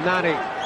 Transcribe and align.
Nani. 0.00 0.61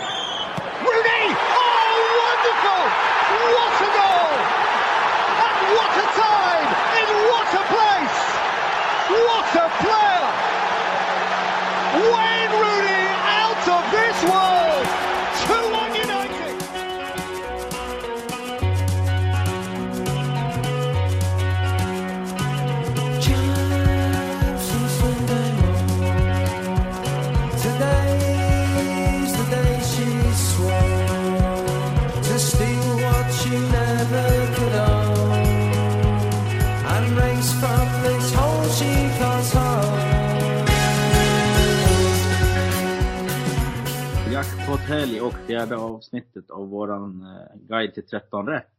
Jackpot-helg 44.86 45.20
och 45.20 45.34
fjärde 45.46 45.76
avsnittet 45.76 46.50
av 46.50 46.68
våran 46.68 47.22
eh, 47.22 47.58
guide 47.68 47.94
till 47.94 48.06
13 48.06 48.46
rätt. 48.46 48.72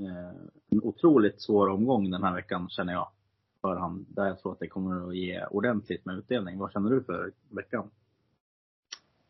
Eh, 0.00 0.36
en 0.70 0.80
otroligt 0.82 1.40
svår 1.40 1.68
omgång 1.68 2.10
den 2.10 2.22
här 2.22 2.34
veckan 2.34 2.68
känner 2.68 2.92
jag. 2.92 3.08
Förhand. 3.60 4.06
Där 4.08 4.26
jag 4.26 4.40
tror 4.40 4.52
att 4.52 4.58
det 4.58 4.66
kommer 4.66 5.08
att 5.08 5.16
ge 5.16 5.44
ordentligt 5.50 6.04
med 6.04 6.18
utdelning. 6.18 6.58
Vad 6.58 6.72
känner 6.72 6.90
du 6.90 7.02
för 7.02 7.32
veckan? 7.50 7.90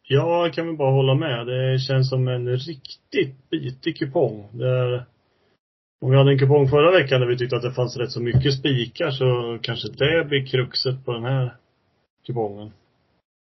Ja, 0.03 0.45
jag 0.45 0.55
kan 0.55 0.67
väl 0.67 0.77
bara 0.77 0.91
hålla 0.91 1.15
med. 1.15 1.47
Det 1.47 1.79
känns 1.79 2.09
som 2.09 2.29
en 2.29 2.49
riktigt 2.57 3.51
bitig 3.51 3.97
kupong. 3.97 4.49
Där, 4.53 5.07
om 6.01 6.11
vi 6.11 6.17
hade 6.17 6.31
en 6.31 6.39
kupong 6.39 6.69
förra 6.69 6.91
veckan 6.91 7.21
där 7.21 7.29
vi 7.29 7.39
tyckte 7.39 7.57
att 7.57 7.63
det 7.63 7.73
fanns 7.73 7.97
rätt 7.97 8.11
så 8.11 8.23
mycket 8.23 8.55
spikar 8.55 9.11
så 9.11 9.59
kanske 9.63 9.89
det 9.89 10.25
blir 10.25 10.47
kruxet 10.47 11.05
på 11.05 11.13
den 11.13 11.25
här 11.25 11.57
kupongen. 12.27 12.73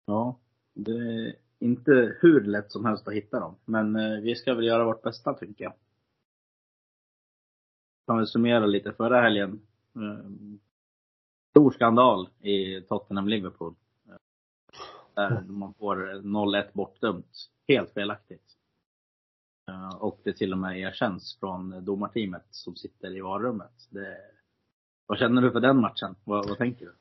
Ja, 0.06 0.36
det 0.74 1.34
inte 1.62 2.18
hur 2.22 2.42
lätt 2.42 2.72
som 2.72 2.86
helst 2.86 3.08
att 3.08 3.14
hitta 3.14 3.40
dem. 3.40 3.56
Men 3.66 3.96
eh, 3.96 4.20
vi 4.22 4.36
ska 4.36 4.54
väl 4.54 4.66
göra 4.66 4.86
vårt 4.86 5.02
bästa 5.02 5.34
tycker 5.34 5.64
jag. 5.64 5.74
Kan 8.08 8.20
vi 8.20 8.26
summera 8.26 8.66
lite 8.66 8.94
förra 8.94 9.22
helgen. 9.22 9.62
Eh, 9.96 10.26
stor 11.50 11.72
skandal 11.72 12.30
i 12.40 12.82
Tottenham-Liverpool. 12.82 13.76
Eh, 14.08 14.16
Där 15.16 15.42
man 15.42 15.74
får 15.74 16.22
0-1 16.22 16.70
bortdömt. 16.74 17.50
Helt 17.68 17.94
felaktigt. 17.94 18.58
Och 20.00 20.22
det 20.24 20.34
till 20.34 20.52
och 20.54 20.60
med 20.60 20.80
erkänns 20.80 21.38
från 21.40 21.86
domarteamet 21.86 22.46
som 22.50 22.76
sitter 22.76 23.16
i 23.18 23.22
varummet. 23.22 23.88
Det, 23.90 24.18
vad 25.06 25.18
känner 25.20 25.42
du 25.42 25.52
för 25.52 25.60
den 25.60 25.78
matchen? 25.82 26.16
Vad, 26.24 26.50
vad 26.50 26.58
tänker 26.58 26.86
du? 26.86 26.96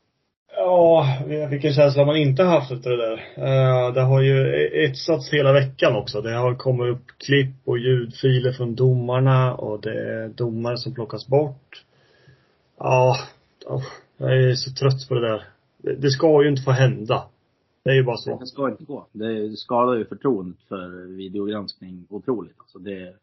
Ja, 0.56 1.06
vilken 1.50 1.72
känsla 1.72 2.04
man 2.04 2.16
inte 2.16 2.42
haft 2.42 2.70
efter 2.72 2.90
det 2.90 2.96
där. 2.96 3.18
Eh, 3.36 3.92
Det 3.94 4.00
har 4.00 4.20
ju 4.20 4.54
etsats 4.84 5.32
hela 5.32 5.52
veckan 5.52 5.96
också. 5.96 6.20
Det 6.20 6.32
har 6.34 6.54
kommit 6.54 6.94
upp 6.96 7.06
klipp 7.18 7.54
och 7.64 7.78
ljudfiler 7.78 8.52
från 8.52 8.74
domarna 8.74 9.54
och 9.54 9.80
det 9.80 10.12
är 10.12 10.28
domare 10.28 10.76
som 10.76 10.94
plockas 10.94 11.26
bort. 11.28 11.84
Ja, 12.78 13.16
jag 14.18 14.32
är 14.44 14.54
så 14.54 14.70
trött 14.72 15.08
på 15.08 15.14
det 15.14 15.28
där. 15.28 15.44
Det- 15.78 15.94
Det 15.96 16.10
ska 16.10 16.42
ju 16.42 16.48
inte 16.48 16.62
få 16.62 16.70
hända. 16.70 17.24
Det 17.84 17.90
är 17.90 17.94
ju 17.94 18.02
bara 18.04 18.16
så. 18.16 18.38
Det 18.38 18.46
ska 18.46 18.68
inte 18.68 18.84
gå. 18.84 19.06
Det 19.12 19.56
skadar 19.58 19.94
ju 19.94 20.04
förtroendet 20.04 20.60
för 20.68 21.16
videogranskning 21.16 22.06
otroligt. 22.10 22.54
Alltså 22.58 22.78
det 22.78 23.14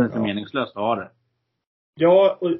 känns 0.00 0.12
Ja. 0.14 0.22
meningslöst 0.22 0.76
att 0.76 0.82
ha 0.82 0.94
det. 0.96 1.08
Ja, 1.96 2.38
och 2.40 2.50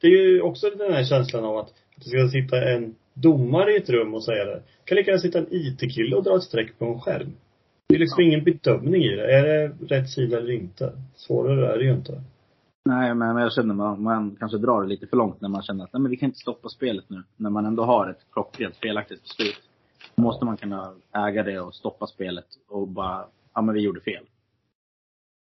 det 0.00 0.06
är 0.06 0.10
ju 0.22 0.40
också 0.40 0.70
den 0.70 0.92
här 0.92 1.04
känslan 1.04 1.44
av 1.44 1.56
att 1.58 1.72
det 1.96 2.04
ska 2.04 2.28
sitta 2.28 2.70
en 2.70 2.94
domare 3.14 3.72
i 3.72 3.76
ett 3.76 3.90
rum 3.90 4.14
och 4.14 4.24
säga 4.24 4.44
det. 4.44 4.62
Kan 4.84 4.96
lika 4.96 5.10
gärna 5.10 5.20
sitta 5.20 5.38
en 5.38 5.46
IT-kille 5.50 6.16
och 6.16 6.24
dra 6.24 6.36
ett 6.36 6.42
streck 6.42 6.78
på 6.78 6.84
en 6.84 7.00
skärm. 7.00 7.32
Det 7.88 7.94
är 7.94 7.98
liksom 7.98 8.22
Ja. 8.22 8.26
ingen 8.28 8.44
bedömning 8.44 9.02
i 9.02 9.16
det. 9.16 9.32
Är 9.34 9.42
det 9.42 9.68
rätt 9.96 10.10
sida 10.10 10.36
eller 10.38 10.50
inte? 10.52 10.92
Svårare 11.14 11.72
är 11.72 11.78
det 11.78 11.84
ju 11.84 11.92
inte. 11.92 12.22
Nej, 12.84 13.14
men 13.14 13.36
jag 13.36 13.52
känner 13.52 13.74
man, 13.74 14.02
man 14.02 14.36
kanske 14.36 14.58
drar 14.58 14.82
det 14.82 14.88
lite 14.88 15.06
för 15.06 15.16
långt 15.16 15.40
när 15.40 15.48
man 15.48 15.62
känner 15.62 15.84
att 15.84 15.92
nej, 15.92 16.00
men 16.02 16.10
vi 16.10 16.16
kan 16.16 16.26
inte 16.26 16.38
stoppa 16.38 16.68
spelet 16.68 17.04
nu. 17.08 17.22
När 17.36 17.50
man 17.50 17.66
ändå 17.66 17.84
har 17.84 18.10
ett 18.10 18.26
klockrent 18.32 18.76
felaktigt 18.76 19.22
beslut. 19.22 19.62
Då 20.14 20.22
måste 20.22 20.44
man 20.44 20.56
kunna 20.56 20.94
äga 21.12 21.42
det 21.42 21.60
och 21.60 21.74
stoppa 21.74 22.06
spelet 22.06 22.46
och 22.68 22.88
bara, 22.88 23.24
ja 23.54 23.62
men 23.62 23.74
vi 23.74 23.80
gjorde 23.80 24.00
fel. 24.00 24.24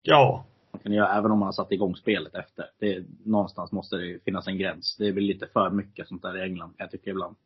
Ja. 0.03 0.45
Man 0.73 0.81
kan 0.81 0.93
göra, 0.93 1.19
även 1.19 1.31
om 1.31 1.39
man 1.39 1.47
har 1.47 1.53
satt 1.53 1.73
igång 1.73 1.97
spelet 1.97 2.35
efter. 2.35 2.65
Det, 2.79 3.05
någonstans 3.25 3.73
måste 3.73 3.97
det 3.97 4.25
finnas 4.25 4.47
en 4.47 4.59
gräns. 4.59 4.97
Det 4.99 5.13
blir 5.13 5.25
lite 5.25 5.47
för 5.47 5.71
mycket 5.71 6.09
sånt 6.09 6.23
där 6.23 6.37
i 6.37 6.43
England, 6.43 6.75
jag 6.77 6.91
tycker 6.91 7.11
ibland. 7.11 7.37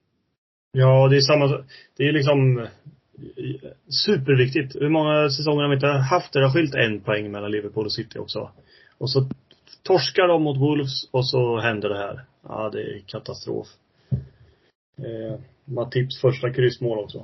Ja, 0.76 1.08
det 1.08 1.16
är 1.16 1.20
samma, 1.20 1.64
det 1.96 2.08
är 2.08 2.12
liksom 2.12 2.58
eh, 2.58 2.66
superviktigt. 4.06 4.76
Hur 4.76 4.88
många 4.88 5.30
säsonger 5.30 5.62
har 5.62 5.68
vi 5.68 5.74
inte 5.74 5.86
haft 5.86 6.32
där 6.32 6.40
det 6.40 6.46
har 6.46 6.52
skilt 6.52 6.74
en 6.74 7.00
poäng 7.00 7.30
mellan 7.30 7.50
Liverpool 7.50 7.84
och 7.84 7.92
City 7.92 8.18
också? 8.18 8.50
Och 8.98 9.10
så 9.10 9.28
torskar 9.82 10.28
de 10.28 10.42
mot 10.42 10.60
Wolves 10.60 11.08
och 11.10 11.26
så 11.26 11.60
händer 11.60 11.88
det 11.88 11.98
här. 11.98 12.24
Ja, 12.42 12.70
det 12.70 12.82
är 12.82 12.98
katastrof. 13.06 13.66
Eh, 14.98 15.40
Matips 15.64 16.20
första 16.20 16.50
kryssmål 16.52 16.98
också. 16.98 17.22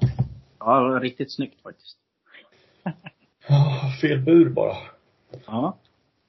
Ja, 0.59 0.81
det 0.81 0.91
var 0.91 1.01
riktigt 1.01 1.33
snyggt 1.33 1.63
faktiskt. 1.63 1.97
Ja, 3.49 3.93
fel 4.01 4.19
bur 4.19 4.51
bara. 4.51 4.77
Ja. 5.47 5.79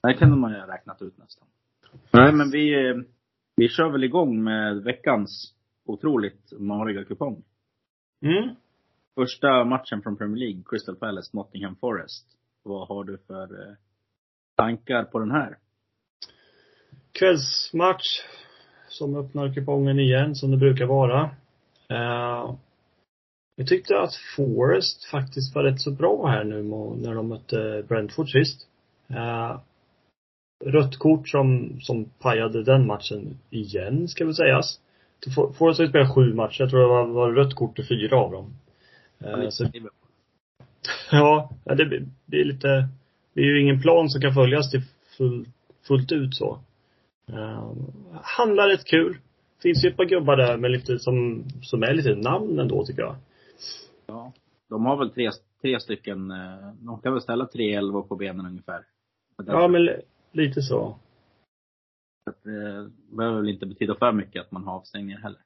Det 0.02 0.14
kunde 0.14 0.36
man 0.36 0.52
ju 0.52 0.58
ha 0.58 0.74
räknat 0.74 1.02
ut 1.02 1.18
nästan. 1.18 1.48
Nej, 2.10 2.32
men 2.32 2.50
vi, 2.50 2.88
eh, 2.88 2.96
vi 3.56 3.68
kör 3.68 3.88
väl 3.90 4.04
igång 4.04 4.44
med 4.44 4.82
veckans 4.82 5.54
otroligt 5.84 6.52
mariga 6.58 7.04
kupong. 7.04 7.42
Mm. 8.22 8.54
Första 9.14 9.64
matchen 9.64 10.02
från 10.02 10.16
Premier 10.16 10.38
League, 10.38 10.62
Crystal 10.66 10.96
Palace, 10.96 11.36
Nottingham 11.36 11.76
Forest. 11.76 12.26
Vad 12.62 12.88
har 12.88 13.04
du 13.04 13.18
för 13.18 13.68
eh, 13.68 13.74
tankar 14.56 15.04
på 15.04 15.18
den 15.18 15.30
här? 15.30 15.58
Kvällsmatch. 17.12 18.20
Som 18.88 19.16
öppnar 19.16 19.54
kupongen 19.54 19.98
igen, 19.98 20.34
som 20.34 20.50
det 20.50 20.56
brukar 20.56 20.86
vara. 20.86 21.30
Eh, 21.88 22.54
jag 23.56 23.68
tyckte 23.68 24.00
att 24.00 24.14
Forest 24.36 25.04
faktiskt 25.04 25.54
var 25.54 25.62
rätt 25.62 25.80
så 25.80 25.90
bra 25.90 26.26
här 26.26 26.44
nu 26.44 26.62
när 26.96 27.14
de 27.14 27.28
mötte 27.28 27.84
Brentford 27.88 28.30
sist. 28.30 28.68
Eh, 29.08 29.60
rött 30.64 30.98
kort 30.98 31.28
som, 31.28 31.80
som 31.80 32.04
pajade 32.04 32.64
den 32.64 32.86
matchen 32.86 33.38
igen, 33.50 34.08
ska 34.08 34.24
väl 34.24 34.34
sägas. 34.34 34.80
For- 35.34 35.52
Forest 35.52 35.78
har 35.78 35.84
ju 35.84 35.88
spelat 35.90 36.14
sju 36.14 36.34
matcher. 36.34 36.60
Jag 36.60 36.70
tror 36.70 36.80
det 36.80 36.86
var, 36.86 37.06
var 37.06 37.32
rött 37.32 37.54
kort 37.54 37.78
i 37.78 37.84
fyra 37.84 38.16
av 38.16 38.32
dem. 38.32 38.54
Eh, 39.20 39.48
så, 39.50 39.64
ja, 41.10 41.50
ja, 41.64 41.74
det, 41.74 42.02
det 42.26 42.40
är 42.40 42.44
lite, 42.44 42.88
det 43.34 43.40
är 43.40 43.44
ju 43.44 43.60
ingen 43.62 43.80
plan 43.82 44.10
som 44.10 44.20
kan 44.20 44.34
följas 44.34 44.70
till 44.70 44.82
full, 45.18 45.48
fullt 45.88 46.12
ut 46.12 46.34
så. 46.34 46.58
Uh, 47.30 47.72
handlar 48.22 48.68
rätt 48.68 48.84
kul. 48.84 49.18
Finns 49.62 49.84
ju 49.84 49.88
ett 49.88 49.96
par 49.96 50.04
gubbar 50.04 50.36
där 50.36 50.56
med 50.56 50.70
lite 50.70 50.98
som, 50.98 51.44
som 51.62 51.82
är 51.82 51.94
lite 51.94 52.14
namn 52.14 52.58
ändå 52.58 52.84
tycker 52.86 53.02
jag. 53.02 53.16
Ja. 54.06 54.32
De 54.68 54.86
har 54.86 54.96
väl 54.96 55.10
tre, 55.10 55.30
tre 55.62 55.80
stycken, 55.80 56.30
eh, 56.30 56.72
de 56.80 57.00
kan 57.00 57.12
väl 57.12 57.22
ställa 57.22 57.46
tre 57.46 57.74
elvor 57.74 58.02
på 58.02 58.16
benen 58.16 58.46
ungefär. 58.46 58.80
Ja 59.46 59.68
men 59.68 59.84
li- 59.84 60.00
lite 60.32 60.62
så. 60.62 60.98
Att, 62.26 62.46
eh, 62.46 62.84
det 63.10 63.16
behöver 63.16 63.36
väl 63.40 63.48
inte 63.50 63.66
betyda 63.66 63.94
för 63.94 64.12
mycket 64.12 64.42
att 64.42 64.52
man 64.52 64.64
har 64.64 64.74
avstängningar 64.74 65.18
heller. 65.18 65.40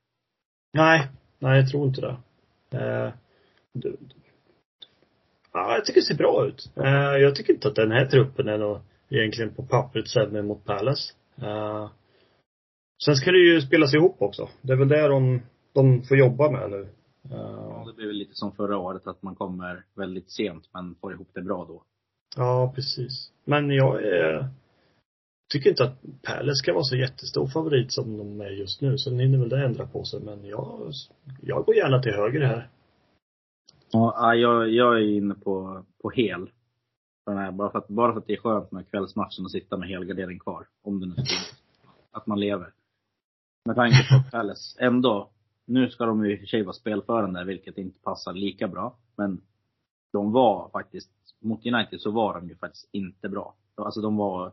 Nej, 0.73 1.09
nej 1.39 1.61
jag 1.61 1.71
tror 1.71 1.87
inte 1.87 2.01
det. 2.01 2.17
Eh, 2.79 3.13
du, 3.73 3.97
ja, 5.53 5.75
jag 5.75 5.85
tycker 5.85 6.01
det 6.01 6.07
ser 6.07 6.15
bra 6.15 6.47
ut. 6.47 6.71
Eh, 6.77 7.17
jag 7.23 7.35
tycker 7.35 7.53
inte 7.53 7.69
att 7.69 7.75
den 7.75 7.93
här 7.93 8.07
truppen 8.07 8.49
är 8.49 8.59
nog 8.59 8.79
egentligen 9.09 9.55
på 9.55 9.63
pappret 9.63 10.09
sämre 10.09 10.43
mot 10.43 10.65
Palace. 10.65 11.13
Eh, 11.43 11.91
sen 13.05 13.17
ska 13.17 13.31
det 13.31 13.39
ju 13.39 13.61
spelas 13.61 13.95
ihop 13.95 14.23
också. 14.23 14.49
Det 14.63 14.73
är 14.73 14.77
väl 14.77 14.89
det 14.89 15.09
de, 15.09 15.43
de 15.73 16.03
får 16.03 16.17
jobba 16.17 16.51
med 16.51 16.71
nu. 16.71 16.81
Eh, 17.31 17.67
Ja, 17.77 17.85
det 17.87 17.97
blir 17.97 18.07
väl 18.07 18.17
lite 18.17 18.35
som 18.35 18.53
förra 18.53 18.79
året 18.79 19.07
att 19.07 19.23
man 19.23 19.35
kommer 19.35 19.85
väldigt 19.95 20.31
sent 20.31 20.69
men 20.73 20.95
får 20.95 21.13
ihop 21.13 21.29
det 21.35 21.43
bra 21.43 21.65
då. 21.65 21.83
Ja, 22.37 22.73
precis. 22.75 23.33
Men 23.45 23.71
jag 23.71 24.03
är, 24.03 24.49
tycker 25.49 25.71
inte 25.71 25.85
att 25.85 26.03
Palace 26.23 26.55
ska 26.55 26.73
vara 26.73 26.85
så 26.85 26.97
jättestor 26.97 27.47
favorit 27.47 27.93
som 27.93 28.19
de 28.19 28.41
är 28.41 28.51
just 28.51 28.81
nu. 28.81 28.99
Sen 28.99 29.19
hinner 29.19 29.39
väl 29.39 29.49
det 29.49 29.65
ändra 29.65 29.87
på 29.87 30.05
sig. 30.05 30.21
Men 30.21 30.45
jag, 30.45 30.93
jag 31.43 31.65
går 31.65 31.77
gärna 31.77 32.03
till 32.03 32.13
höger 32.13 32.41
här. 32.41 32.69
Ja, 33.91 34.15
ah, 34.17 34.35
jag, 34.35 34.71
jag 34.71 34.97
är 34.97 35.17
inne 35.17 35.35
på, 35.35 35.85
på 36.03 36.11
hel. 36.11 36.51
Här, 37.27 37.53
bara, 37.53 37.71
för 37.71 37.79
att, 37.79 37.89
bara 37.89 38.13
för 38.13 38.21
att 38.21 38.27
det 38.27 38.33
är 38.33 38.41
skönt 38.41 38.73
med 38.73 38.91
kvällsmatchen 38.91 39.45
och 39.45 39.51
sitta 39.51 39.77
med 39.77 39.89
helgardering 39.89 40.39
kvar. 40.39 40.67
Om 40.83 41.01
det 41.01 41.07
nu 41.07 41.15
finns. 41.15 41.63
Att 42.13 42.27
man 42.27 42.41
lever. 42.41 42.73
Med 43.65 43.77
tanke 43.77 43.97
på 44.09 44.15
att 44.15 44.31
Palace 44.31 44.85
ändå, 44.85 45.31
nu 45.65 45.89
ska 45.89 46.07
de 46.07 46.25
ju 46.25 46.33
i 46.33 46.37
och 46.37 46.41
för 46.41 46.47
sig 46.47 46.63
vara 46.63 46.73
spelförande, 46.73 47.45
vilket 47.45 47.79
inte 47.79 48.01
passar 48.01 48.33
lika 48.33 48.69
bra. 48.69 48.97
Men 49.17 49.41
de 50.13 50.33
var 50.33 50.69
faktiskt, 50.69 51.11
mot 51.41 51.67
United 51.67 52.01
så 52.01 52.11
var 52.11 52.35
de 52.35 52.49
ju 52.49 52.57
faktiskt 52.57 52.89
inte 52.93 53.29
bra. 53.29 53.55
Alltså 53.75 54.01
de 54.01 54.17
var, 54.17 54.53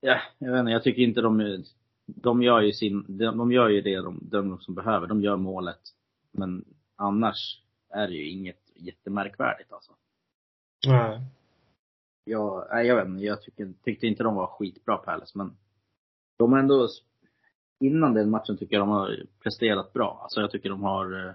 ja, 0.00 0.20
jag 0.38 0.52
vet 0.52 0.60
inte, 0.60 0.72
jag 0.72 0.82
tycker 0.82 1.02
inte 1.02 1.20
de, 1.20 1.64
de 2.06 2.42
gör 2.42 2.60
ju 2.60 2.72
sin, 2.72 3.04
de, 3.08 3.38
de 3.38 3.52
gör 3.52 3.68
ju 3.68 3.80
det 3.80 3.96
de, 3.96 4.18
de 4.22 4.58
som 4.58 4.74
behöver. 4.74 5.06
De 5.06 5.22
gör 5.22 5.36
målet. 5.36 5.80
Men 6.32 6.64
annars 6.96 7.62
är 7.88 8.08
det 8.08 8.14
ju 8.14 8.30
inget 8.30 8.70
jättemärkvärdigt 8.74 9.72
alltså. 9.72 9.92
Nej. 10.86 11.20
Jag, 12.24 12.66
nej, 12.70 12.86
jag 12.86 12.96
vet 12.96 13.06
inte, 13.06 13.24
jag 13.24 13.42
tycker, 13.42 13.72
tyckte 13.84 14.06
inte 14.06 14.22
de 14.22 14.34
var 14.34 14.46
skitbra 14.46 14.96
Palace, 14.96 15.38
men 15.38 15.56
de 16.38 16.52
har 16.52 16.58
ändå, 16.58 16.88
innan 17.80 18.14
den 18.14 18.30
matchen 18.30 18.56
tycker 18.56 18.76
jag 18.76 18.82
de 18.82 18.88
har 18.88 19.26
presterat 19.42 19.92
bra. 19.92 20.20
Alltså 20.22 20.40
jag 20.40 20.50
tycker 20.50 20.70
de 20.70 20.82
har 20.82 21.26
eh, 21.26 21.32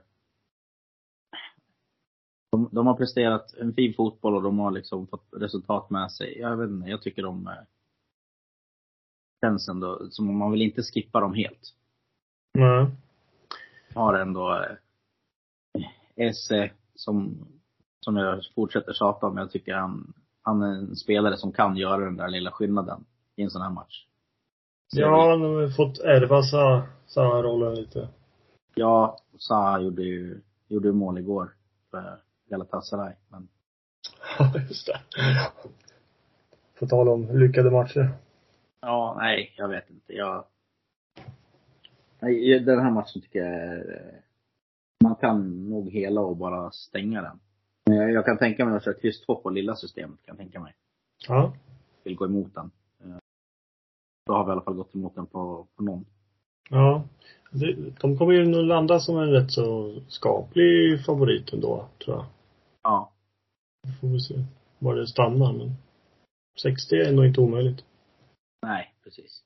de, 2.51 2.69
de 2.71 2.88
har 2.88 2.94
presterat 2.94 3.53
en 3.53 3.73
fin 3.73 3.94
fotboll 3.94 4.35
och 4.35 4.41
de 4.41 4.59
har 4.59 4.71
liksom 4.71 5.07
fått 5.07 5.27
resultat 5.31 5.89
med 5.89 6.12
sig. 6.12 6.38
Jag 6.39 6.57
vet 6.57 6.69
inte, 6.69 6.89
jag 6.89 7.01
tycker 7.01 7.23
de 7.23 7.50
eh, 9.42 9.48
känns 9.48 9.70
ändå 9.70 10.08
som 10.10 10.30
om 10.30 10.38
man 10.38 10.52
vill 10.52 10.62
inte 10.62 10.84
skippa 10.84 11.20
dem 11.20 11.34
helt. 11.34 11.74
Nej. 12.54 12.88
Har 13.96 14.14
ändå 14.14 14.54
eh, 14.54 14.78
Esse 16.16 16.72
som, 16.96 17.48
som 18.00 18.16
jag 18.16 18.42
fortsätter 18.56 18.94
tjata 18.94 19.28
om. 19.28 19.38
Jag 19.38 19.52
tycker 19.52 19.74
han, 19.74 20.14
han 20.42 20.62
är 20.62 20.68
en 20.68 20.96
spelare 20.96 21.38
som 21.38 21.52
kan 21.52 21.78
göra 21.78 22.06
den 22.06 22.18
där 22.18 22.30
lilla 22.30 22.52
skillnaden 22.52 23.06
i 23.36 23.44
en 23.44 23.50
sån 23.50 23.62
här 23.62 23.70
match. 23.70 24.06
Så 24.88 25.02
Ja, 25.02 25.30
han 25.30 25.42
har 25.42 25.70
fått 25.70 26.00
ärva 26.00 26.44
Zaha-rollen 27.08 27.76
lite. 27.76 28.10
Ja, 28.76 29.18
Zaha 29.38 29.82
gjorde 29.82 30.04
ju, 30.04 30.42
gjorde 30.68 30.88
ju 30.88 30.94
mål 30.94 31.18
igår 31.18 31.56
för 31.92 32.22
Galatasaray. 32.50 33.14
Men 33.30 33.48
Ja, 34.40 34.52
just 34.70 34.88
det. 34.88 35.00
På 36.80 36.88
tal 36.88 37.10
om 37.10 37.38
lyckade 37.40 37.72
matcher. 37.72 38.10
Ja, 38.86 39.16
nej, 39.18 39.54
jag 39.58 39.68
vet 39.68 39.90
inte. 39.90 40.14
Jag, 40.14 40.46
nej, 42.20 42.60
den 42.60 42.80
här 42.80 42.92
matchen 42.92 43.22
tycker 43.22 43.40
jag 43.40 43.54
är, 43.54 43.78
eh, 43.78 44.20
man 45.04 45.16
kan 45.16 45.70
nog 45.70 45.90
hela 45.90 46.22
och 46.22 46.38
bara 46.38 46.72
stänga 46.72 47.22
den. 47.22 47.40
Jag, 47.84 48.12
jag 48.12 48.26
kan 48.26 48.38
tänka 48.38 48.66
mig 48.66 48.76
att 48.78 48.84
köra 48.84 48.94
kryss 49.00 49.22
2 49.22 49.36
på 49.36 49.50
lilla 49.50 49.76
systemet, 49.76 50.20
kan 50.26 50.34
jag 50.34 50.38
tänka 50.38 50.60
mig. 50.60 50.74
Ja. 51.28 51.54
Vill 52.04 52.16
gå 52.16 52.26
emot 52.26 52.56
den. 52.56 52.72
Eh, 53.04 53.18
Då 54.26 54.34
har 54.34 54.46
vi 54.46 54.50
i 54.50 54.52
alla 54.52 54.62
fall 54.62 54.74
gått 54.74 54.96
emot 54.96 55.16
den 55.16 55.26
på, 55.26 55.68
på 55.76 55.84
någon. 55.84 56.06
Ja. 56.70 57.04
De 58.02 58.18
kommer 58.18 58.34
ju 58.34 58.46
nog 58.46 58.64
landa 58.64 59.00
som 59.00 59.18
en 59.18 59.32
rätt 59.32 59.52
så 59.52 59.96
skaplig 60.08 61.06
favorit 61.06 61.54
ändå, 61.54 61.88
tror 62.04 62.16
jag. 62.16 62.26
Ja. 62.84 63.12
Får 64.02 64.08
vi 64.08 64.20
se 64.20 64.36
var 64.80 64.96
det 64.96 65.08
stannar, 65.08 65.54
men 65.54 65.72
60 66.62 66.96
är 66.96 67.12
nog 67.12 67.26
inte 67.26 67.42
omöjligt. 67.42 67.86
Nej, 68.62 68.96
precis. 69.04 69.44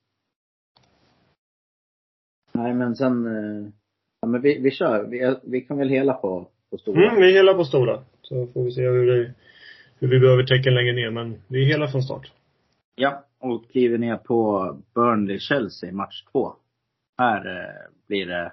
Nej, 2.52 2.74
men 2.74 2.96
sen, 2.96 3.26
eh, 3.26 3.72
ja 4.22 4.28
men 4.28 4.42
vi, 4.42 4.60
vi 4.60 4.72
kör. 4.72 5.08
Vi, 5.08 5.36
vi 5.44 5.62
kan 5.62 5.78
väl 5.78 5.90
hela 5.90 6.14
på, 6.14 6.48
på 6.72 6.78
stora. 6.78 7.10
Mm, 7.10 7.22
vi 7.22 7.30
är 7.30 7.34
hela 7.34 7.54
på 7.54 7.66
stora. 7.66 8.04
Så 8.22 8.48
får 8.48 8.64
vi 8.64 8.72
se 8.72 8.82
hur, 8.82 9.06
det, 9.08 9.34
hur 10.00 10.08
vi 10.08 10.20
behöver 10.20 10.44
tecken 10.44 10.76
längre 10.76 10.94
ner, 10.94 11.10
men 11.12 11.42
vi 11.48 11.62
är 11.62 11.66
hela 11.66 11.88
från 11.88 12.04
start. 12.04 12.32
Ja, 12.96 13.26
och 13.40 13.72
kliver 13.72 13.98
ner 13.98 14.18
på 14.18 14.68
Burnley-Chelsea, 14.94 15.92
match 15.92 16.24
två. 16.32 16.56
Här 17.18 17.46
eh, 17.58 17.92
blir 18.08 18.26
det 18.26 18.52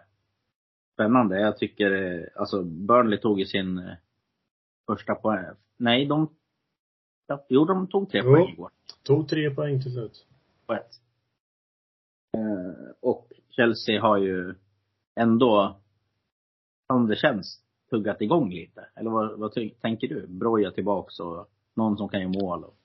spännande. 0.95 1.41
Jag 1.41 1.59
tycker, 1.59 1.91
eh, 1.93 2.25
alltså 2.35 2.63
Burnley 2.63 3.19
tog 3.19 3.39
ju 3.41 3.47
sin 3.47 3.79
eh, 3.79 3.95
första 4.87 5.15
poäng. 5.15 5.45
Nej, 5.77 6.07
de, 6.07 6.29
ja, 7.27 7.47
jo 7.49 7.65
de 7.65 7.89
tog 7.89 8.11
tre 8.11 8.21
Jo. 8.25 8.35
poäng 8.35 8.49
igår. 8.49 8.71
Tog 9.03 9.29
tre 9.29 9.51
poäng 9.51 9.83
till 9.83 9.93
slut 9.93 10.27
på 10.67 10.75
ett. 10.75 10.91
Eh, 12.37 12.91
och 13.01 13.33
Chelsea 13.51 14.01
har 14.01 14.19
ju 14.19 14.55
ändå, 15.15 15.77
som 16.87 17.07
det 17.07 17.17
känns, 17.17 17.61
tuggat 17.91 18.21
igång 18.21 18.51
lite. 18.51 18.87
Eller 18.95 19.11
vad, 19.11 19.39
vad 19.39 19.53
tänker 19.81 20.09
du? 20.09 20.27
Broja 20.27 20.71
tillbaks 20.71 21.21
och 21.21 21.49
någon 21.75 21.97
som 21.97 22.09
kan 22.09 22.21
göra 22.21 22.43
mål. 22.43 22.65
Och, 22.65 22.77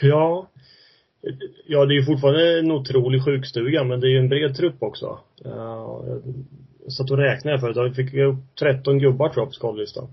Ja. 0.00 0.48
Ja, 1.66 1.84
det 1.86 1.94
är 1.94 1.98
ju 1.98 2.04
fortfarande 2.04 2.58
en 2.58 2.70
otrolig 2.70 3.24
sjukstuga, 3.24 3.84
men 3.84 4.00
det 4.00 4.06
är 4.06 4.10
ju 4.10 4.18
en 4.18 4.28
bred 4.28 4.56
trupp 4.56 4.82
också. 4.82 5.18
Eh, 5.44 5.50
jag, 6.82 6.92
satt 6.92 7.10
och 7.10 7.18
räknade 7.18 7.58
förut. 7.58 7.76
Jag 7.76 7.96
fick 7.96 8.14
upp 8.14 8.56
13 8.60 8.98
gubbar 8.98 9.28
tror 9.28 9.42
jag 9.42 9.48
på 9.48 9.52
skadelistan. 9.52 10.08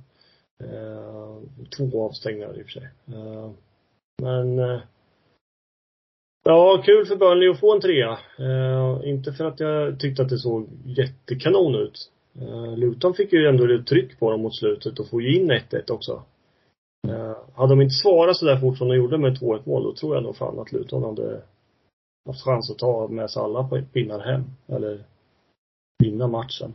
Eh, 0.60 1.38
två 1.78 2.06
avstängningar 2.06 2.60
i 2.60 2.62
och 2.62 2.66
för 2.66 2.72
sig. 2.72 2.90
Men 4.22 4.60
eh, 4.60 4.80
Ja, 6.44 6.82
kul 6.86 7.06
för 7.06 7.16
Burnley 7.16 7.50
att 7.50 7.60
få 7.60 7.76
en 7.76 7.82
trea. 7.82 8.12
Eh, 8.40 9.10
inte 9.10 9.34
för 9.34 9.46
att 9.46 9.60
jag 9.60 10.00
tyckte 10.00 10.22
att 10.22 10.30
det 10.30 10.38
såg 10.38 10.68
jättekanon 10.86 11.76
ut. 11.76 12.12
Eh, 12.42 12.78
Luton 12.78 13.14
fick 13.14 13.34
ju 13.34 13.48
ändå 13.48 13.74
ett 13.74 13.88
tryck 13.88 14.20
på 14.20 14.32
dem 14.32 14.42
mot 14.42 14.56
slutet 14.56 15.00
och 15.00 15.10
får 15.10 15.22
ju 15.22 15.36
in 15.40 15.52
1-1 15.52 15.92
också. 15.92 16.24
Eh, 17.08 17.36
hade 17.56 17.70
de 17.72 17.82
inte 17.82 17.94
svarat 17.96 18.38
så 18.38 18.46
där 18.46 18.60
fort 18.60 18.78
som 18.78 18.88
de 18.88 18.96
gjorde 18.96 19.18
med 19.18 19.38
2-1 19.38 19.66
mål, 19.66 19.84
då 19.84 19.94
tror 19.94 20.16
jag 20.16 20.24
nog 20.24 20.36
fan 20.38 20.60
att 20.60 20.72
Luton 20.72 21.04
hade 21.04 21.42
haft 22.26 22.44
chans 22.46 22.72
att 22.72 22.78
ta 22.78 23.08
med 23.08 23.30
sig 23.32 23.42
alla 23.42 23.64
på- 23.68 23.82
pinnar 23.94 24.20
hem. 24.20 24.44
Eller 24.68 25.04
vinna 26.04 26.28
matchen. 26.28 26.74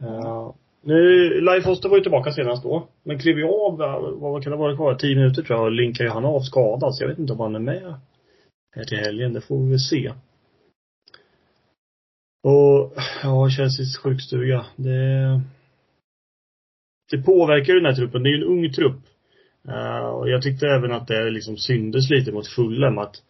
Eh, 0.00 0.50
nu, 0.82 1.40
Leif 1.40 1.64
Foster 1.64 1.88
var 1.88 1.96
ju 1.96 2.02
tillbaka 2.02 2.32
senast 2.32 2.62
då. 2.62 2.88
Men 3.02 3.18
klev 3.18 3.38
ju 3.38 3.44
av, 3.44 3.78
vad, 3.78 4.20
vad 4.20 4.42
kan 4.42 4.50
det 4.50 4.58
vara 4.58 4.76
kvar? 4.76 4.94
10 4.94 5.16
minuter 5.16 5.42
tror 5.42 5.58
jag 5.58 5.66
och 5.66 5.72
linkar 5.72 6.04
ju 6.04 6.10
han 6.10 6.24
av 6.24 6.40
skadad. 6.40 6.94
Så 6.94 7.02
jag 7.02 7.08
vet 7.08 7.18
inte 7.18 7.32
om 7.32 7.40
han 7.40 7.54
är 7.54 7.60
med 7.60 7.94
här 8.76 8.84
till 8.84 8.98
helgen. 8.98 9.32
Det 9.32 9.40
får 9.40 9.64
vi 9.64 9.70
väl 9.70 9.78
se. 9.78 10.12
Och, 12.44 12.92
ja, 13.22 13.48
Chelseas 13.50 13.96
sjukstuga. 13.96 14.66
Det, 14.76 15.40
det 17.10 17.22
påverkar 17.22 17.72
ju 17.72 17.80
den 17.80 17.90
här 17.90 17.96
truppen. 17.96 18.22
Det 18.22 18.28
är 18.28 18.36
ju 18.36 18.42
en 18.42 18.48
ung 18.48 18.72
trupp. 18.72 19.00
Uh, 19.68 20.06
och 20.06 20.30
jag 20.30 20.42
tyckte 20.42 20.66
även 20.66 20.92
att 20.92 21.06
det 21.06 21.30
liksom 21.30 21.56
syndes 21.56 22.10
lite 22.10 22.32
mot 22.32 22.46
Fulham 22.46 22.98
att 22.98 23.22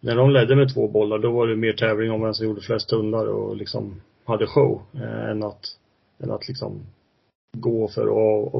när 0.00 0.16
de 0.16 0.30
ledde 0.30 0.56
med 0.56 0.74
två 0.74 0.88
bollar, 0.88 1.18
då 1.18 1.30
var 1.30 1.46
det 1.46 1.56
mer 1.56 1.72
tävling 1.72 2.10
om 2.10 2.22
vem 2.22 2.34
som 2.34 2.46
gjorde 2.46 2.60
flest 2.60 2.88
tunnlar 2.88 3.26
och 3.26 3.56
liksom 3.56 4.00
hade 4.24 4.46
show. 4.46 4.82
Uh, 4.94 5.30
än 5.30 5.42
att, 5.42 5.78
än 6.18 6.30
att 6.30 6.48
liksom 6.48 6.86
gå 7.56 7.88
för 7.88 8.02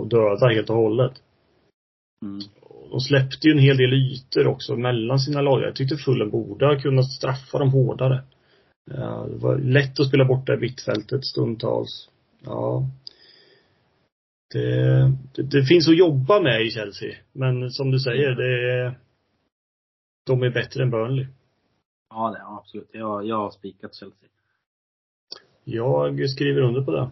att 0.02 0.10
döda 0.10 0.48
helt 0.48 0.70
och 0.70 0.76
hållet. 0.76 1.12
mm. 2.24 2.40
De 2.90 3.00
släppte 3.00 3.48
ju 3.48 3.52
en 3.52 3.58
hel 3.58 3.76
del 3.76 3.92
ytor 3.92 4.46
också 4.46 4.76
mellan 4.76 5.18
sina 5.18 5.40
lag. 5.40 5.62
Jag 5.62 5.76
tyckte 5.76 5.96
Fulham 5.96 6.30
borde 6.30 6.66
ha 6.66 6.80
kunnat 6.80 7.10
straffa 7.10 7.58
dem 7.58 7.72
hårdare. 7.72 8.22
Det 8.84 9.36
var 9.36 9.58
lätt 9.58 10.00
att 10.00 10.08
spela 10.08 10.24
bort 10.24 10.46
det 10.46 10.56
mittfältet 10.56 11.24
stundtals. 11.24 12.10
Ja. 12.44 12.88
Det, 14.52 15.12
det, 15.34 15.42
det 15.42 15.64
finns 15.64 15.88
att 15.88 15.96
jobba 15.96 16.40
med 16.40 16.66
i 16.66 16.70
Chelsea. 16.70 17.16
Men 17.32 17.70
som 17.70 17.90
du 17.90 17.98
säger, 17.98 18.30
det 18.30 18.72
är, 18.72 18.98
de 20.26 20.42
är 20.42 20.50
bättre 20.50 20.82
än 20.82 20.90
Burnley. 20.90 21.26
Ja, 22.10 22.30
det, 22.30 22.38
ja, 22.38 22.58
absolut. 22.58 22.90
Jag, 22.92 23.26
jag 23.26 23.36
har 23.36 23.50
spikat 23.50 23.94
Chelsea. 23.94 24.28
Jag 25.64 26.30
skriver 26.30 26.60
under 26.60 26.82
på 26.82 26.90
det. 26.90 27.10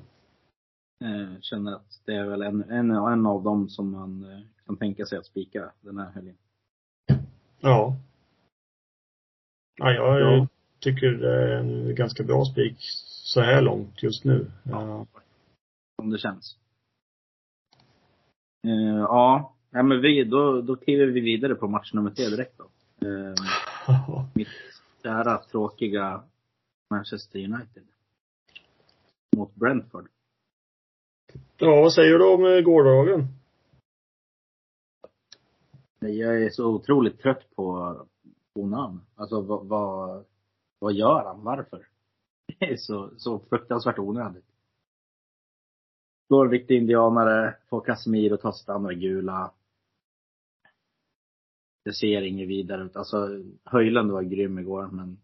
Eh, 1.04 1.40
känner 1.40 1.72
att 1.72 2.00
det 2.04 2.14
är 2.14 2.24
väl 2.26 2.42
en, 2.42 2.62
en, 2.70 2.90
en 2.90 3.26
av 3.26 3.42
dem 3.42 3.68
som 3.68 3.90
man 3.90 4.32
eh, 4.32 4.40
kan 4.66 4.76
tänka 4.76 5.06
sig 5.06 5.18
att 5.18 5.26
spika 5.26 5.72
den 5.80 5.98
här 5.98 6.10
helgen. 6.10 6.36
Ja. 7.60 7.96
Ja, 9.76 9.92
jag 9.92 10.20
Ja. 10.20 10.46
tycker 10.78 11.06
det 11.10 11.42
är 11.42 11.56
en 11.58 11.94
ganska 11.94 12.22
bra 12.24 12.44
spik 12.44 12.76
så 12.80 13.40
här 13.40 13.62
långt 13.62 14.02
just 14.02 14.24
nu. 14.24 14.50
Ja. 14.64 15.06
Som 15.96 16.10
det 16.10 16.18
känns. 16.18 16.56
Eh, 18.66 18.98
ja, 18.98 19.54
ja 19.70 19.82
men 19.82 20.00
vi, 20.00 20.24
då, 20.24 20.60
då 20.62 20.76
kliver 20.76 21.06
vi 21.06 21.20
vidare 21.20 21.54
på 21.54 21.68
match 21.68 21.92
nummer 21.92 22.10
tre 22.10 22.24
direkt 22.28 22.58
då. 22.58 22.64
Eh, 23.88 24.24
mitt 24.34 24.48
kära, 25.02 25.38
tråkiga 25.38 26.22
Manchester 26.90 27.38
United. 27.38 27.82
Mot 29.36 29.54
Brentford 29.54 30.08
ja, 31.58 31.80
vad 31.80 31.92
säger 31.92 32.18
du 32.18 32.34
om 32.34 32.44
eh, 32.44 32.60
gårdagen? 32.60 33.26
Jag 36.00 36.42
är 36.42 36.50
så 36.50 36.66
otroligt 36.66 37.20
trött 37.20 37.56
på 37.56 37.96
Onan. 38.54 39.00
Alltså 39.14 39.40
vad, 39.40 39.66
vad, 39.66 40.24
vad 40.78 40.92
gör 40.92 41.24
han? 41.24 41.44
Varför? 41.44 41.86
Det 42.58 42.72
är 42.72 42.76
så, 42.76 43.10
så 43.16 43.38
fruktansvärt 43.38 43.98
onödigt. 43.98 44.44
Slår 46.26 46.44
en 46.44 46.50
riktig 46.50 46.76
indianare, 46.76 47.56
får 47.68 48.32
och 48.32 48.40
ta 48.40 48.52
sitt 48.52 48.68
andra 48.68 48.92
gula. 48.92 49.52
Det 51.84 51.92
ser 51.92 52.22
inget 52.22 52.48
vidare 52.48 52.84
ut. 52.84 52.96
Alltså 52.96 53.28
Höjlund 53.64 54.10
var 54.10 54.22
grym 54.22 54.58
igår 54.58 54.86
men 54.92 55.18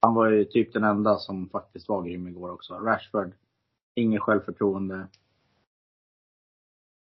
han 0.00 0.14
var 0.14 0.30
ju 0.30 0.44
typ 0.44 0.72
den 0.72 0.84
enda 0.84 1.16
som 1.16 1.48
faktiskt 1.48 1.88
var 1.88 2.02
grym 2.02 2.28
igår 2.28 2.50
också. 2.50 2.74
Rashford, 2.74 3.32
inget 4.00 4.22
självförtroende. 4.22 5.08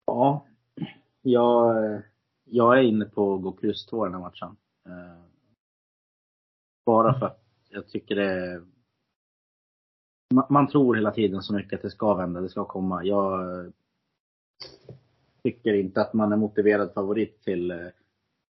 Ja. 0.06 0.46
Jag, 1.22 2.02
jag 2.44 2.78
är 2.78 2.82
inne 2.82 3.04
på 3.04 3.34
att 3.34 3.42
gå 3.42 3.52
kryss 3.52 3.86
två 3.86 4.04
den 4.04 4.14
här 4.14 4.20
matchen. 4.20 4.56
Eh, 4.86 5.24
bara 6.86 7.18
för 7.18 7.26
att 7.26 7.42
jag 7.68 7.88
tycker 7.88 8.16
det 8.16 8.32
är 8.32 8.62
man, 10.34 10.46
man 10.48 10.68
tror 10.68 10.94
hela 10.94 11.10
tiden 11.10 11.42
så 11.42 11.54
mycket 11.54 11.76
att 11.76 11.82
det 11.82 11.90
ska 11.90 12.14
vända, 12.14 12.40
det 12.40 12.48
ska 12.48 12.64
komma. 12.64 13.04
Jag 13.04 13.72
tycker 15.42 15.74
inte 15.74 16.00
att 16.00 16.12
man 16.12 16.32
är 16.32 16.36
motiverad 16.36 16.94
favorit 16.94 17.42
till, 17.42 17.70
eh, 17.70 17.88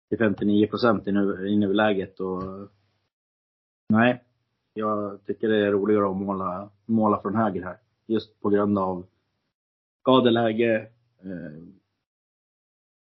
till 0.09 0.19
59 0.19 0.67
procent 0.67 1.09
i, 1.09 1.13
nu, 1.13 1.49
i 1.49 1.57
nuläget 1.57 2.21
och 2.21 2.43
nej. 3.89 4.25
Jag 4.75 5.25
tycker 5.27 5.49
det 5.49 5.67
är 5.67 5.71
roligare 5.71 6.11
att 6.11 6.17
måla, 6.17 6.71
måla 6.87 7.21
från 7.23 7.35
höger 7.35 7.63
här. 7.63 7.79
Just 8.07 8.41
på 8.41 8.51
grund 8.51 8.79
av 8.79 9.07
skadeläge. 10.01 10.89
Eh, 11.23 11.63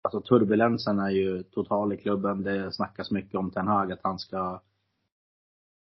alltså 0.03 0.21
turbulensen 0.21 0.99
är 0.99 1.11
ju 1.11 1.43
total 1.43 1.93
i 1.93 1.97
klubben. 1.97 2.43
Det 2.43 2.73
snackas 2.73 3.11
mycket 3.11 3.35
om 3.35 3.51
Ten 3.51 3.69
Hag 3.69 3.93
att 3.93 4.01
han 4.03 4.19
ska 4.19 4.63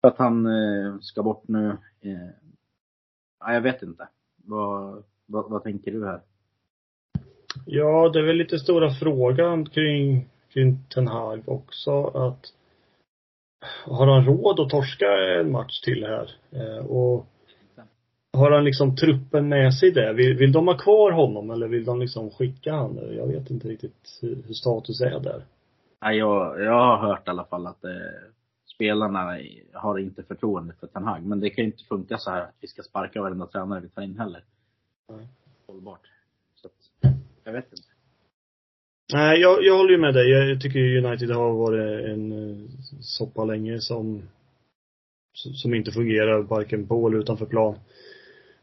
att 0.00 0.18
han 0.18 0.46
eh, 0.46 0.98
ska 1.00 1.22
bort 1.22 1.48
nu. 1.48 1.68
Eh, 2.00 2.30
ja, 3.40 3.54
jag 3.54 3.60
vet 3.60 3.82
inte. 3.82 4.08
Vad, 4.36 5.04
vad, 5.26 5.50
vad 5.50 5.62
tänker 5.62 5.92
du 5.92 6.06
här? 6.06 6.20
Ja, 7.66 8.08
det 8.08 8.18
är 8.18 8.22
väl 8.22 8.36
lite 8.36 8.58
stora 8.58 8.90
frågan 8.90 9.68
kring, 9.68 10.28
kring 10.48 10.78
Ten 10.94 11.08
Hag 11.08 11.48
också 11.48 12.04
att 12.04 12.52
har 13.84 14.06
han 14.06 14.24
råd 14.24 14.60
att 14.60 14.70
torska 14.70 15.06
en 15.40 15.52
match 15.52 15.80
till 15.80 16.04
här? 16.04 16.30
Eh, 16.50 16.86
och 16.86 17.26
har 18.32 18.50
han 18.50 18.64
liksom 18.64 18.96
truppen 18.96 19.48
med 19.48 19.74
sig 19.74 19.90
där? 19.90 20.12
Vill, 20.12 20.36
vill 20.36 20.52
de 20.52 20.66
ha 20.66 20.78
kvar 20.78 21.12
honom 21.12 21.50
eller 21.50 21.68
vill 21.68 21.84
de 21.84 22.00
liksom 22.00 22.30
skicka 22.30 22.72
han? 22.72 22.98
Jag 23.16 23.26
vet 23.26 23.50
inte 23.50 23.68
riktigt 23.68 24.18
hur, 24.22 24.42
hur 24.46 24.54
status 24.54 25.00
är 25.00 25.20
där. 25.20 25.44
Nej, 26.02 26.18
jag, 26.18 26.60
jag 26.60 26.72
har 26.72 27.08
hört 27.08 27.28
i 27.28 27.30
alla 27.30 27.44
fall 27.44 27.66
att 27.66 27.84
eh, 27.84 27.90
spelarna 28.74 29.38
har 29.72 29.98
inte 29.98 30.22
förtroende 30.22 30.74
för 30.80 30.86
Ten 30.86 31.04
Hag. 31.04 31.22
Men 31.22 31.40
det 31.40 31.50
kan 31.50 31.64
ju 31.64 31.70
inte 31.70 31.84
funka 31.84 32.18
så 32.18 32.30
här 32.30 32.40
att 32.40 32.54
vi 32.60 32.68
ska 32.68 32.82
sparka 32.82 33.22
varenda 33.22 33.46
tränare 33.46 33.80
vi 33.80 33.88
tar 33.88 34.02
in 34.02 34.18
heller. 34.18 34.44
Nej. 35.08 35.28
Hållbart. 35.66 36.06
Så 36.54 36.66
att, 36.66 37.12
jag 37.44 37.52
vet 37.52 37.64
inte. 37.64 37.88
Nej, 39.12 39.40
jag, 39.40 39.64
jag 39.64 39.76
håller 39.76 39.90
ju 39.90 39.98
med 39.98 40.14
dig. 40.14 40.30
Jag 40.30 40.60
tycker 40.60 41.06
United 41.06 41.30
har 41.30 41.52
varit 41.52 42.04
en 42.04 42.32
eh, 42.32 42.68
soppa 43.00 43.44
länge 43.44 43.80
som, 43.80 44.22
som 45.32 45.74
inte 45.74 45.90
fungerar 45.90 46.42
varken 46.42 46.86
på 46.86 47.08
eller 47.08 47.18
utanför 47.18 47.46
plan. 47.46 47.78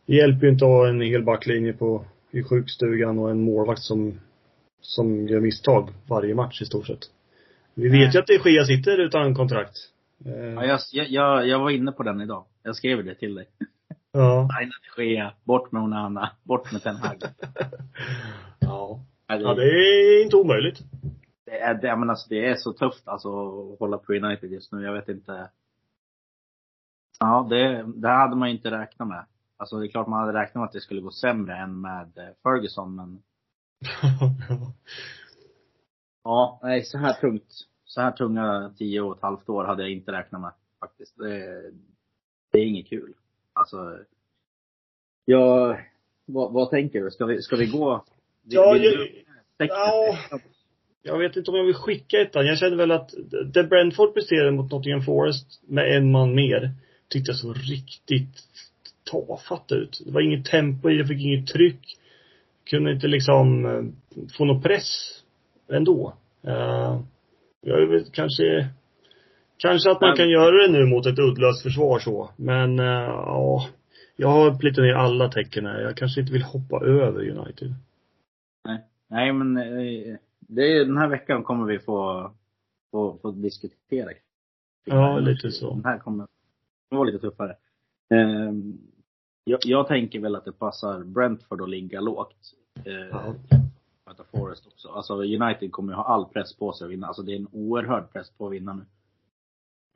Det 0.09 0.15
hjälper 0.15 0.45
ju 0.45 0.51
inte 0.51 0.65
att 0.65 0.71
ha 0.71 0.87
en 0.87 1.01
hel 1.01 1.23
backlinje 1.23 1.73
på, 1.73 2.05
i 2.31 2.43
sjukstugan 2.43 3.19
och 3.19 3.31
en 3.31 3.41
målvakt 3.41 3.81
som, 3.81 4.19
som 4.81 5.27
gör 5.27 5.39
misstag 5.39 5.89
varje 6.07 6.35
match 6.35 6.61
i 6.61 6.65
stort 6.65 6.87
sett. 6.87 6.99
Vi 7.73 7.89
vet 7.89 8.15
ju 8.15 8.19
att 8.19 8.27
det 8.27 8.49
Gea 8.49 8.65
sitter 8.65 8.97
utan 8.97 9.35
kontrakt. 9.35 9.77
Eh, 10.25 10.33
Ja, 10.33 10.65
jag, 10.65 11.09
jag, 11.09 11.47
jag 11.47 11.59
var 11.59 11.69
inne 11.69 11.91
på 11.91 12.03
den 12.03 12.21
idag. 12.21 12.45
Jag 12.63 12.75
skrev 12.75 13.05
det 13.05 13.15
till 13.15 13.35
dig. 13.35 13.47
ja. 14.11 14.49
Signa 14.59 14.71
till 14.95 15.05
Gea. 15.05 15.33
Bort 15.43 15.71
med 15.71 15.81
Onana. 15.81 16.31
Bort 16.43 16.71
med 16.71 16.83
Ten 16.83 16.95
Hag. 16.95 17.17
ja. 18.59 18.99
Nej, 19.29 19.41
Ja, 19.41 19.53
det 19.53 19.63
är 19.63 20.23
inte 20.23 20.35
omöjligt. 20.35 20.79
det, 21.45 21.59
är, 21.59 21.73
det, 21.73 21.95
men 21.95 22.09
alltså, 22.09 22.29
det 22.29 22.45
är 22.45 22.55
så 22.55 22.73
tufft 22.73 23.07
alltså 23.07 23.29
att 23.29 23.79
hålla 23.79 23.97
på 23.97 24.13
United 24.13 24.51
just 24.51 24.71
nu. 24.71 24.83
Jag 24.83 24.93
vet 24.93 25.09
inte. 25.09 25.49
Ja, 27.19 27.47
det, 27.49 27.85
det 27.95 28.09
hade 28.09 28.35
man 28.35 28.49
ju 28.49 28.55
inte 28.55 28.71
räknat 28.71 29.07
med. 29.07 29.25
Alltså 29.59 29.79
det 29.79 29.85
är 29.85 29.89
klart 29.89 30.07
man 30.07 30.19
hade 30.19 30.39
räknat 30.39 30.55
med 30.55 30.63
att 30.63 30.71
det 30.71 30.81
skulle 30.81 31.01
gå 31.01 31.11
sämre 31.11 31.57
än 31.57 31.81
med 31.81 32.17
eh, 32.17 32.29
Ferguson, 32.43 32.95
men 32.95 33.21
ja, 36.23 36.59
nej 36.63 36.83
så 36.83 36.97
här 36.97 37.13
tungt. 37.13 37.65
Så 37.85 38.01
här 38.01 38.11
tunga 38.11 38.73
tio 38.77 39.01
och 39.01 39.15
ett 39.15 39.21
halvt 39.21 39.49
år 39.49 39.63
hade 39.65 39.83
jag 39.83 39.91
inte 39.91 40.11
räknat 40.11 40.41
med 40.41 40.51
faktiskt. 40.79 41.17
Det, 41.17 41.71
det 42.51 42.59
är 42.59 42.65
inget 42.65 42.87
kul. 42.87 43.13
Alltså, 43.53 43.97
ja, 45.25 45.77
vad, 46.25 46.53
vad 46.53 46.69
tänker 46.69 46.99
du? 47.03 47.11
Ska 47.11 47.25
vi, 47.25 47.41
ska 47.41 47.55
vi 47.55 47.65
gå? 47.67 48.05
Ja, 48.43 48.73
vill 48.73 48.83
jag- 48.83 49.69
ja. 49.69 50.17
Jag 51.01 51.17
vet 51.17 51.35
inte 51.35 51.51
om 51.51 51.57
jag 51.57 51.65
vill 51.65 51.75
skicka 51.75 52.21
ettan. 52.21 52.45
Jag 52.45 52.57
känner 52.57 52.77
väl 52.77 52.91
att 52.91 53.13
det 53.53 53.63
Brentford 53.63 54.13
presterade 54.13 54.51
mot 54.51 54.71
Nottingham 54.71 55.01
Forest 55.01 55.61
med 55.67 55.97
en 55.97 56.11
man 56.11 56.35
mer 56.35 56.71
tyckte 57.07 57.31
jag 57.31 57.37
så 57.39 57.53
riktigt 57.53 58.37
tafatt 59.11 59.71
ut. 59.71 60.01
Det 60.05 60.11
var 60.11 60.21
inget 60.21 60.45
tempo 60.45 60.89
i 60.89 60.97
det, 60.97 61.05
fick 61.07 61.21
inget 61.25 61.47
tryck. 61.47 61.97
Kunde 62.69 62.91
inte 62.91 63.07
liksom 63.07 63.65
eh, 63.65 63.83
få 64.37 64.45
någon 64.45 64.61
press 64.61 65.23
ändå. 65.71 66.13
Uh, 66.47 67.01
jag 67.61 67.87
vet 67.87 68.11
kanske 68.11 68.69
Kanske 69.59 69.91
att 69.91 70.01
man 70.01 70.09
Men- 70.09 70.17
kan 70.17 70.29
göra 70.29 70.67
det 70.67 70.71
nu 70.71 70.85
mot 70.85 71.05
ett 71.05 71.19
uddlöst 71.19 71.63
försvar 71.63 71.99
så. 71.99 72.29
Men 72.37 72.79
eh, 72.79 72.85
ja. 72.85 73.67
jag 74.15 74.27
har 74.27 74.59
plitat 74.59 74.83
ner 74.83 74.93
alla 74.93 75.29
tecken 75.29 75.65
här. 75.65 75.79
Jag 75.81 75.97
kanske 75.97 76.21
inte 76.21 76.33
vill 76.33 76.43
hoppa 76.43 76.85
över 76.85 77.29
United. 77.29 77.73
Nej, 79.09 79.33
men 79.33 79.57
eh, 79.57 80.17
det 80.39 80.61
är, 80.61 80.85
den 80.85 80.97
här 80.97 81.07
veckan 81.09 81.43
kommer 81.43 81.65
vi 81.65 81.79
få, 81.79 82.31
få, 82.91 83.17
få 83.21 83.31
diskutera. 83.31 84.09
Ja, 84.85 85.19
lite 85.19 85.51
så. 85.51 85.73
Den 85.73 85.85
här 85.85 85.99
kommer 85.99 86.27
vara 86.89 87.03
lite 87.03 87.19
tuffare. 87.19 87.55
Eh, 88.13 88.51
jag, 89.43 89.59
jag 89.65 89.87
tänker 89.87 90.19
väl 90.19 90.35
att 90.35 90.45
det 90.45 90.51
passar 90.51 91.03
Brentford 91.03 91.61
att 91.61 91.69
ligga 91.69 92.01
lågt. 92.01 92.53
Eh, 92.85 92.93
Ja. 92.93 93.35
Forest 94.31 94.67
också. 94.67 94.89
Alltså 94.89 95.13
United 95.13 95.71
kommer 95.71 95.93
ju 95.93 95.95
ha 95.95 96.03
all 96.03 96.25
press 96.25 96.55
på 96.55 96.73
sig 96.73 96.85
att 96.85 96.91
vinna. 96.91 97.07
Alltså 97.07 97.21
det 97.23 97.31
är 97.31 97.35
en 97.35 97.47
oerhörd 97.51 98.11
press 98.13 98.31
på 98.31 98.47
att 98.47 98.53
vinna 98.53 98.73
nu. 98.73 98.85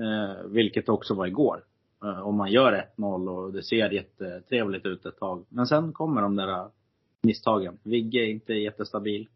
Eh, 0.06 0.44
vilket 0.44 0.90
också 0.90 1.14
var 1.14 1.28
igår. 1.28 1.64
Eh, 2.04 2.20
om 2.20 2.36
man 2.36 2.52
gör 2.52 2.92
1-0 2.98 3.30
och 3.30 3.54
det 3.54 3.64
ser 3.64 3.90
jättetrevligt 3.92 4.86
ut 4.86 5.06
ett 5.06 5.18
tag. 5.18 5.46
Men 5.50 5.68
sen 5.68 5.94
kommer 5.94 6.22
de 6.22 6.36
där 6.36 6.48
eh, 6.48 6.68
misstagen. 7.22 7.78
Vigge 7.84 8.20
är 8.20 8.28
inte 8.28 8.54
jättestabil. 8.54 9.30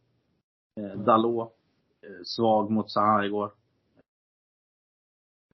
Eh, 0.80 1.00
Dalot, 1.00 1.54
eh, 2.02 2.24
svag 2.24 2.72
mot 2.72 2.92
Zaha 2.92 3.26
igår. 3.26 3.52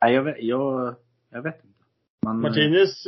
Nej, 0.02 0.14
jag 0.14 0.24
vet, 0.24 0.44
jag, 0.44 0.96
jag 1.30 1.42
vet 1.42 1.56
inte. 1.66 1.73
Man, 2.24 2.42
Martinez 2.42 3.08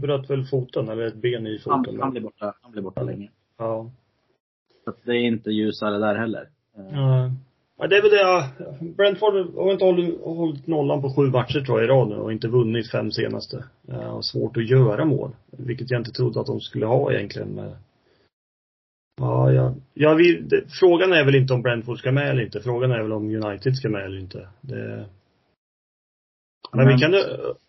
bröt 0.00 0.30
väl 0.30 0.44
foten, 0.44 0.88
eller 0.88 1.06
ett 1.06 1.14
ben 1.14 1.46
i 1.46 1.60
han, 1.64 1.84
foten. 1.84 2.00
han, 2.00 2.10
blir 2.10 2.22
borta, 2.22 2.54
han 2.62 2.72
blir 2.72 2.82
borta 2.82 3.02
länge. 3.02 3.30
Ja. 3.58 3.90
Så 4.84 4.92
det 5.04 5.12
är 5.12 5.26
inte 5.26 5.50
ljusare 5.50 5.98
där 5.98 6.14
heller. 6.14 6.48
Eh, 6.76 6.84
Ja. 6.92 7.30
ja, 7.78 7.86
det 7.86 7.96
är 7.96 8.02
väl 8.02 8.10
det 8.10 8.94
Brentford 8.94 9.34
har 9.56 9.72
inte 9.72 9.84
hållit, 9.84 10.20
hållit 10.20 10.66
nollan 10.66 11.02
på 11.02 11.14
sju 11.14 11.22
matcher 11.22 11.60
tror 11.60 11.80
jag 11.80 11.84
i 11.84 11.90
rad 11.90 12.08
nu 12.08 12.16
och 12.16 12.32
inte 12.32 12.48
vunnit 12.48 12.90
fem 12.90 13.10
senaste. 13.10 13.64
Ja, 13.86 14.12
och 14.12 14.24
svårt 14.24 14.56
att 14.56 14.70
göra 14.70 15.04
mål. 15.04 15.30
Vilket 15.50 15.90
jag 15.90 16.00
inte 16.00 16.12
trodde 16.12 16.40
att 16.40 16.46
de 16.46 16.60
skulle 16.60 16.86
ha 16.86 17.12
egentligen 17.12 17.48
med 17.48 17.76
Ja, 19.20 19.52
ja. 19.52 19.74
ja 19.94 20.14
vi, 20.14 20.40
det, 20.40 20.64
frågan 20.80 21.12
är 21.12 21.24
väl 21.24 21.34
inte 21.34 21.54
om 21.54 21.62
Brentford 21.62 21.98
ska 21.98 22.12
med 22.12 22.30
eller 22.30 22.42
inte. 22.42 22.60
Frågan 22.60 22.90
är 22.90 23.02
väl 23.02 23.12
om 23.12 23.44
United 23.44 23.76
ska 23.76 23.88
med 23.88 24.04
eller 24.04 24.18
inte. 24.18 24.48
Det, 24.60 25.06
men, 26.72 26.88
vi 26.88 26.98
kan, 26.98 27.14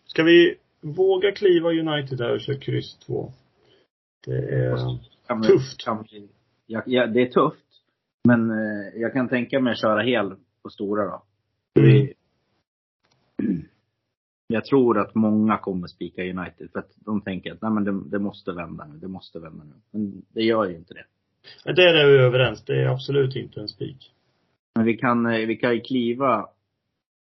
ska 0.06 0.22
vi 0.22 0.54
våga 0.80 1.32
kliva 1.32 1.68
United 1.70 2.18
där 2.18 2.34
och 2.34 2.40
köra 2.40 2.58
kryss 2.58 2.98
två? 2.98 3.32
Det 4.26 4.36
är, 4.36 4.76
kan 5.26 5.42
tufft. 5.42 5.84
Kan 5.84 6.04
vi, 6.10 6.28
ja, 6.66 6.82
ja, 6.86 7.06
det 7.06 7.22
är 7.22 7.26
tufft. 7.26 7.64
Men 8.24 8.50
eh, 8.50 9.00
jag 9.00 9.12
kan 9.12 9.28
tänka 9.28 9.60
mig 9.60 9.72
att 9.72 9.80
köra 9.80 10.02
hel 10.02 10.34
på 10.62 10.70
stora 10.70 11.04
då. 11.04 11.22
Vi, 11.74 12.14
jag 14.46 14.64
tror 14.64 14.98
att 14.98 15.14
många 15.14 15.58
kommer 15.58 15.86
spika 15.86 16.22
United 16.22 16.70
för 16.72 16.78
att 16.78 16.92
de 16.96 17.20
tänker 17.20 17.52
att 17.52 17.62
nej 17.62 17.70
men 17.70 17.84
det, 17.84 18.10
det 18.10 18.18
måste 18.18 18.52
vända 18.52 18.86
nu, 18.86 18.98
det 18.98 19.08
måste 19.08 19.38
vända 19.38 19.64
nu. 19.64 19.74
Men 19.90 20.22
det 20.28 20.42
gör 20.42 20.64
ju 20.64 20.76
inte 20.76 20.94
det. 20.94 21.04
Ja, 21.64 21.72
Där 21.72 21.94
är 21.94 22.06
vi 22.12 22.18
överens. 22.18 22.64
Det 22.64 22.82
är 22.82 22.86
absolut 22.86 23.36
inte 23.36 23.60
en 23.60 23.68
spik. 23.68 24.14
Men 24.74 24.84
vi 24.84 24.96
kan, 24.96 25.26
eh, 25.26 25.46
vi 25.46 25.56
kan 25.56 25.74
ju 25.74 25.80
kliva, 25.80 26.48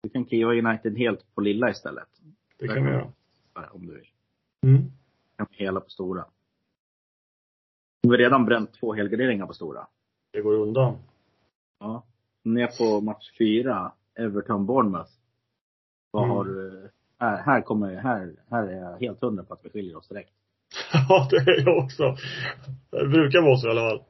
vi 0.03 0.09
kan 0.09 0.25
kliva 0.25 0.51
United 0.51 0.97
helt 0.97 1.35
på 1.35 1.41
lilla 1.41 1.69
istället. 1.69 2.07
Det 2.59 2.67
kan 2.67 2.85
vi 2.85 2.91
göra. 2.91 3.11
Om 3.55 3.87
du 3.87 3.93
vill. 3.93 4.07
Mm. 4.65 4.91
Kan 5.37 5.47
vi 5.51 5.55
hela 5.57 5.79
på 5.79 5.89
stora. 5.89 6.25
Vi 8.01 8.09
har 8.09 8.17
redan 8.17 8.45
bränt 8.45 8.73
två 8.73 8.93
helgarderingar 8.93 9.45
på 9.47 9.53
stora. 9.53 9.87
Det 10.33 10.41
går 10.41 10.53
undan. 10.53 10.97
Ja. 11.79 12.03
Ner 12.43 12.67
på 12.77 13.01
match 13.01 13.31
fyra, 13.37 13.91
Everton-Bournemouth. 14.19 15.09
Vad 16.11 16.23
Mm. 16.23 16.35
har 16.35 16.45
du, 16.45 16.89
här, 17.19 17.37
här 17.43 17.61
kommer, 17.61 17.95
här, 17.95 18.35
här 18.49 18.67
är 18.67 18.81
jag 18.81 18.99
helt 18.99 19.21
hundra 19.21 19.43
på 19.43 19.53
att 19.53 19.65
vi 19.65 19.69
skiljer 19.69 19.97
oss 19.97 20.07
direkt. 20.07 20.31
Ja, 21.09 21.27
det 21.31 21.37
är 21.37 21.65
jag 21.65 21.83
också. 21.83 22.15
Det 22.91 23.07
brukar 23.07 23.41
vara 23.41 23.57
så 23.57 23.67
i 23.67 23.71
alla 23.71 23.89
fall. 23.89 24.03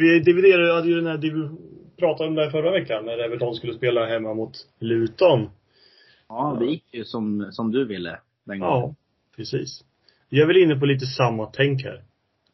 Vi 0.00 0.20
dividerade, 0.20 0.88
ju 0.88 0.94
den 0.94 1.06
här, 1.06 1.18
div- 1.18 1.56
pratade 1.96 2.28
om 2.28 2.34
det 2.34 2.44
här 2.44 2.50
förra 2.50 2.70
veckan 2.70 3.04
när 3.04 3.18
Everton 3.18 3.54
skulle 3.54 3.74
spela 3.74 4.06
hemma 4.06 4.34
mot 4.34 4.52
Luton. 4.78 5.50
Ja, 6.28 6.56
det 6.60 6.66
gick 6.66 6.94
ju 6.94 7.04
som, 7.04 7.48
som 7.52 7.72
du 7.72 7.84
ville 7.84 8.20
den 8.48 8.58
gången. 8.58 8.74
Ja, 8.74 8.94
precis. 9.36 9.84
Jag 10.28 10.42
är 10.42 10.46
väl 10.46 10.62
inne 10.62 10.76
på 10.76 10.86
lite 10.86 11.06
samma 11.06 11.46
tänk 11.46 11.84
här. 11.84 12.02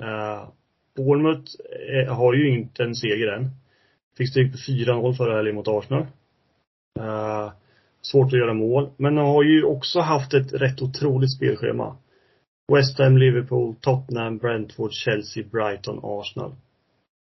Eh, 0.02 0.48
Bournemouth 0.96 1.52
eh, 1.92 2.14
har 2.14 2.34
ju 2.34 2.48
inte 2.48 2.82
en 2.82 2.94
seger 2.94 3.26
än. 3.26 3.50
Fick 4.16 4.30
stryk 4.30 4.52
på 4.52 4.58
4-0 4.58 5.14
förra 5.14 5.36
helgen 5.36 5.54
mot 5.54 5.68
Arsenal. 5.68 6.06
Eh, 7.00 7.52
svårt 8.02 8.26
att 8.26 8.38
göra 8.38 8.54
mål. 8.54 8.90
Men 8.96 9.16
har 9.16 9.42
ju 9.42 9.64
också 9.64 10.00
haft 10.00 10.34
ett 10.34 10.52
rätt 10.52 10.82
otroligt 10.82 11.36
spelschema. 11.36 11.96
West 12.72 12.98
Ham, 12.98 13.18
Liverpool, 13.18 13.74
Tottenham, 13.80 14.38
Brentford, 14.38 14.92
Chelsea, 14.92 15.44
Brighton, 15.52 16.00
Arsenal. 16.02 16.54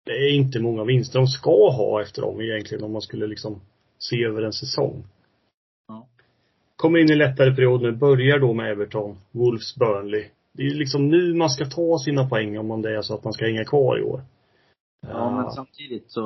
Det 0.05 0.11
är 0.11 0.33
inte 0.33 0.59
många 0.59 0.83
vinster 0.83 1.19
de 1.19 1.27
ska 1.27 1.69
ha 1.69 2.01
efter 2.01 2.21
dem 2.21 2.41
egentligen 2.41 2.83
om 2.83 2.91
man 2.91 3.01
skulle 3.01 3.27
liksom 3.27 3.61
se 3.99 4.23
över 4.23 4.41
en 4.41 4.53
säsong. 4.53 5.03
Ja. 6.81 6.87
Kommer 6.87 6.99
in 6.99 7.09
i 7.09 7.15
lättare 7.15 7.55
period 7.55 7.81
nu, 7.81 7.91
börjar 7.91 8.39
då 8.39 8.53
med 8.53 8.71
Everton, 8.71 9.17
Wolves, 9.31 9.75
Burnley. 9.75 10.29
Det 10.53 10.63
är 10.63 10.67
ju 10.67 10.73
liksom 10.73 11.09
nu 11.09 11.33
man 11.33 11.49
ska 11.49 11.65
ta 11.65 11.97
sina 11.99 12.29
poäng 12.29 12.57
om 12.57 12.67
man 12.67 12.81
det 12.81 12.97
är 12.97 13.01
så 13.01 13.15
att 13.15 13.23
man 13.23 13.33
ska 13.33 13.45
hänga 13.45 13.65
kvar 13.65 13.99
i 13.99 14.03
år. 14.03 14.21
Ja, 15.07 15.35
men 15.35 15.51
samtidigt 15.51 16.11
så 16.11 16.21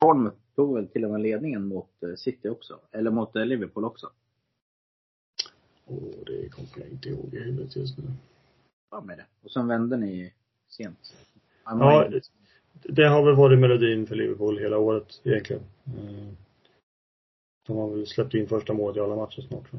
Bournemouth 0.00 0.36
tog 0.56 0.74
väl 0.74 0.88
till 0.88 1.04
och 1.04 1.10
med 1.10 1.20
ledningen 1.20 1.68
mot 1.68 2.02
eh, 2.02 2.14
City 2.16 2.48
också. 2.48 2.78
Eller 2.92 3.10
mot 3.10 3.36
eh, 3.36 3.44
Liverpool 3.44 3.84
också. 3.84 4.06
Åh, 5.86 5.96
det 6.26 6.48
kommer 6.48 6.68
jag 6.74 6.88
inte 6.88 7.08
ihåg 7.08 7.34
i 7.34 7.38
huvudet 7.38 7.76
just 7.76 7.98
nu. 7.98 8.04
Vad 8.90 9.04
med 9.04 9.18
det. 9.18 9.26
Och 9.44 9.50
sen 9.50 9.68
vände 9.68 9.96
ni 9.96 10.32
sent. 10.68 11.14
Ja, 11.64 12.08
det, 12.08 12.20
det 12.82 13.08
har 13.08 13.24
väl 13.24 13.36
varit 13.36 13.58
melodin 13.58 14.06
för 14.06 14.14
Liverpool 14.14 14.58
hela 14.58 14.78
året 14.78 15.20
egentligen. 15.24 15.62
Mm. 15.86 16.36
De 17.68 17.76
har 17.76 17.90
väl 17.90 18.06
släppt 18.06 18.34
in 18.34 18.48
första 18.48 18.72
målet 18.74 18.96
i 18.96 19.00
alla 19.00 19.16
matcher 19.16 19.40
snart. 19.40 19.68
Så. 19.70 19.76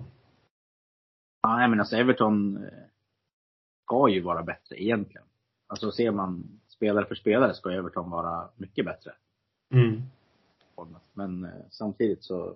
Ja, 1.41 1.57
nej, 1.57 1.69
men 1.69 1.79
alltså 1.79 1.95
Everton 1.95 2.57
eh, 2.57 2.69
ska 3.85 4.09
ju 4.09 4.21
vara 4.21 4.43
bättre 4.43 4.83
egentligen. 4.83 5.27
Alltså 5.67 5.91
ser 5.91 6.11
man 6.11 6.59
spelare 6.67 7.05
för 7.05 7.15
spelare 7.15 7.53
ska 7.53 7.71
Everton 7.71 8.09
vara 8.09 8.49
mycket 8.55 8.85
bättre. 8.85 9.11
Mm. 9.73 10.01
Men 11.13 11.45
eh, 11.45 11.51
samtidigt 11.69 12.23
så, 12.23 12.55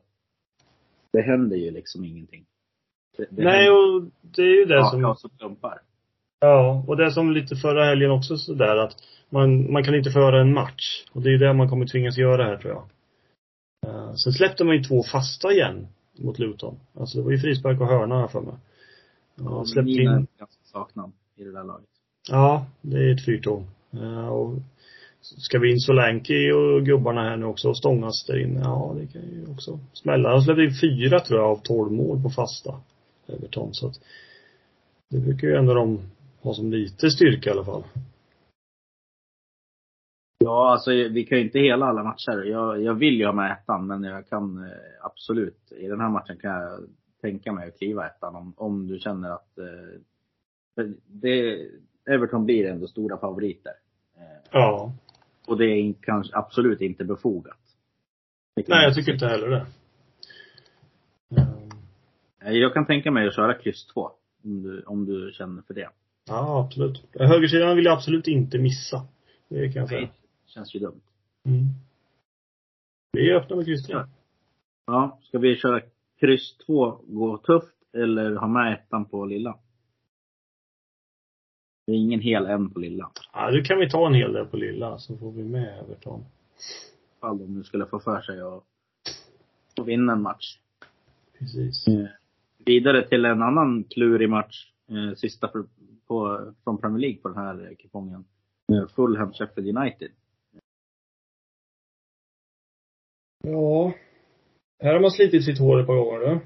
det 1.11 1.21
händer 1.21 1.57
ju 1.57 1.71
liksom 1.71 2.05
ingenting. 2.05 2.45
Det, 3.17 3.27
det 3.29 3.43
Nej, 3.43 3.63
händer 3.63 3.95
och 3.95 4.11
det 4.21 4.41
är 4.41 4.59
ju 4.59 4.65
det 4.65 4.75
ja, 4.75 4.89
som 4.91 5.01
kaos 5.01 5.25
och 5.25 5.37
klumpar. 5.37 5.81
Ja, 6.39 6.83
och 6.87 6.97
det 6.97 7.05
är 7.05 7.09
som 7.09 7.31
lite 7.31 7.55
förra 7.55 7.85
helgen 7.85 8.11
också 8.11 8.37
sådär 8.37 8.77
att 8.77 8.95
man, 9.29 9.71
man 9.71 9.83
kan 9.83 9.95
inte 9.95 10.11
föra 10.11 10.41
en 10.41 10.53
match. 10.53 11.05
Och 11.11 11.21
det 11.21 11.29
är 11.29 11.31
ju 11.31 11.37
det 11.37 11.53
man 11.53 11.69
kommer 11.69 11.85
tvingas 11.85 12.17
göra 12.17 12.43
här 12.43 12.57
tror 12.57 12.73
jag. 12.73 12.89
Uh, 13.83 14.13
sen 14.15 14.33
släppte 14.33 14.63
man 14.63 14.75
ju 14.75 14.83
två 14.83 15.03
fasta 15.03 15.51
igen 15.51 15.87
mot 16.19 16.39
Luton. 16.39 16.79
Alltså 16.93 17.17
det 17.17 17.23
var 17.23 17.31
ju 17.31 17.37
frispark 17.39 17.81
och 17.81 17.87
hörna 17.87 18.19
här 18.19 18.27
för 18.27 18.41
mig. 18.41 18.55
Ja, 19.35 19.43
Ja, 19.45 19.65
släppte 19.65 19.91
Nina 19.91 20.11
är 20.11 20.19
in, 20.19 20.27
ganska 20.39 20.63
saknad 20.63 21.11
i 21.35 21.43
det 21.43 21.51
där 21.51 21.63
laget. 21.63 21.89
ja, 22.29 22.65
det 22.81 22.97
är 22.97 23.13
ett 23.13 23.25
fyrtorn. 23.25 23.63
Uh, 23.93 24.27
och 24.27 24.55
ska 25.21 25.59
vi 25.59 25.71
in 25.71 25.79
Solanke 25.79 26.53
och 26.53 26.85
gubbarna 26.85 27.21
här 27.21 27.37
nu 27.37 27.45
också 27.45 27.69
och 27.69 27.77
stångas 27.77 28.25
där 28.25 28.39
inne? 28.39 28.59
Ja, 28.59 28.95
det 28.99 29.07
kan 29.07 29.21
ju 29.21 29.45
också 29.51 29.79
smälla. 29.93 30.29
De 30.29 30.41
släppte 30.41 30.63
in 30.63 30.79
fyra 30.81 31.19
tror 31.19 31.39
jag 31.39 31.49
av 31.49 31.61
tolv 31.61 31.91
mål 31.91 32.23
på 32.23 32.29
fasta. 32.29 32.81
Everton, 33.27 33.73
så 33.73 33.87
att 33.87 33.99
det 35.09 35.17
brukar 35.17 35.47
ju 35.47 35.55
ändå 35.55 35.73
de 35.73 35.99
ha 36.41 36.53
som 36.53 36.71
lite 36.71 37.09
styrka 37.09 37.49
i 37.49 37.53
alla 37.53 37.65
fall. 37.65 37.83
Ja, 40.43 40.71
alltså 40.71 40.91
vi 40.91 41.25
kan 41.25 41.37
ju 41.37 41.43
inte 41.43 41.59
hela 41.59 41.85
alla 41.85 42.03
matcher. 42.03 42.43
Jag, 42.45 42.81
jag 42.83 42.93
vill 42.93 43.13
ju 43.13 43.25
ha 43.25 43.33
med 43.33 43.51
ettan, 43.51 43.87
men 43.87 44.03
jag 44.03 44.29
kan 44.29 44.63
eh, 44.65 44.71
absolut, 45.01 45.71
i 45.71 45.87
den 45.87 45.99
här 45.99 46.09
matchen 46.09 46.37
kan 46.37 46.51
jag 46.51 46.79
tänka 47.21 47.51
mig 47.51 47.67
att 47.67 47.77
kliva 47.77 48.05
ettan 48.07 48.35
om, 48.35 48.53
om 48.57 48.87
du 48.87 48.99
känner 48.99 49.29
att 49.29 49.57
eh, 49.57 50.85
det, 51.07 51.59
Everton 52.09 52.45
blir 52.45 52.65
ändå 52.69 52.87
stora 52.87 53.17
favoriter. 53.17 53.73
Eh, 54.17 54.23
Ja. 54.51 54.93
och 55.47 55.57
det 55.57 55.65
är 55.65 55.93
kanske 56.01 56.35
absolut 56.37 56.81
inte 56.81 57.03
befogat. 57.05 57.57
Nej, 58.55 58.83
jag 58.83 58.95
tycker 58.95 59.13
inte 59.13 59.27
heller 59.27 59.49
det. 59.49 59.65
Eh, 62.45 62.51
Jag 62.51 62.73
kan 62.73 62.85
tänka 62.85 63.11
mig 63.11 63.27
att 63.27 63.35
köra 63.35 63.53
kryss 63.53 63.85
2. 63.85 64.11
Om 64.43 64.63
du, 64.63 64.81
om 64.81 65.05
du 65.05 65.31
känner 65.33 65.61
för 65.61 65.73
det. 65.73 65.89
Ja, 66.27 66.59
absolut. 66.65 67.03
Högersidan 67.19 67.75
vill 67.75 67.85
jag 67.85 67.93
absolut 67.93 68.27
inte 68.27 68.57
missa. 68.59 69.01
Det 69.49 69.71
kan 69.73 69.79
jag 69.79 69.89
säga. 69.89 70.07
Känns 70.53 70.75
ju 70.75 70.79
dumt. 70.79 71.01
Mm. 71.45 71.65
Vi 73.11 73.29
är 73.29 73.35
öppna 73.35 73.55
med 73.55 73.65
kryss 73.65 73.89
Ja. 73.89 74.07
Ja, 74.85 75.19
ska 75.23 75.39
vi 75.39 75.55
köra 75.55 75.81
kryss 76.19 76.57
2, 76.57 76.99
gå 77.07 77.37
tufft 77.37 77.75
eller 77.93 78.35
ha 78.35 78.47
med 78.47 78.73
ettan 78.73 79.05
på 79.05 79.25
lilla? 79.25 79.57
Det 81.87 81.93
är 81.93 81.97
ingen 81.97 82.19
hel 82.19 82.45
en 82.45 82.69
på 82.69 82.79
lilla. 82.79 83.11
Ja, 83.33 83.51
då 83.51 83.63
kan 83.63 83.79
vi 83.79 83.89
ta 83.89 84.07
en 84.07 84.13
hel 84.13 84.33
del 84.33 84.45
på 84.45 84.57
lilla, 84.57 84.97
så 84.97 85.17
får 85.17 85.31
vi 85.31 85.43
med 85.43 85.79
Everton. 85.79 86.25
Ifall 87.17 87.37
de 87.37 87.55
nu 87.57 87.63
skulle 87.63 87.85
få 87.85 87.99
för 87.99 88.21
sig 88.21 88.41
att 88.41 88.63
att 89.81 89.87
vinna 89.87 90.13
en 90.13 90.21
match. 90.21 90.59
Precis. 91.39 91.87
Eh, 91.87 92.05
vidare 92.65 93.07
till 93.07 93.25
en 93.25 93.41
annan 93.41 93.83
klurig 93.83 94.29
match. 94.29 94.71
Eh, 94.89 95.15
sista 95.15 95.47
för, 95.47 95.65
på, 96.07 96.39
från 96.63 96.77
Premier 96.77 96.99
League 96.99 97.17
på 97.17 97.29
den 97.29 97.37
här 97.37 97.75
kupongen. 97.79 98.25
Eh, 98.73 98.87
Fulham 98.95 99.33
Sheffield 99.33 99.77
United. 99.77 100.11
Ja. 103.47 103.93
Här 104.83 104.93
har 104.93 104.99
man 104.99 105.11
slitit 105.11 105.45
sitt 105.45 105.59
hår 105.59 105.79
ett 105.79 105.87
par 105.87 105.95
gånger 105.95 106.19
nu. 106.33 106.39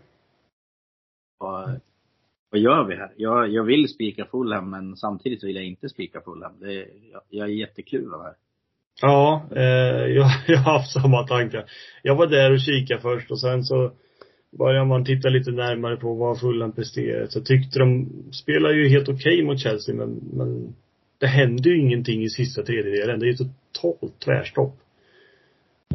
Vad, 1.40 1.80
vad 2.52 2.62
gör 2.62 2.84
vi 2.84 2.96
här? 2.96 3.12
Jag, 3.18 3.50
jag 3.50 3.64
vill 3.64 3.88
spika 3.90 4.26
Fulham 4.26 4.70
men 4.70 4.96
samtidigt 4.96 5.44
vill 5.44 5.56
jag 5.56 5.66
inte 5.66 5.90
spika 5.90 6.22
Fulham. 6.22 6.60
Det, 6.60 6.74
är- 6.74 6.88
jag, 7.12 7.22
jag 7.30 7.48
är 7.50 7.54
jättekluven 7.54 8.20
här. 8.22 8.34
Ja, 9.02 9.46
eh, 9.56 10.06
jag, 10.16 10.28
jag 10.48 10.58
har 10.58 10.72
haft 10.80 10.92
samma 10.94 11.28
tankar. 11.28 11.66
Jag 12.04 12.16
var 12.16 12.28
där 12.28 12.52
och 12.54 12.60
kikade 12.60 13.02
först 13.02 13.32
och 13.32 13.40
sen 13.42 13.64
så 13.64 13.92
började 14.58 14.86
man 14.86 15.06
titta 15.06 15.30
lite 15.30 15.52
närmare 15.52 15.96
på 15.98 16.14
vad 16.14 16.40
Fulham 16.40 16.72
presterat. 16.72 17.32
Så 17.32 17.40
jag 17.40 17.46
tyckte 17.46 17.80
de 17.80 18.10
spelar 18.32 18.70
ju 18.72 18.88
helt 18.90 19.10
okej 19.10 19.44
mot 19.44 19.60
Chelsea 19.60 19.96
men, 19.96 20.10
men 20.34 20.76
det 21.18 21.28
händer 21.28 21.70
ju 21.70 21.80
ingenting 21.80 22.24
i 22.24 22.30
sista 22.30 22.64
tredjedelen. 22.64 23.20
Det 23.20 23.26
är 23.26 23.32
ju 23.32 23.38
totalt 23.38 24.20
tvärstopp. 24.20 24.80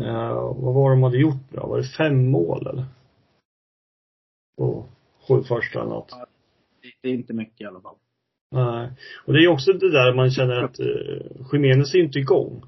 Eh, 0.01 0.55
vad 0.57 0.75
var 0.75 0.91
de 0.91 1.03
hade 1.03 1.19
gjort 1.19 1.51
då? 1.51 1.67
Var 1.67 1.79
det 1.79 1.85
fem 1.85 2.31
mål 2.31 2.67
eller? 2.67 2.85
På 4.57 4.87
sju 5.29 5.43
första 5.43 5.81
eller 5.81 5.91
något. 5.91 6.13
Det, 7.03 7.09
är 7.09 7.15
inte 7.15 7.33
mycket 7.33 7.61
i 7.61 7.65
alla 7.65 7.81
fall. 7.81 7.97
Nej. 8.51 8.91
Och 9.27 9.33
det 9.33 9.45
är 9.45 9.49
också 9.49 9.73
det 9.73 9.91
där 9.91 10.15
man 10.15 10.31
känner 10.31 10.63
att 10.63 10.81
eh, 10.81 11.47
Jiménez 11.53 11.95
är 11.95 11.99
inte 11.99 12.19
igång. 12.19 12.63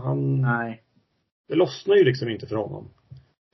Han, 0.00 0.40
Nej. 0.40 0.82
det 1.48 1.54
lossnar 1.54 1.96
ju 1.96 2.04
liksom 2.04 2.28
inte 2.28 2.46
för 2.46 2.56
honom. 2.56 2.88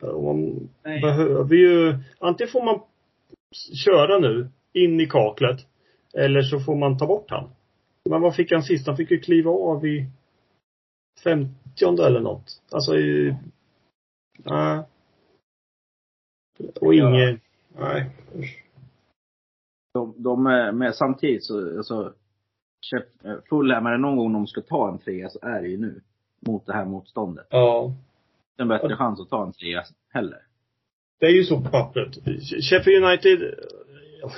Och 0.03 0.24
man 0.24 0.68
Nej. 0.85 1.01
behöver 1.01 1.57
ju, 1.57 1.98
antingen 2.18 2.51
får 2.51 2.64
man 2.64 2.81
köra 3.85 4.18
nu, 4.18 4.48
in 4.72 5.01
i 5.01 5.07
kaklet, 5.07 5.66
eller 6.14 6.42
så 6.42 6.61
får 6.61 6.77
man 6.77 6.98
ta 6.98 7.07
bort 7.07 7.31
han. 7.31 7.51
Men 8.05 8.20
vad 8.20 8.37
fick 8.37 8.53
han 8.53 8.62
sist? 8.62 8.87
Han 8.87 8.96
fick 8.96 9.11
ju 9.11 9.20
kliva 9.20 9.51
av 9.51 9.87
i 9.87 10.07
50 11.24 11.52
eller 12.07 12.20
något. 12.20 12.62
Alltså 12.70 12.96
i, 12.96 13.37
nej. 14.38 14.83
Och 16.81 16.94
Ja. 16.94 17.09
inget, 17.11 17.40
nej. 17.78 18.11
De, 19.94 20.14
de 20.16 20.46
är 20.46 20.72
med, 20.72 20.94
samtidigt 20.94 21.44
så, 21.44 21.76
alltså, 21.78 22.14
Chef- 22.92 23.26
eh, 23.31 23.37
Fulham, 23.48 23.87
är 23.87 23.90
det 23.92 23.98
någon 23.98 24.16
gång 24.16 24.33
de 24.33 24.46
ska 24.46 24.61
ta 24.61 24.88
en 24.92 24.98
trea 24.98 25.28
så 25.31 25.38
är 25.42 25.62
det 25.62 25.68
ju 25.68 25.76
nu. 25.78 26.00
Mot 26.40 26.66
det 26.66 26.72
här 26.72 26.85
motståndet. 26.85 27.46
Ja. 27.50 27.92
En 28.57 28.68
bättre 28.68 28.96
chans 28.96 29.20
att 29.20 29.28
ta 29.31 29.46
en 29.46 29.52
trea 29.52 29.85
heller. 30.12 30.38
Det 31.20 31.26
är 31.26 31.31
ju 31.31 31.44
så 31.44 31.61
på 31.61 31.70
pappret. 31.70 32.14
Sheffield 32.70 33.04
United, 33.04 33.54
ja, 34.20 34.31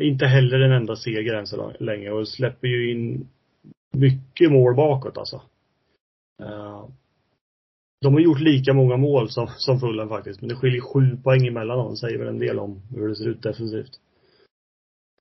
inte 0.00 0.26
heller 0.26 0.60
en 0.60 0.72
enda 0.72 0.96
seger 0.96 1.34
än 1.34 1.46
så 1.46 1.72
länge 1.80 2.10
och 2.10 2.28
släpper 2.28 2.68
ju 2.68 2.90
in 2.90 3.28
mycket 3.90 4.52
mål 4.52 4.74
bakåt 4.74 5.18
alltså. 5.18 5.42
Eh, 6.42 6.88
De 8.00 8.14
har 8.14 8.20
gjort 8.20 8.40
lika 8.40 8.72
många 8.72 8.96
mål 8.96 9.30
som, 9.30 9.46
som 9.56 9.80
Fulham 9.80 10.08
faktiskt, 10.08 10.40
men 10.40 10.48
det 10.48 10.56
skiljer 10.56 10.80
sju 10.80 11.16
poäng 11.22 11.46
emellan 11.46 11.78
dem. 11.78 11.96
Säger 11.96 12.18
väl 12.18 12.28
en 12.28 12.38
del 12.38 12.58
om 12.58 12.82
hur 12.90 13.08
det 13.08 13.16
ser 13.16 13.28
ut 13.28 13.42
defensivt. 13.42 14.00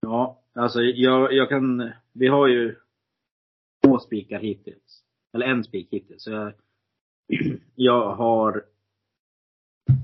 Ja, 0.01 0.41
alltså 0.53 0.81
jag, 0.81 1.33
jag 1.33 1.49
kan, 1.49 1.91
vi 2.13 2.27
har 2.27 2.47
ju 2.47 2.75
två 3.85 3.99
spikar 3.99 4.39
hittills. 4.39 5.03
Eller 5.33 5.45
en 5.45 5.63
spik 5.63 5.87
hittills. 5.91 6.23
Så 6.23 6.31
jag, 6.31 6.53
jag 7.75 8.15
har 8.15 8.63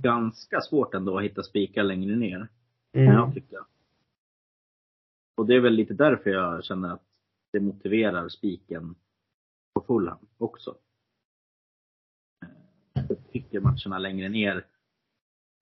ganska 0.04 0.62
svårt 0.62 0.94
ändå 0.94 1.18
att 1.18 1.24
hitta 1.24 1.44
spikar 1.44 1.84
längre 1.84 2.16
ner. 2.16 2.48
Mm. 2.94 3.14
jag 3.14 3.34
tycka. 3.34 3.66
Och 5.38 5.46
det 5.46 5.56
är 5.56 5.60
väl 5.60 5.74
lite 5.74 5.94
därför 5.94 6.30
jag 6.30 6.64
känner 6.64 6.94
att 6.94 7.04
det 7.54 7.60
motiverar 7.60 8.30
spiken 8.30 8.96
på 9.74 9.82
Fulham 9.82 10.18
också. 10.38 10.76
Eh, 12.96 13.04
Jag 13.10 13.18
tycker 13.32 13.60
matcherna 13.60 13.98
längre 13.98 14.30
ner, 14.30 14.66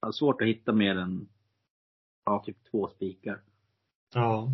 jag 0.02 0.08
har 0.08 0.12
svårt 0.12 0.42
att 0.42 0.48
hitta 0.48 0.74
mer 0.74 0.96
än, 0.96 1.28
ja, 2.26 2.44
typ 2.46 2.58
två 2.72 2.88
spikar. 2.88 3.42
Ja. 4.14 4.50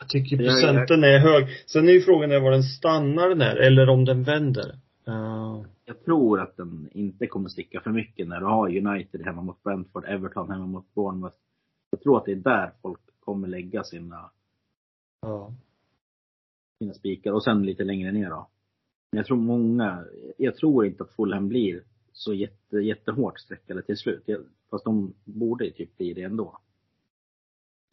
Jag 0.00 0.08
tycker 0.08 0.36
procenten 0.36 1.04
är 1.04 1.18
hög. 1.18 1.46
Sen 1.66 1.88
är 1.88 1.92
ju 1.92 2.00
frågan 2.00 2.42
var 2.42 2.50
den 2.50 2.62
stannar 2.62 3.28
den 3.28 3.40
här, 3.40 3.56
eller 3.56 3.88
om 3.88 4.04
den 4.04 4.22
vänder. 4.22 4.78
Eh, 5.06 5.62
Jag 5.84 6.04
tror 6.04 6.40
att 6.40 6.56
den 6.56 6.88
inte 6.92 7.26
kommer 7.26 7.48
sticka 7.48 7.80
för 7.80 7.90
mycket 7.90 8.28
när 8.28 8.40
du 8.40 8.46
har 8.46 8.68
United 8.86 9.22
hemma 9.24 9.42
mot 9.42 9.62
Brentford, 9.62 10.04
Everton 10.04 10.50
hemma 10.50 10.66
mot 10.66 10.94
Bournemouth. 10.94 11.36
Jag 11.90 12.00
tror 12.00 12.18
att 12.18 12.24
det 12.24 12.32
är 12.32 12.36
där 12.36 12.72
folk 12.82 13.00
kommer 13.20 13.48
lägga 13.48 13.84
sina, 13.84 14.30
ja. 15.22 15.52
Sina 16.82 16.94
spikar 16.94 17.32
och 17.32 17.44
sen 17.44 17.62
lite 17.62 17.84
längre 17.84 18.12
ner 18.12 18.30
då. 18.30 18.48
Men 19.12 19.16
jag 19.16 19.26
tror 19.26 19.36
många, 19.36 20.04
jag 20.36 20.56
tror 20.56 20.86
inte 20.86 21.02
att 21.02 21.12
Fulham 21.12 21.48
blir 21.48 21.82
så 22.12 22.34
jätte, 22.34 22.76
jättehårt 22.76 23.40
streckade 23.40 23.82
till 23.82 23.96
slut. 23.96 24.22
Jag, 24.26 24.40
fast 24.70 24.84
de 24.84 25.14
borde 25.24 25.64
ju 25.64 25.70
typ 25.70 25.96
bli 25.96 26.12
det 26.12 26.22
ändå. 26.22 26.58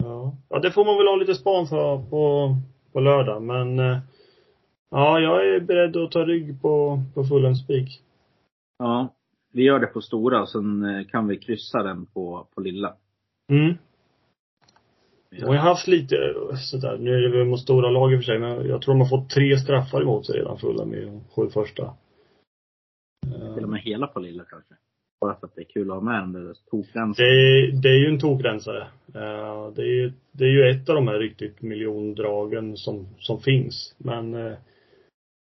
Ja. 0.04 0.34
ja, 0.50 0.60
det 0.60 0.72
får 0.72 0.86
man 0.86 0.98
väl 0.98 1.08
ha 1.08 1.16
lite 1.16 1.36
span 1.36 1.68
för 1.68 2.10
på, 2.10 2.56
på 2.92 3.00
lördag. 3.00 3.42
Men 3.42 3.80
eh, 3.80 4.00
ja, 4.90 5.20
jag 5.20 5.48
är 5.48 5.60
beredd 5.60 5.98
att 5.98 6.12
ta 6.12 6.26
rygg 6.26 6.62
på, 6.62 7.04
på 7.14 7.24
full 7.24 7.56
spik. 7.56 8.02
Ja, 8.78 9.16
vi 9.52 9.64
gör 9.64 9.80
det 9.80 9.88
på 9.88 10.02
stora 10.02 10.42
och 10.42 10.50
sen 10.50 10.86
eh, 10.86 11.08
kan 11.08 11.28
vi 11.28 11.38
kryssa 11.38 11.84
den 11.84 12.06
på, 12.06 12.48
på 12.56 12.62
lilla. 12.62 12.96
Mm. 13.52 13.78
De 15.38 15.46
har 15.46 15.56
haft 15.56 15.88
lite 15.88 16.16
eh, 16.16 16.56
sådär, 16.56 16.98
nu 16.98 17.14
är 17.16 17.22
det 17.22 17.38
väl 17.38 17.48
mot 17.48 17.60
stora 17.60 17.90
lag 17.90 18.14
i 18.14 18.16
och 18.16 18.20
för 18.20 18.24
sig, 18.24 18.40
men 18.40 18.68
jag 18.68 18.82
tror 18.82 18.94
de 18.94 19.02
har 19.02 19.10
fått 19.10 19.30
tre 19.30 19.58
straffar 19.58 20.02
emot 20.02 20.26
sig 20.26 20.36
redan 20.38 20.58
fulla 20.58 20.86
med 20.86 21.08
de 21.08 21.22
sju 21.36 21.50
första. 21.50 21.84
Eh, 23.28 23.54
Till 23.56 23.64
och 23.64 23.70
med 23.70 23.82
hela 23.82 24.08
på 24.08 24.20
lilla 24.20 24.44
kanske. 24.44 24.74
Bara 25.22 25.36
för 25.40 25.48
att 25.48 25.56
det 25.56 25.62
är 25.62 25.66
kul 25.66 25.90
att 25.92 25.96
ha 25.98 26.02
med 26.02 26.22
den 26.22 26.34
där 26.34 26.56
Det, 27.18 27.72
det 27.82 27.90
är 27.90 27.98
ju 28.00 28.08
en 28.08 28.20
tokransare. 28.20 28.82
Eh, 29.16 29.72
Det 29.76 29.82
är, 29.82 29.86
ju- 29.96 30.14
det 30.32 30.44
är 30.44 30.50
ju 30.50 30.70
ett 30.70 30.90
av 30.90 30.96
de 30.96 31.08
här 31.08 31.20
riktigt 31.20 31.62
miljondragen 31.62 32.78
som, 32.78 33.08
som 33.20 33.40
finns. 33.42 33.96
Men 33.98 34.34
eh, 34.34 34.54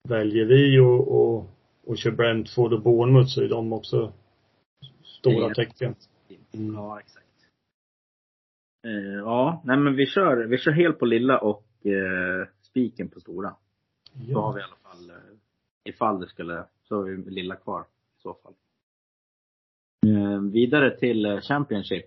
väljer 0.10 0.46
vi 0.46 0.80
och, 0.80 1.08
och, 1.08 1.46
och 1.86 1.98
kör 1.98 2.12
Brentford 2.12 2.74
och 2.74 2.82
Bournemouth 2.82 3.30
så 3.30 3.42
är 3.42 3.50
de 3.50 3.74
också 3.74 4.14
stora 5.04 5.48
Ja. 5.48 5.54
tecken. 5.54 5.96
Mm. 6.54 6.74
Ja, 6.76 7.00
exakt. 7.00 7.23
Eh, 8.84 9.14
ja, 9.18 9.62
nej 9.66 9.78
men 9.78 9.96
vi 9.96 10.06
kör, 10.06 10.46
vi 10.48 10.58
kör 10.58 10.72
helt 10.72 11.00
på 11.00 11.06
lilla 11.06 11.38
och 11.40 11.66
eh, 11.86 12.48
spiken 12.62 13.10
på 13.10 13.20
stora. 13.20 13.56
Så 14.32 14.40
har 14.42 14.54
vi 14.54 14.60
i 14.60 14.64
alla 14.64 14.76
fall, 14.76 15.10
eh, 15.10 15.38
ifall 15.84 16.20
det 16.20 16.28
skulle, 16.28 16.66
så 16.84 16.96
har 16.96 17.04
vi 17.04 17.32
lilla 17.32 17.56
kvar 17.56 17.82
i 18.18 18.22
så 18.22 18.34
fall. 18.34 18.54
Eh, 20.08 20.40
vidare 20.42 20.98
till 21.00 21.26
eh, 21.26 21.40
Championship. 21.40 22.06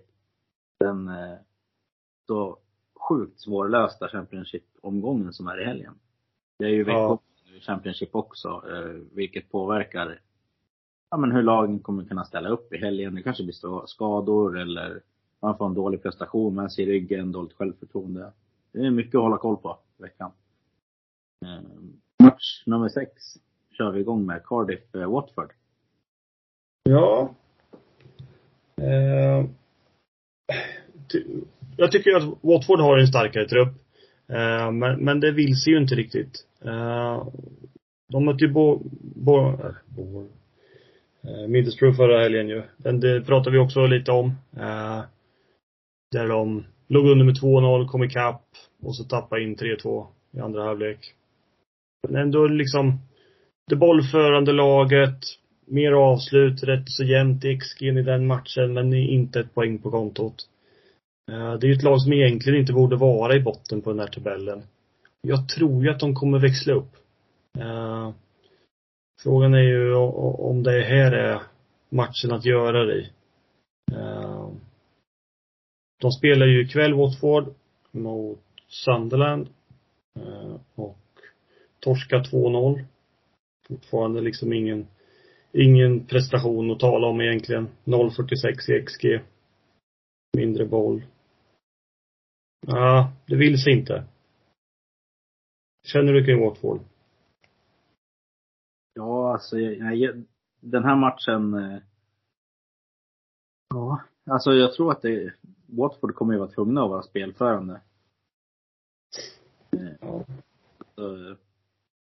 Den 0.79 1.07
eh, 1.07 1.37
så 2.27 2.57
sjukt 3.09 3.39
svårlösta 3.39 4.07
Championship-omgången 4.07 5.33
som 5.33 5.47
är 5.47 5.61
i 5.61 5.65
helgen. 5.65 5.93
Det 6.59 6.65
är 6.65 6.69
ju 6.69 6.83
Ja. 6.87 7.19
i 7.55 7.59
Championship 7.59 8.15
också, 8.15 8.47
eh, 8.47 9.01
vilket 9.15 9.51
påverkar 9.51 10.19
ja, 11.09 11.17
men 11.17 11.31
hur 11.31 11.43
lagen 11.43 11.79
kommer 11.79 12.03
kunna 12.05 12.23
ställa 12.25 12.49
upp 12.49 12.73
i 12.73 12.77
helgen. 12.77 13.15
Det 13.15 13.23
kanske 13.23 13.43
blir 13.43 13.85
skador 13.85 14.59
eller 14.59 15.01
man 15.41 15.57
får 15.57 15.65
en 15.65 15.73
dålig 15.73 16.03
prestation 16.03 16.55
med 16.55 16.71
sig 16.71 16.83
i 16.83 16.87
ryggen, 16.87 17.31
dåligt 17.31 17.53
självförtroende. 17.53 18.31
Det 18.71 18.79
är 18.79 18.91
mycket 18.91 19.15
att 19.15 19.21
hålla 19.21 19.37
koll 19.37 19.57
på 19.57 19.77
i 19.99 20.01
veckan. 20.01 20.31
Eh, 21.45 21.61
match 22.23 22.63
nummer 22.65 22.89
sex 22.89 23.11
kör 23.77 23.91
vi 23.91 23.99
igång 23.99 24.25
med 24.25 24.41
Cardiff-Watford. 24.43 25.49
Ja. 26.83 27.29
Eh, 28.81 29.45
jag 31.77 31.91
tycker 31.91 32.15
att 32.15 32.37
Watford 32.41 32.79
har 32.79 32.97
en 32.97 33.07
starkare 33.07 33.47
trupp. 33.47 33.73
Eh, 34.27 34.71
men, 34.71 34.99
men 34.99 35.19
det 35.19 35.31
vill 35.31 35.55
sig 35.55 35.73
ju 35.73 35.79
inte 35.79 35.95
riktigt. 35.95 36.45
Eh, 36.65 37.27
de 38.07 38.25
mötte 38.25 38.43
ju 38.43 38.51
Bo, 38.51 38.81
Bo, 39.01 39.49
äh, 39.49 39.71
Bo, 39.85 40.27
eh, 41.21 41.47
Middlesbrough 41.47 41.97
förra 41.97 42.19
helgen 42.19 42.49
ju. 42.49 42.63
Den, 42.77 42.99
det 42.99 43.21
pratade 43.21 43.51
vi 43.51 43.63
också 43.63 43.85
lite 43.85 44.11
om. 44.11 44.31
Där 46.11 46.27
de 46.27 46.65
låg 46.87 47.07
under 47.07 47.25
med 47.25 47.35
2-0, 47.35 47.87
kom 47.87 48.03
ikapp 48.03 48.43
och 48.83 48.95
så 48.95 49.03
tappade 49.03 49.43
in 49.43 49.55
3-2 49.55 50.05
i 50.31 50.39
andra 50.39 50.63
halvlek. 50.63 51.13
Men 52.07 52.21
ändå 52.21 52.47
liksom 52.47 52.99
det 53.67 53.75
bollförande 53.75 54.51
laget, 54.51 55.19
mer 55.65 55.91
avslut, 55.91 56.63
rätt 56.63 56.89
så 56.89 57.03
jämnt 57.03 57.45
i 57.45 57.57
XG 57.57 57.81
i 57.81 57.91
den 57.91 58.27
matchen, 58.27 58.73
men 58.73 58.93
inte 58.93 59.39
ett 59.39 59.53
poäng 59.53 59.77
på 59.77 59.91
kontot. 59.91 60.35
Eh, 61.31 61.53
det 61.53 61.67
är 61.67 61.69
ju 61.69 61.73
ett 61.73 61.83
lag 61.83 62.01
som 62.01 62.13
egentligen 62.13 62.59
inte 62.59 62.73
borde 62.73 62.95
vara 62.95 63.35
i 63.35 63.39
botten 63.39 63.81
på 63.81 63.89
den 63.89 63.99
här 63.99 64.07
tabellen. 64.07 64.63
Jag 65.21 65.49
tror 65.49 65.83
ju 65.83 65.89
att 65.89 65.99
de 65.99 66.15
kommer 66.15 66.39
växla 66.39 66.73
upp. 66.73 66.95
Eh, 67.59 68.11
frågan 69.23 69.53
är 69.53 69.63
ju 69.63 69.95
om 69.95 70.63
det 70.63 70.81
här 70.81 71.11
är 71.11 71.41
matchen 71.89 72.31
att 72.31 72.45
göra 72.45 72.85
det 72.85 72.95
i. 72.95 73.09
Eh, 73.91 74.36
de 76.01 76.11
spelar 76.11 76.45
ju 76.45 76.65
ikväll 76.65 76.93
Watford 76.93 77.53
mot 77.91 78.39
Sunderland 78.67 79.49
eh, 80.15 80.59
och 80.75 80.97
torska 81.79 82.17
2-0 82.17 82.85
fortfarande 83.67 84.21
liksom 84.21 84.53
ingen, 84.53 84.87
ingen 85.51 86.05
prestation 86.05 86.71
att 86.71 86.79
tala 86.79 87.07
om 87.07 87.21
egentligen. 87.21 87.67
0,46 87.83 88.71
i 88.71 88.85
XG. 88.85 89.21
Mindre 90.37 90.65
boll. 90.65 91.03
Ja, 92.67 93.11
det 93.25 93.35
vill 93.35 93.61
sig 93.63 93.73
inte. 93.73 94.03
Känner 95.87 96.13
du 96.13 96.25
kring 96.25 96.39
Watford? 96.39 96.79
Ja, 98.93 99.33
alltså 99.33 99.59
jag, 99.59 99.95
jag, 99.95 100.23
den 100.59 100.83
här 100.83 100.95
matchen. 100.95 101.53
Eh, 101.53 101.79
ja, 103.69 104.01
alltså 104.25 104.51
jag 104.53 104.73
tror 104.73 104.91
att 104.91 105.01
det, 105.01 105.33
Watford 105.67 106.15
kommer 106.15 106.33
ju 106.33 106.39
vara 106.39 106.49
tvungna 106.51 106.83
att 106.83 106.89
vara 106.89 107.03
spelförande. 107.03 107.81
Eh, 109.77 109.93
Ja. 110.01 110.23
Så, 110.95 111.35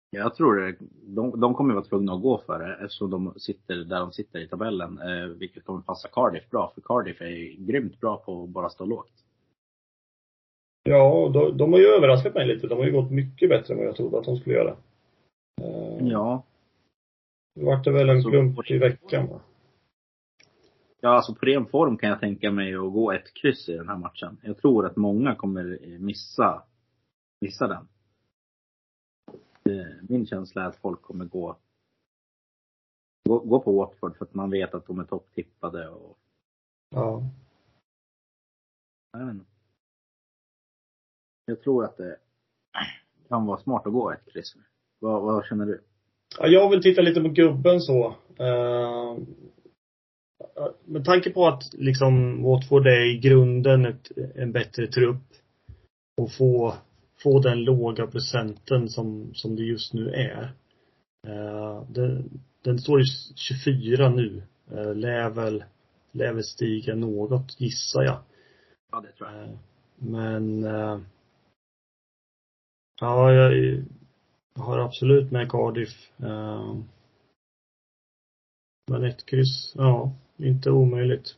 jag 0.10 0.36
tror 0.36 0.76
de, 1.04 1.40
de 1.40 1.54
kommer 1.54 1.74
vara 1.74 1.84
tvungna 1.86 2.14
att 2.14 2.22
gå 2.22 2.38
för 2.38 2.60
det 2.60 2.74
eftersom 2.86 3.10
de 3.10 3.34
sitter 3.40 3.76
där 3.76 4.00
de 4.00 4.12
sitter 4.12 4.40
i 4.40 4.48
tabellen. 4.48 5.00
Eh, 5.02 5.26
vilket 5.28 5.66
kommer 5.66 5.82
passa 5.82 6.08
Cardiff 6.08 6.50
bra, 6.50 6.72
för 6.76 6.82
Cardiff 6.82 7.22
är 7.22 7.66
grymt 7.66 8.00
bra 8.00 8.18
på 8.18 8.44
att 8.44 8.50
bara 8.50 8.70
stå 8.70 8.86
lågt. 8.86 9.12
Ja, 10.84 11.30
de, 11.34 11.58
de 11.58 11.72
har 11.74 11.80
ju 11.80 11.86
överraskat 11.86 12.34
mig 12.34 12.48
lite. 12.48 12.68
De 12.68 12.78
har 12.78 12.86
ju 12.86 12.92
gått 12.92 13.12
mycket 13.12 13.50
bättre 13.50 13.74
än 13.74 13.78
vad 13.78 13.88
jag 13.88 13.96
trodde 13.96 14.18
att 14.20 14.26
de 14.26 14.38
skulle 14.38 14.56
göra. 14.56 14.76
Eh, 15.62 16.08
Ja. 16.08 16.44
Nu 17.56 17.66
vart 17.66 17.84
det 17.84 17.92
väl 17.92 18.10
en 18.10 18.22
Så- 18.22 18.30
klump 18.30 18.72
i 18.72 18.78
veckan 18.78 19.28
va? 19.28 19.40
Ja, 21.04 21.10
alltså 21.10 21.36
på 21.36 21.46
ren 21.46 21.66
form 21.66 21.98
kan 21.98 22.10
jag 22.10 22.20
tänka 22.20 22.52
mig 22.52 22.76
att 22.76 22.94
gå 22.94 23.12
ett 23.12 23.34
kryss 23.34 23.70
i 23.70 23.74
den 23.78 23.90
här 23.90 23.98
matchen. 23.98 24.38
Jag 24.44 24.58
tror 24.58 24.86
att 24.86 24.96
många 24.96 25.36
kommer 25.36 25.80
missa, 26.00 26.64
missa 27.42 27.68
den. 27.68 27.88
Eh, 29.64 29.94
Min 30.10 30.26
känsla 30.28 30.64
är 30.64 30.68
att 30.68 30.76
folk 30.78 31.02
kommer 31.02 31.26
gå, 31.26 31.58
gå, 33.30 33.40
gå 33.40 33.60
på 33.60 33.72
Watford 33.78 34.18
för 34.18 34.26
att 34.26 34.34
man 34.34 34.50
vet 34.50 34.74
att 34.74 34.86
de 34.88 35.00
är 35.00 35.04
topptippade 35.04 35.90
och, 35.90 36.18
Ja. 36.90 37.24
jag 39.12 39.26
vet 39.26 39.34
inte. 39.36 39.46
Jag 41.46 41.62
tror 41.62 41.86
att 41.86 41.98
det 41.98 42.18
kan 43.28 43.46
vara 43.46 43.60
smart 43.60 43.88
att 43.88 43.94
gå 43.94 44.12
ett 44.12 44.26
kryss. 44.34 44.56
Vad, 45.00 45.22
vad 45.22 45.46
känner 45.46 45.66
du? 45.66 45.82
Ja, 46.40 46.48
jag 46.48 46.70
vill 46.70 46.82
titta 46.84 47.02
lite 47.02 47.22
på 47.22 47.28
gubben 47.30 47.82
så. 47.82 48.08
Uh, 48.40 49.18
med 50.86 51.06
tanke 51.06 51.30
på 51.30 51.48
att 51.48 51.74
liksom 51.74 52.44
Watford 52.44 52.88
är 52.88 53.16
i 53.16 53.20
grunden 53.20 53.86
ett, 53.86 54.12
en 54.36 54.52
bättre 54.52 54.88
trupp 54.88 55.24
och 56.18 56.32
få, 56.32 56.74
få 57.24 57.40
den 57.40 57.64
låga 57.64 58.08
procenten 58.08 58.90
som, 58.90 59.34
som 59.34 59.56
det 59.56 59.64
just 59.64 59.94
nu 59.94 60.10
är. 60.10 60.52
Uh, 61.28 61.84
den, 61.90 62.42
den 62.62 62.80
står 62.80 63.02
i 63.02 63.06
24 63.36 64.10
nu. 64.10 64.42
Uh, 64.72 64.96
lär 64.96 65.30
väl, 65.30 65.64
lär 66.12 66.34
väl 66.34 66.44
stiga 66.44 66.96
något 66.96 67.62
gissar 67.62 68.04
jag. 68.04 68.20
Ja, 68.92 69.02
det 69.02 69.12
tror 69.12 69.30
jag. 69.30 69.44
Eh, 69.44 69.50
Men 69.96 70.64
eh, 70.64 71.00
ja, 73.02 73.34
jag, 73.34 73.84
har 74.54 74.78
absolut 74.78 75.32
med 75.32 75.52
Cardiff. 75.52 76.12
Eh, 76.20 76.76
Men 78.92 79.04
ett 79.04 79.26
kryss, 79.26 79.74
ja, 79.76 80.12
inte 80.44 80.72
omöjligt. 80.72 81.38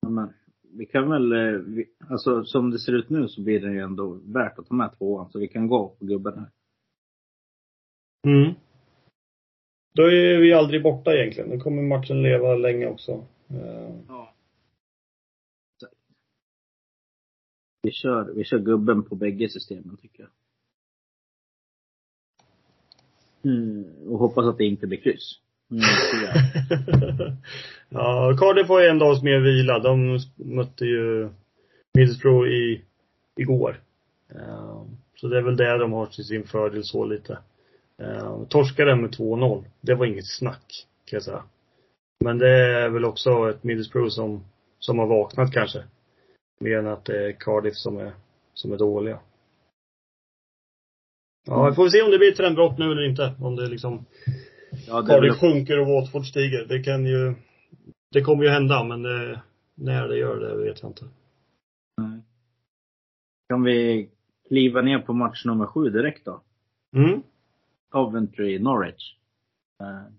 Ja, 0.00 0.08
Men 0.08 0.32
vi 0.62 0.86
kan 0.86 1.10
väl, 1.10 1.32
eh, 1.32 1.60
vi, 1.60 1.88
alltså 2.10 2.44
som 2.44 2.70
det 2.70 2.78
ser 2.78 2.92
ut 2.92 3.10
nu 3.10 3.28
så 3.28 3.42
blir 3.42 3.60
det 3.60 3.72
ju 3.72 3.80
ändå 3.80 4.20
värt 4.24 4.58
att 4.58 4.66
ta 4.66 4.74
med 4.74 4.98
tvåan. 4.98 5.30
Så 5.30 5.38
vi 5.38 5.48
kan 5.48 5.68
gå 5.68 5.88
på 5.88 6.04
gubben 6.04 6.38
här. 6.38 6.50
Mm. 8.26 8.54
Då 9.94 10.02
är 10.02 10.38
vi 10.38 10.52
aldrig 10.52 10.82
borta 10.82 11.14
egentligen. 11.14 11.50
Då 11.50 11.60
kommer 11.60 11.82
matchen 11.82 12.22
leva 12.22 12.54
länge 12.54 12.86
också. 12.86 13.26
Eh, 13.48 14.00
Ja. 14.08 14.32
Vi 17.82 17.92
kör, 17.92 18.32
vi 18.32 18.44
kör 18.44 18.58
gubben 18.58 19.02
på 19.02 19.14
bägge 19.14 19.48
systemen 19.48 19.96
tycker 19.96 20.22
jag. 20.22 20.30
Mm, 23.52 24.08
och 24.08 24.18
hoppas 24.18 24.46
att 24.46 24.58
det 24.58 24.64
inte 24.64 24.86
blir 24.86 25.00
kryss. 25.00 25.40
Mm, 25.70 25.82
ja, 27.88 28.36
Cardiff 28.38 28.68
har 28.68 28.82
en 28.82 28.98
dags 28.98 29.22
mer 29.22 29.38
vila. 29.38 29.78
De 29.78 30.18
mötte 30.36 30.84
ju 30.84 31.28
Middlesbrough 31.94 32.48
i, 32.48 32.82
igår. 33.36 33.80
Eh, 34.34 34.82
så 35.16 35.28
det 35.28 35.38
är 35.38 35.42
väl 35.42 35.56
det 35.56 35.78
de 35.78 35.92
har 35.92 36.06
till 36.06 36.24
sin 36.24 36.46
fördel 36.46 36.84
så 36.84 37.04
lite. 37.04 37.38
Eh, 38.02 38.42
torskade 38.48 38.96
med 38.96 39.10
2-0. 39.10 39.64
Det 39.80 39.94
var 39.94 40.06
inget 40.06 40.26
snack, 40.26 40.86
kan 41.04 41.16
jag 41.16 41.22
säga. 41.22 41.42
Men 42.24 42.38
det 42.38 42.50
är 42.50 42.88
väl 42.88 43.04
också 43.04 43.50
ett 43.50 43.64
Middlesbrough 43.64 44.08
som, 44.08 44.44
som 44.78 44.98
har 44.98 45.06
vaknat 45.06 45.52
kanske. 45.52 45.84
Mer 46.60 46.78
än 46.78 46.86
att 46.86 47.04
det 47.04 47.26
är 47.26 47.32
Cardiff 47.32 47.74
som 47.74 47.98
är, 47.98 48.12
som 48.54 48.72
är 48.72 48.76
dåliga. 48.76 49.18
Ja, 51.46 51.68
vi 51.68 51.74
får 51.74 51.88
se 51.88 52.02
om 52.02 52.10
det 52.10 52.18
blir 52.18 52.30
ett 52.30 52.36
trendbrott 52.36 52.78
nu 52.78 52.84
eller 52.84 53.08
inte. 53.08 53.34
Om 53.40 53.56
det 53.56 53.68
liksom 53.68 54.04
Ja, 54.86 55.00
väl, 55.00 55.06
Cardiff 55.06 55.36
sjunker 55.36 55.80
och 55.80 55.86
Watford 55.86 56.26
stiger. 56.26 56.66
Det 56.68 56.82
kan 56.82 57.06
ju, 57.06 57.34
det 58.12 58.22
kommer 58.22 58.44
ju 58.44 58.50
hända 58.50 58.84
men 58.84 59.02
det, 59.02 59.42
när 59.74 60.08
det 60.08 60.18
gör 60.18 60.40
det 60.40 60.56
vet 60.56 60.82
jag 60.82 60.90
inte. 60.90 61.04
Nej. 61.96 62.20
kan 63.48 63.62
vi 63.62 64.08
kliva 64.48 64.82
ner 64.82 64.98
på 64.98 65.12
match 65.12 65.44
nummer 65.44 65.66
sju 65.66 65.90
direkt 65.90 66.24
då? 66.24 66.42
Mm. 66.96 67.22
Coventry, 67.88 68.58
Norwich. 68.58 69.16
Eh, 69.80 70.12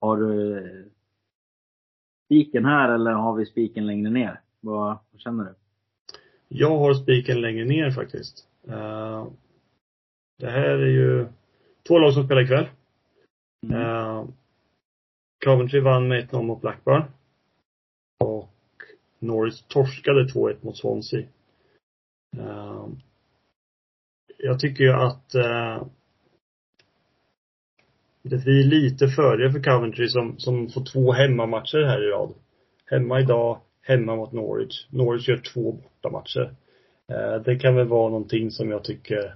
har 0.00 0.16
du 0.16 0.58
eh, 0.58 0.86
spiken 2.24 2.64
här 2.64 2.94
eller 2.94 3.10
har 3.10 3.34
vi 3.36 3.46
spiken 3.46 3.86
längre 3.86 4.10
ner? 4.10 4.40
Vad, 4.60 4.98
vad 5.10 5.20
känner 5.20 5.44
du? 5.44 5.54
Jag 6.48 6.78
har 6.78 6.94
spiken 6.94 7.40
längre 7.40 7.64
ner 7.64 7.90
faktiskt. 7.90 8.48
Eh, 8.68 9.26
det 10.38 10.50
här 10.50 10.78
är 10.78 10.86
ju 10.86 11.26
två 11.88 11.98
lag 11.98 12.14
som 12.14 12.24
spelar 12.24 12.42
ikväll. 12.42 12.66
Mm. 13.62 13.80
Uh, 13.80 14.26
Coventry 15.44 15.80
vann 15.80 16.08
med 16.08 16.28
1-0 16.28 16.42
mot 16.42 16.60
Blackburn. 16.60 17.02
Och 18.18 18.50
Norwich 19.18 19.62
torskade 19.68 20.24
2-1 20.24 20.56
mot 20.60 20.78
Swansea. 20.78 21.26
Uh, 22.36 22.88
jag 24.38 24.60
tycker 24.60 24.84
ju 24.84 24.92
att 24.92 25.34
uh, 25.34 25.86
det 28.22 28.44
blir 28.44 28.64
lite 28.64 29.08
fördel 29.08 29.52
för 29.52 29.62
Coventry 29.62 30.08
som, 30.08 30.38
som 30.38 30.68
får 30.68 30.84
två 30.84 31.12
hemmamatcher 31.12 31.82
här 31.82 32.08
i 32.08 32.10
rad. 32.10 32.34
Hemma 32.86 33.20
idag, 33.20 33.60
hemma 33.82 34.16
mot 34.16 34.32
Norwich. 34.32 34.86
Norwich 34.90 35.28
gör 35.28 35.36
två 35.36 35.72
bortamatcher. 35.72 36.54
Det 37.44 37.58
kan 37.58 37.74
väl 37.74 37.88
vara 37.88 38.10
någonting 38.10 38.50
som 38.50 38.70
jag 38.70 38.84
tycker 38.84 39.34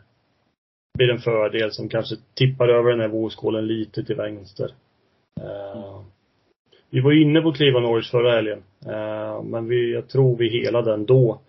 blir 0.97 1.11
en 1.11 1.19
fördel 1.19 1.73
som 1.73 1.89
kanske 1.89 2.17
tippar 2.35 2.69
över 2.69 2.91
den 2.91 3.01
här 3.01 3.09
vågskålen 3.09 3.67
lite 3.67 4.05
till 4.05 4.17
vänster. 4.17 4.71
Eh, 5.41 6.01
vi 6.91 7.01
var 7.01 7.13
ju 7.13 7.23
inne 7.23 7.41
på 7.41 7.49
att 7.49 7.61
Norwich 7.61 8.11
förra 8.11 8.33
helgen. 8.33 8.63
Eh, 8.87 9.43
men 9.43 9.69
vi, 9.69 9.93
jag 9.93 10.09
tror 10.09 10.37
vi 10.37 10.49
hela 10.49 10.83
den 10.83 11.07
då. 11.07 11.41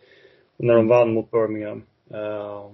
När 0.57 0.75
de 0.75 0.87
vann 0.87 1.13
mot 1.13 1.31
Birmingham. 1.31 1.83
Eh, 2.11 2.71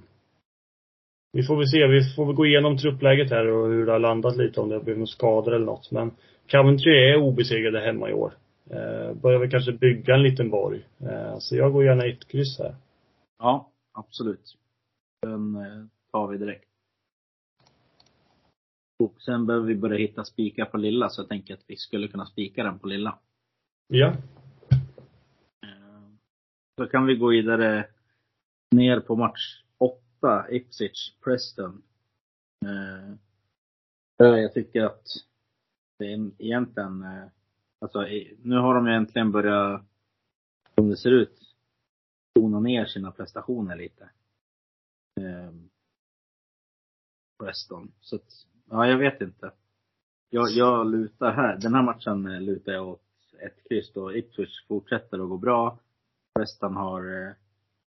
vi 1.33 1.43
får 1.43 1.55
väl 1.55 1.67
se. 1.67 1.87
Vi 1.87 2.15
får 2.15 2.25
väl 2.25 2.35
gå 2.35 2.45
igenom 2.45 2.77
truppläget 2.77 3.29
här 3.29 3.47
och 3.47 3.67
hur 3.67 3.85
det 3.85 3.91
har 3.91 3.99
landat 3.99 4.37
lite. 4.37 4.61
Om 4.61 4.69
det 4.69 4.75
har 4.75 4.83
blivit 4.83 4.97
några 4.97 5.07
skador 5.07 5.53
eller 5.53 5.65
något. 5.65 5.91
Men 5.91 6.11
Coventry 6.51 6.91
är 6.91 7.15
obesegrade 7.15 7.79
hemma 7.79 8.09
i 8.09 8.13
år. 8.13 8.33
Eh, 8.69 9.13
börjar 9.13 9.39
väl 9.39 9.51
kanske 9.51 9.71
bygga 9.71 10.15
en 10.15 10.23
liten 10.23 10.49
borg. 10.49 10.79
Så 11.39 11.55
jag 11.55 11.73
går 11.73 11.85
gärna 11.85 12.05
ett 12.05 12.27
kryss 12.27 12.59
här. 12.59 12.75
Ja, 13.39 13.69
absolut. 13.93 14.57
Den 15.21 15.57
tar 16.13 16.27
vi 16.27 16.37
direkt. 16.37 16.69
Och 19.03 19.21
sen 19.21 19.45
behöver 19.45 19.67
vi 19.67 19.75
börja 19.75 19.97
hitta 19.97 20.23
spikar 20.25 20.65
på 20.65 20.77
lilla, 20.77 21.09
så 21.09 21.21
jag 21.21 21.29
tänker 21.29 21.53
att 21.53 21.63
vi 21.67 21.77
skulle 21.77 22.07
kunna 22.07 22.25
spika 22.25 22.63
den 22.63 22.79
på 22.79 22.87
lilla. 22.87 23.19
Ja. 23.87 24.07
Eh, 25.63 26.09
Så 26.77 26.87
kan 26.87 27.05
vi 27.05 27.15
gå 27.15 27.27
vidare 27.27 27.89
ner 28.71 28.99
på 28.99 29.15
match 29.15 29.63
8, 29.77 30.51
Ipswich, 30.51 31.13
Preston. 31.23 31.83
Eh, 32.65 33.15
jag 34.17 34.53
tycker 34.53 34.83
att 34.83 35.07
det 35.99 36.13
är 36.13 36.31
egentligen, 36.41 37.03
eh, 37.03 37.25
alltså 37.81 38.01
nu 38.41 38.55
har 38.55 38.75
de 38.75 38.87
äntligen 38.87 39.31
börjat, 39.31 39.85
som 40.75 40.89
det 40.89 40.97
ser 40.97 41.11
ut, 41.11 41.55
tona 42.35 42.59
ner 42.59 42.85
sina 42.85 43.11
prestationer 43.11 43.75
lite. 43.75 44.09
Preston. 47.43 47.91
Så 48.01 48.15
att, 48.15 48.45
ja 48.69 48.87
jag 48.87 48.97
vet 48.97 49.21
inte. 49.21 49.51
Jag, 50.29 50.49
jag 50.49 50.91
lutar 50.91 51.31
här, 51.31 51.57
den 51.57 51.73
här 51.73 51.81
matchen 51.83 52.25
eh, 52.27 52.41
lutar 52.41 52.71
jag 52.71 52.87
åt 52.87 53.01
ett 53.41 53.67
kryss 53.69 53.93
då. 53.93 54.15
Ipswich 54.15 54.67
fortsätter 54.67 55.19
att 55.19 55.29
gå 55.29 55.37
bra. 55.37 55.79
Preston 56.35 56.75
har, 56.75 57.27
eh, 57.27 57.33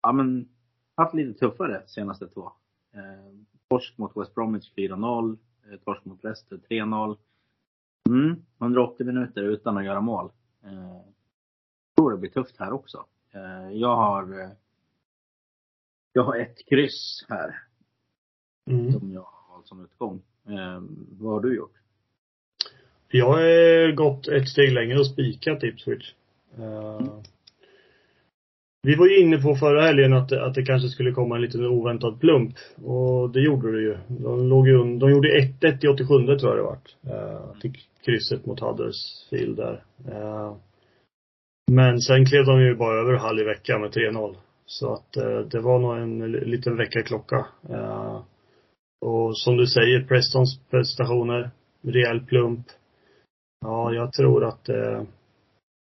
ja 0.02 0.12
men, 0.12 0.50
haft 0.96 1.14
lite 1.14 1.40
tuffare 1.40 1.84
senaste 1.88 2.28
två. 2.28 2.52
Eh, 2.94 3.36
torsk 3.70 3.98
mot 3.98 4.18
West 4.18 4.36
Bromwich 4.36 4.72
4-0. 4.76 5.38
Eh, 5.72 5.78
torsk 5.80 6.06
mot 6.06 6.24
Leicester 6.24 6.58
3-0. 6.58 7.18
Mm, 8.10 8.46
180 8.60 9.06
minuter 9.06 9.44
utan 9.44 9.78
att 9.78 9.86
göra 9.86 10.02
mål. 10.02 10.32
Eh, 10.64 11.02
tror 11.98 12.12
det 12.12 12.18
blir 12.18 12.30
tufft 12.30 12.58
här 12.60 12.72
också. 12.74 13.06
Eh, 13.32 13.72
jag 13.72 13.96
har, 13.96 14.50
jag 16.14 16.24
har 16.24 16.36
ett 16.36 16.66
kryss 16.70 17.26
här 17.30 17.62
Mm. 18.70 18.92
som 18.92 19.12
jag 19.12 19.28
har 19.70 19.78
valt 19.78 19.80
som 19.80 19.84
utgång. 19.84 20.22
Eh, 20.48 20.82
vad 21.20 21.34
har 21.34 21.42
du 21.42 21.56
gjort? 21.56 21.72
Jag 23.12 23.26
har 23.26 23.92
gått 23.92 24.28
ett 24.28 24.50
steg 24.50 24.74
längre 24.74 25.00
och 25.00 25.08
spikat 25.08 25.64
Ipswich. 25.64 26.14
Uh, 26.60 27.22
vi 28.84 28.96
var 28.96 29.08
ju 29.08 29.20
inne 29.20 29.38
på 29.38 29.56
förra 29.56 29.82
helgen 29.82 30.14
att, 30.14 30.32
att 30.32 30.54
det 30.54 30.66
kanske 30.66 30.90
skulle 30.90 31.12
komma 31.12 31.36
en 31.36 31.42
liten 31.42 31.66
oväntad 31.66 32.20
plump. 32.20 32.56
Och 32.84 33.30
det 33.30 33.42
gjorde 33.42 33.72
det 33.72 33.82
ju. 33.82 33.98
De 34.08 34.50
låg 34.50 34.68
ju 34.68 34.78
De 34.78 35.12
gjorde 35.12 35.28
1-1 35.62 35.86
i 35.86 35.88
87 35.88 36.06
tror 36.38 36.40
jag 36.42 36.58
det 36.58 36.64
vart. 36.64 36.96
Uh, 37.06 37.60
till 37.62 37.74
krysset 38.06 38.46
mot 38.46 38.60
Huddersfield 38.60 39.58
där. 39.58 39.84
Eh, 40.08 40.56
men 41.72 42.02
sen 42.02 42.26
klev 42.26 42.46
de 42.46 42.62
ju 42.62 42.76
bara 42.76 43.02
över 43.02 43.14
halv 43.14 43.40
i 43.40 43.44
veckan 43.44 43.82
med 43.82 43.92
3-0. 43.92 44.36
Så 44.66 44.94
att 44.94 45.18
eh, 45.18 45.40
det 45.40 45.60
var 45.60 45.80
nog 45.80 45.98
en 45.98 46.32
liten 46.32 46.78
väckarklocka. 46.78 47.46
Eh, 47.70 48.22
och 49.02 49.38
som 49.38 49.58
du 49.58 49.68
säger, 49.68 50.04
Prestons 50.08 50.60
prestationer, 50.70 51.52
rejäl 51.82 52.26
plump. 52.26 52.68
Ja, 53.62 53.94
jag 53.94 54.14
tror 54.14 54.46
att 54.46 54.70
eh, 54.70 55.04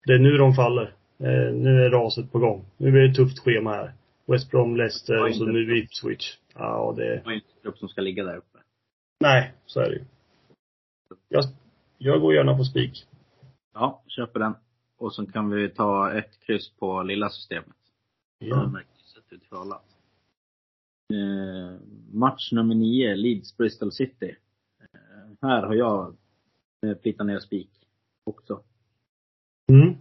det 0.06 0.12
är 0.12 0.18
nu 0.18 0.36
de 0.36 0.54
faller. 0.54 0.94
Eh, 1.18 1.54
nu 1.54 1.84
är 1.84 1.90
raset 1.90 2.32
på 2.32 2.38
gång. 2.38 2.64
Nu 2.76 2.90
blir 2.90 3.02
det 3.02 3.10
ett 3.10 3.16
tufft 3.16 3.38
schema 3.38 3.70
här. 3.70 3.92
West 4.26 4.50
Brom, 4.50 4.76
Leicester 4.76 5.24
och 5.24 5.34
så 5.34 5.44
nu 5.44 5.78
Ipswich. 5.78 6.38
Ja, 6.54 6.94
det... 6.96 7.22
Det 7.24 7.30
ju 7.30 7.34
inte 7.34 7.48
grupp 7.62 7.78
som 7.78 7.88
ska 7.88 8.00
ligga 8.00 8.24
där 8.24 8.36
uppe. 8.36 8.58
Nej, 9.20 9.54
så 9.66 9.80
är 9.80 9.90
det 9.90 9.96
ju. 9.96 10.04
Jag, 11.28 11.44
jag 11.98 12.20
går 12.20 12.34
gärna 12.34 12.56
på 12.56 12.64
spik. 12.64 13.06
Ja, 13.74 14.02
köper 14.06 14.40
den. 14.40 14.54
Och 14.98 15.14
så 15.14 15.26
kan 15.26 15.50
vi 15.50 15.68
ta 15.68 16.12
ett 16.12 16.40
kryss 16.46 16.70
på 16.78 17.02
lilla 17.02 17.28
systemet. 17.28 17.76
Ja. 18.38 18.70
Ja. 18.72 18.80
Krysset 18.96 19.32
ut 19.32 19.48
för 19.48 19.56
alla. 19.56 19.80
Eh, 21.12 21.80
match 22.12 22.52
nummer 22.52 22.74
nio, 22.74 23.14
Leeds 23.16 23.56
Bristol 23.56 23.92
City. 23.92 24.36
Eh, 24.80 25.30
här 25.42 25.62
har 25.62 25.74
jag 25.74 26.16
eh, 26.86 26.94
plitat 26.94 27.26
ner 27.26 27.38
spik 27.38 27.70
också. 28.24 28.62
Mm. 29.72 29.94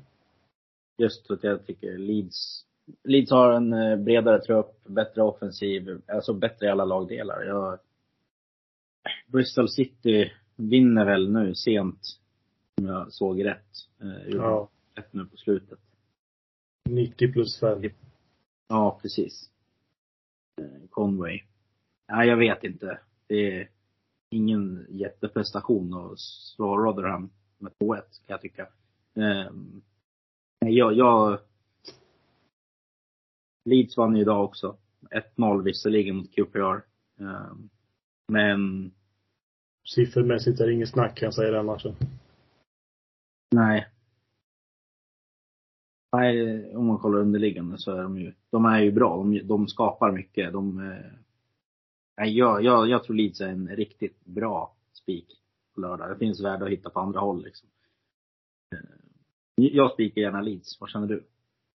Just 0.97 1.27
för 1.27 1.33
att 1.33 1.43
jag 1.43 1.65
tycker 1.65 1.97
Leeds, 1.97 2.65
Leeds 3.03 3.31
har 3.31 3.53
en 3.53 3.73
eh, 3.73 3.95
bredare 3.97 4.41
trupp, 4.41 4.83
bättre 4.83 5.21
offensiv, 5.21 6.01
alltså 6.07 6.33
bättre 6.33 6.65
i 6.65 6.69
alla 6.69 6.85
lagdelar. 6.85 7.43
Jag, 7.43 7.79
Bristol 9.27 9.69
City 9.69 10.31
vinner 10.55 11.05
väl 11.05 11.31
nu 11.31 11.55
sent, 11.55 12.19
om 12.81 12.85
jag 12.85 13.13
såg 13.13 13.45
rätt. 13.45 13.71
Eh, 14.01 14.27
Ja. 14.35 14.69
rätt 14.95 15.13
nu 15.13 15.25
på 15.25 15.37
slutet. 15.37 15.79
90 16.89 17.31
plus 17.33 17.59
5. 17.59 17.81
Ja, 18.67 18.99
precis. 19.01 19.49
Eh, 20.61 20.87
Conway. 20.89 21.43
Nej, 22.07 22.27
jag 22.27 22.37
vet 22.37 22.63
inte. 22.63 22.99
Det 23.27 23.59
är 23.59 23.69
ingen 24.29 24.85
jätteprestation 24.89 25.93
att 25.93 26.19
slå 26.19 26.77
Rotherham 26.77 27.29
med 27.57 27.71
2-1, 27.71 27.97
kan 27.97 28.03
jag 28.27 28.41
tycka. 28.41 28.67
Ehm, 29.15 29.81
jag, 30.59 30.93
jag... 30.93 31.39
Leeds 33.65 33.97
vann 33.97 34.15
ju 34.15 34.21
idag 34.21 34.45
också. 34.45 34.77
1-0 35.35 35.63
visserligen 35.63 36.15
mot 36.15 36.31
QPR. 36.31 36.81
Ehm, 37.19 37.69
men 38.27 38.91
Siffermässigt 39.85 40.59
är 40.59 40.65
det 40.65 40.73
inget 40.73 40.89
snack 40.89 41.17
kan 41.17 41.25
jag 41.25 41.33
säga 41.33 41.49
i 41.49 41.51
den 41.51 41.65
matchen. 41.65 41.95
nej. 43.51 43.87
Nej, 46.11 46.75
om 46.75 46.85
man 46.85 46.97
kollar 46.97 47.19
underliggande 47.19 47.77
så 47.77 47.91
är 47.91 48.03
de 48.03 48.17
ju, 48.17 48.33
de 48.53 48.65
är 48.65 48.79
ju 48.79 48.91
bra. 48.91 49.17
De, 49.17 49.41
de 49.43 49.67
skapar 49.67 50.11
mycket. 50.11 50.53
De, 50.53 50.79
eh, 50.79 51.11
nej, 52.17 52.37
jag, 52.37 52.63
jag, 52.63 52.89
jag 52.89 53.03
tror 53.03 53.15
Leeds 53.15 53.41
är 53.41 53.47
en 53.47 53.67
riktigt 53.67 54.25
bra 54.25 54.73
spik 54.93 55.27
på 55.75 55.81
lördag. 55.81 56.09
Det 56.09 56.15
finns 56.15 56.43
värde 56.43 56.65
att 56.65 56.71
hitta 56.71 56.89
på 56.89 56.99
andra 56.99 57.19
håll 57.19 57.43
liksom. 57.43 57.69
Eh, 58.75 59.65
Jag 59.65 59.91
spikar 59.91 60.21
gärna 60.21 60.41
Leeds. 60.41 60.77
Vad 60.81 60.89
känner 60.89 61.07
du? 61.07 61.23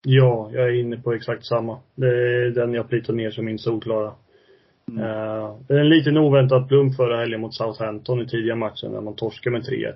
Ja, 0.03 0.51
jag 0.53 0.69
är 0.69 0.81
inne 0.81 0.97
på 0.97 1.12
exakt 1.12 1.47
samma. 1.47 1.79
Det 1.95 2.07
är 2.07 2.51
den 2.51 2.75
jag 2.75 2.88
plitar 2.88 3.12
ner 3.12 3.31
som 3.31 3.45
min 3.45 3.59
solklara. 3.59 4.14
Mm. 4.88 5.03
Eh, 5.03 5.57
det 5.69 5.75
är 5.75 5.81
en 5.81 5.88
liten 5.88 6.17
oväntad 6.17 6.69
plump 6.69 6.97
förra 6.97 7.17
helgen 7.17 7.41
mot 7.41 7.55
Southampton 7.55 8.21
i 8.21 8.29
tidiga 8.29 8.57
matchen 8.57 8.93
när 8.93 9.01
man 9.01 9.17
torskade 9.17 9.59
med 9.59 9.62
3-1. 9.62 9.95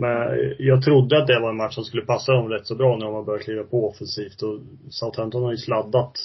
Men 0.00 0.54
jag 0.58 0.82
trodde 0.82 1.18
att 1.18 1.26
det 1.26 1.40
var 1.40 1.50
en 1.50 1.56
match 1.56 1.74
som 1.74 1.84
skulle 1.84 2.02
passa 2.02 2.32
dem 2.32 2.48
rätt 2.48 2.66
så 2.66 2.74
bra 2.74 2.96
när 2.96 3.06
de 3.06 3.14
har 3.14 3.22
börjat 3.22 3.42
kliva 3.42 3.62
på 3.62 3.88
offensivt 3.88 4.42
och 4.42 4.60
Southampton 4.90 5.42
har 5.42 5.50
ju 5.50 5.56
sladdat 5.56 6.18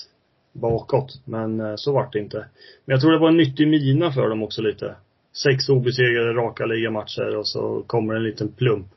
bakåt. 0.53 1.21
Men 1.25 1.59
eh, 1.59 1.75
så 1.75 1.91
vart 1.93 2.13
det 2.13 2.19
inte. 2.19 2.37
Men 2.85 2.93
jag 2.93 3.01
tror 3.01 3.11
det 3.11 3.19
var 3.19 3.29
en 3.29 3.37
nyttig 3.37 3.67
mina 3.67 4.11
för 4.11 4.29
dem 4.29 4.43
också 4.43 4.61
lite. 4.61 4.95
Sex 5.43 5.69
obesegrade 5.69 6.33
raka 6.33 6.65
ligamatcher 6.65 7.37
och 7.37 7.47
så 7.47 7.83
kommer 7.87 8.13
en 8.13 8.23
liten 8.23 8.51
plump. 8.51 8.87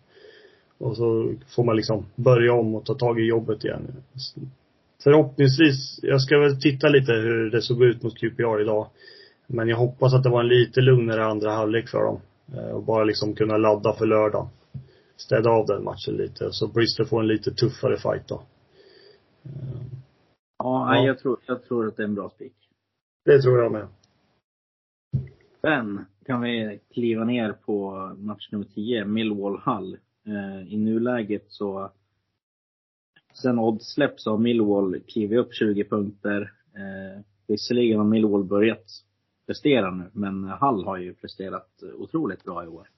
Och 0.78 0.96
så 0.96 1.32
får 1.48 1.64
man 1.64 1.76
liksom 1.76 2.06
börja 2.14 2.52
om 2.52 2.74
och 2.74 2.84
ta 2.84 2.94
tag 2.94 3.20
i 3.20 3.24
jobbet 3.24 3.64
igen. 3.64 3.92
Förhoppningsvis, 5.02 6.00
jag 6.02 6.20
ska 6.20 6.38
väl 6.38 6.60
titta 6.60 6.88
lite 6.88 7.12
hur 7.12 7.50
det 7.50 7.62
såg 7.62 7.82
ut 7.84 8.02
mot 8.02 8.18
QPR 8.18 8.60
idag. 8.60 8.86
Men 9.46 9.68
jag 9.68 9.76
hoppas 9.76 10.14
att 10.14 10.22
det 10.22 10.30
var 10.30 10.40
en 10.40 10.48
lite 10.48 10.80
lugnare 10.80 11.24
andra 11.24 11.50
halvlek 11.50 11.88
för 11.88 12.04
dem. 12.04 12.20
Eh, 12.54 12.70
och 12.70 12.82
bara 12.82 13.04
liksom 13.04 13.34
kunna 13.34 13.56
ladda 13.56 13.92
för 13.92 14.06
lördagen. 14.06 14.48
Städa 15.18 15.50
av 15.50 15.66
den 15.66 15.84
matchen 15.84 16.14
lite. 16.14 16.52
Så 16.52 16.68
Bristol 16.68 17.06
får 17.06 17.20
en 17.20 17.26
lite 17.26 17.50
tuffare 17.50 17.96
fight 17.96 18.28
då. 18.28 18.42
Ja, 20.58 20.86
nej, 20.90 21.06
jag 21.06 21.18
tror, 21.18 21.38
jag 21.46 21.64
tror 21.64 21.88
att 21.88 21.96
det 21.96 22.02
är 22.02 22.06
en 22.06 22.14
bra 22.14 22.30
spik. 22.30 22.54
Det 23.24 23.42
tror 23.42 23.58
jag 23.58 23.72
med. 23.72 23.88
Sen 25.60 26.04
kan 26.26 26.40
vi 26.40 26.80
kliva 26.94 27.24
ner 27.24 27.52
på 27.52 27.92
match 28.18 28.48
nummer 28.52 28.66
10, 28.74 29.04
Millwall 29.04 29.60
Hull. 29.64 29.98
Eh, 30.26 30.72
I 30.72 30.76
nuläget 30.76 31.44
så, 31.48 31.90
sen 33.42 33.58
odds 33.58 33.94
släpps 33.94 34.26
har 34.26 34.38
Millwall 34.38 35.00
klivit 35.00 35.38
upp 35.38 35.54
20 35.54 35.84
punkter. 35.84 36.52
Eh, 36.74 37.22
visserligen 37.46 37.98
har 37.98 38.06
Millwall 38.06 38.44
börjat 38.44 38.86
prestera 39.46 39.90
nu, 39.90 40.10
men 40.12 40.44
Hull 40.44 40.84
har 40.84 40.96
ju 40.98 41.14
presterat 41.14 41.82
otroligt 41.98 42.44
bra 42.44 42.64
i 42.64 42.68
år. 42.68 42.88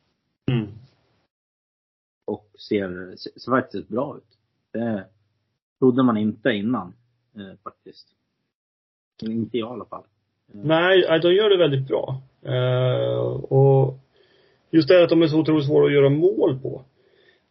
Och 2.30 2.46
ser, 2.68 3.16
ser 3.16 3.50
faktiskt 3.50 3.88
bra 3.88 4.16
ut. 4.16 4.38
Det 4.72 5.04
trodde 5.78 6.02
man 6.02 6.16
inte 6.16 6.50
innan, 6.50 6.94
eh, 7.36 7.58
faktiskt. 7.64 8.06
Inte 9.22 9.58
jag 9.58 9.70
i 9.70 9.72
alla 9.72 9.84
fall. 9.84 10.04
Eh. 10.54 10.60
Nej, 10.64 11.04
eh, 11.04 11.20
de 11.20 11.34
gör 11.34 11.50
det 11.50 11.58
väldigt 11.58 11.88
bra. 11.88 12.22
Eh, 12.42 13.26
och 13.32 13.98
just 14.70 14.88
det 14.88 15.04
att 15.04 15.08
de 15.08 15.22
är 15.22 15.26
så 15.26 15.40
otroligt 15.40 15.66
svåra 15.66 15.86
att 15.86 15.92
göra 15.92 16.08
mål 16.08 16.58
på. 16.62 16.84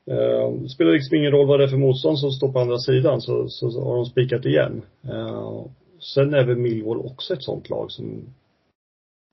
Eh, 0.05 0.51
det 0.61 0.69
spelar 0.69 0.91
liksom 0.91 1.17
ingen 1.17 1.31
roll 1.31 1.47
vad 1.47 1.59
det 1.59 1.63
är 1.63 1.69
för 1.69 1.77
motstånd 1.77 2.19
som 2.19 2.31
står 2.31 2.51
på 2.51 2.59
andra 2.59 2.77
sidan 2.77 3.21
så, 3.21 3.49
så, 3.49 3.71
så 3.71 3.83
har 3.83 3.95
de 3.95 4.05
spikat 4.05 4.45
igen. 4.45 4.81
Eh, 5.03 5.65
sen 5.99 6.33
är 6.33 6.45
väl 6.45 6.57
Millwall 6.57 6.97
också 6.97 7.33
ett 7.33 7.43
sånt 7.43 7.69
lag 7.69 7.91
som 7.91 8.21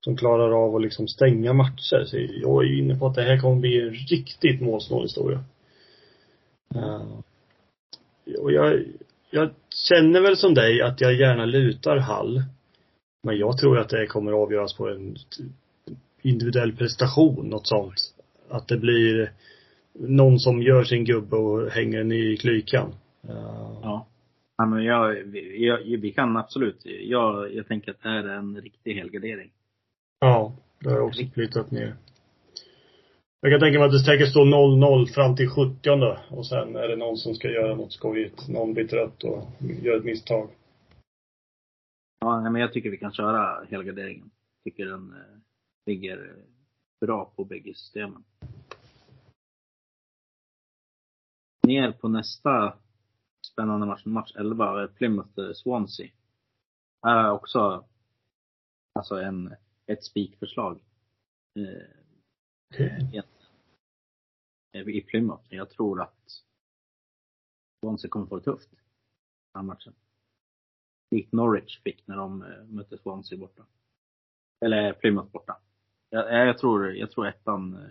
som 0.06 0.16
klarar 0.16 0.64
av 0.64 0.76
att 0.76 0.82
liksom 0.82 1.08
stänga 1.08 1.52
matcher. 1.52 2.04
Så 2.04 2.16
jag 2.16 2.64
är 2.64 2.78
inne 2.78 2.98
på 2.98 3.06
att 3.06 3.14
det 3.14 3.22
här 3.22 3.38
kommer 3.40 3.60
bli 3.60 3.80
en 3.80 3.90
riktigt 3.90 4.60
målsnål 4.60 5.02
historia. 5.02 5.44
Uh, 6.76 7.18
och 8.38 8.52
jag, 8.52 8.84
jag 9.30 9.50
känner 9.88 10.20
väl 10.20 10.36
som 10.36 10.54
dig 10.54 10.82
att 10.82 11.00
jag 11.00 11.14
gärna 11.14 11.44
lutar 11.44 11.96
Hall. 11.96 12.42
Men 13.22 13.38
jag 13.38 13.58
tror 13.58 13.78
att 13.78 13.88
det 13.88 14.06
kommer 14.06 14.32
avgöras 14.32 14.74
på 14.76 14.88
en 14.88 15.16
individuell 16.22 16.76
prestation, 16.76 17.46
något 17.46 17.66
sånt. 17.66 18.14
Att 18.48 18.68
det 18.68 18.76
blir 18.76 19.32
någon 19.92 20.38
som 20.38 20.62
gör 20.62 20.84
sin 20.84 21.04
gubbe 21.04 21.36
och 21.36 21.70
hänger 21.70 21.98
den 21.98 22.12
i 22.12 22.36
klykan. 22.36 22.94
Uh. 23.24 23.78
Ja. 23.82 24.06
ja 24.56 24.66
men 24.66 24.84
jag, 24.84 25.36
jag, 25.56 25.78
vi 25.78 26.12
kan 26.12 26.36
absolut. 26.36 26.80
Jag, 26.84 27.54
jag 27.54 27.68
tänker 27.68 27.90
att 27.90 28.02
det 28.02 28.08
här 28.08 28.24
är 28.24 28.36
en 28.36 28.60
riktig 28.60 28.94
helgardering. 28.94 29.50
Ja, 30.18 30.52
det 30.78 30.90
har 30.90 30.96
jag 30.96 31.06
också 31.06 31.22
plitat 31.34 31.70
ner. 31.70 31.96
Jag 33.40 33.52
kan 33.52 33.60
tänka 33.60 33.78
mig 33.78 33.86
att 33.86 33.92
det 33.92 33.98
säkert 33.98 34.30
står 34.30 34.44
0-0 34.44 35.06
fram 35.06 35.36
till 35.36 35.48
70 35.48 35.90
och 36.30 36.46
sen 36.46 36.76
är 36.76 36.88
det 36.88 36.96
någon 36.96 37.16
som 37.16 37.34
ska 37.34 37.50
göra 37.50 37.74
något 37.74 37.92
skojigt. 37.92 38.48
Någon 38.48 38.74
blir 38.74 38.88
trött 38.88 39.24
och 39.24 39.48
gör 39.82 39.96
ett 39.98 40.04
misstag. 40.04 40.50
Ja, 42.20 42.40
nej, 42.40 42.52
men 42.52 42.60
jag 42.60 42.72
tycker 42.72 42.90
vi 42.90 42.98
kan 42.98 43.12
köra 43.12 43.64
helgarderingen. 43.70 44.30
Tycker 44.64 44.86
den 44.86 45.12
eh, 45.12 45.38
ligger 45.86 46.34
bra 47.00 47.32
på 47.36 47.44
bägge 47.44 47.74
systemen. 47.74 48.24
Ner 51.66 51.92
på 51.92 52.08
nästa 52.08 52.74
spännande 53.52 53.86
match, 53.86 54.04
match 54.04 54.32
11, 54.36 54.82
eh, 54.82 54.88
Plymouth-Swansea. 54.88 56.10
Här 57.02 57.24
är 57.24 57.30
också 57.30 57.84
alltså 58.94 59.14
en, 59.14 59.54
ett 59.86 60.04
spikförslag. 60.04 60.80
Eh. 61.58 63.20
Eh, 64.72 64.88
I 64.88 65.00
Plymouth. 65.00 65.44
Jag 65.48 65.70
tror 65.70 66.02
att 66.02 66.42
Swansea 67.84 68.08
kommer 68.10 68.26
få 68.26 68.36
det 68.36 68.44
tufft. 68.44 68.70
Den 68.70 68.80
här 69.54 69.62
matchen. 69.62 69.94
Likt 71.10 71.32
Norwich 71.32 71.82
fick 71.82 72.06
när 72.06 72.16
de 72.16 72.42
eh, 72.42 72.64
mötte 72.64 72.98
Swansea 72.98 73.38
borta. 73.38 73.66
Eller 74.64 74.92
Plymouth 74.92 75.30
borta. 75.30 75.60
Jag, 76.10 76.48
jag, 76.48 76.58
tror, 76.58 76.92
jag 76.92 77.10
tror 77.10 77.26
ettan 77.26 77.74
eh, 77.76 77.90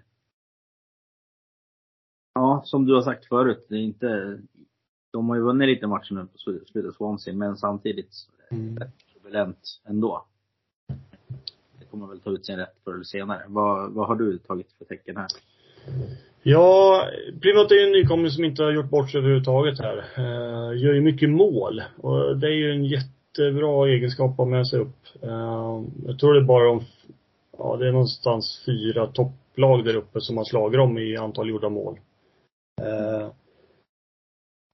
Ja, 2.33 2.61
som 2.65 2.85
du 2.85 2.93
har 2.93 3.01
sagt 3.01 3.25
förut, 3.25 3.65
det 3.69 3.75
är 3.75 3.79
inte 3.81 4.41
De 5.11 5.29
har 5.29 5.35
ju 5.35 5.41
vunnit 5.41 5.67
lite 5.67 5.87
matcher 5.87 6.13
nu 6.13 6.25
på 6.27 6.37
slu- 6.37 6.65
slutet, 6.65 6.95
Swansea, 6.95 7.33
men 7.33 7.57
samtidigt 7.57 8.29
Mm. 8.51 8.91
turbulent 9.13 9.81
ändå. 9.83 10.27
Kommer 11.95 12.07
väl 12.07 12.19
ta 12.19 12.29
ut 12.29 12.45
sin 12.45 12.57
rätt 12.57 12.75
förr 12.83 12.93
eller 12.93 13.03
senare. 13.03 13.41
Vad, 13.47 13.91
vad 13.91 14.07
har 14.07 14.15
du 14.15 14.37
tagit 14.37 14.67
för 14.77 14.85
tecken 14.85 15.17
här? 15.17 15.27
Ja, 16.43 17.03
Plymouth 17.41 17.73
är 17.73 17.77
ju 17.77 17.85
en 17.85 17.91
nykomling 17.91 18.31
som 18.31 18.43
inte 18.43 18.63
har 18.63 18.71
gjort 18.71 18.89
bort 18.89 19.11
sig 19.11 19.17
överhuvudtaget 19.17 19.79
här. 19.79 19.97
Eh, 19.97 20.81
gör 20.81 20.93
ju 20.93 21.01
mycket 21.01 21.29
mål. 21.29 21.83
Och 21.97 22.37
det 22.37 22.47
är 22.47 22.51
ju 22.51 22.71
en 22.71 22.85
jättebra 22.85 23.87
egenskap 23.87 24.31
att 24.31 24.37
ha 24.37 24.45
med 24.45 24.67
sig 24.67 24.79
upp. 24.79 24.97
Eh, 25.21 25.83
jag 26.05 26.19
tror 26.19 26.33
det 26.33 26.39
är 26.39 26.43
bara 26.43 26.67
de, 26.67 26.83
ja 27.57 27.77
det 27.79 27.87
är 27.87 27.91
någonstans 27.91 28.63
fyra 28.65 29.07
topplag 29.07 29.85
där 29.85 29.95
uppe 29.95 30.21
som 30.21 30.37
har 30.37 30.43
slagit 30.43 30.77
dem 30.77 30.97
i 30.97 31.17
antal 31.17 31.49
gjorda 31.49 31.69
mål. 31.69 31.99
Eh, 32.81 33.29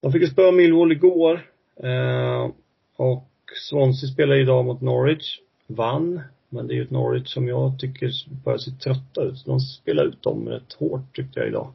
de 0.02 0.12
fick 0.12 0.22
ju 0.22 0.28
spöa 0.28 0.52
Millwall 0.52 0.92
igår. 0.92 1.50
Eh, 1.84 2.50
och 2.96 3.30
Swansea 3.70 4.10
spelade 4.10 4.42
idag 4.42 4.66
mot 4.66 4.82
Norwich. 4.82 5.40
Vann. 5.68 6.22
Men 6.54 6.68
det 6.68 6.74
är 6.74 6.76
ju 6.76 6.84
ett 6.84 6.92
Norwich 6.92 7.34
som 7.34 7.48
jag 7.48 7.80
tycker 7.80 8.12
börjar 8.44 8.58
se 8.58 8.72
trötta 8.72 9.24
ut. 9.24 9.46
De 9.46 9.60
spelar 9.60 10.06
ut 10.06 10.24
dem 10.24 10.50
rätt 10.50 10.74
hårt 10.74 11.16
tyckte 11.16 11.40
jag 11.40 11.50
idag. 11.50 11.72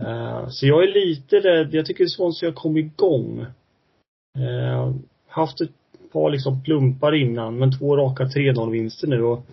Eh, 0.00 0.48
så 0.48 0.66
jag 0.66 0.82
är 0.82 1.06
lite 1.06 1.40
rädd. 1.40 1.74
Jag 1.74 1.86
tycker 1.86 2.06
Swansea 2.06 2.48
har 2.48 2.54
kommit 2.54 2.84
igång. 2.84 3.46
Eh, 4.38 4.94
haft 5.26 5.60
ett 5.60 5.70
par 6.12 6.30
liksom 6.30 6.62
plumpar 6.62 7.14
innan, 7.14 7.58
men 7.58 7.78
två 7.78 7.96
raka 7.96 8.24
3-0 8.24 8.70
vinster 8.70 9.08
nu 9.08 9.22
och 9.22 9.46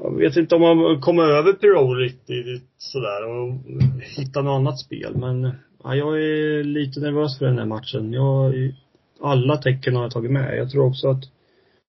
jag 0.00 0.18
vet 0.18 0.36
inte 0.36 0.54
om 0.54 0.60
man 0.60 1.00
kommer 1.00 1.22
över 1.22 1.52
Pirou 1.52 1.94
riktigt 1.94 2.64
sådär 2.78 3.26
och 3.28 3.54
hittar 4.16 4.42
något 4.42 4.60
annat 4.60 4.78
spel, 4.78 5.16
men 5.16 5.50
ja, 5.84 5.94
jag 5.94 6.22
är 6.22 6.64
lite 6.64 7.00
nervös 7.00 7.38
för 7.38 7.46
den 7.46 7.58
här 7.58 7.66
matchen. 7.66 8.12
Jag, 8.12 8.74
alla 9.20 9.56
tecken 9.56 9.96
har 9.96 10.02
jag 10.02 10.10
tagit 10.10 10.30
med. 10.30 10.58
Jag 10.58 10.70
tror 10.70 10.86
också 10.86 11.08
att 11.08 11.24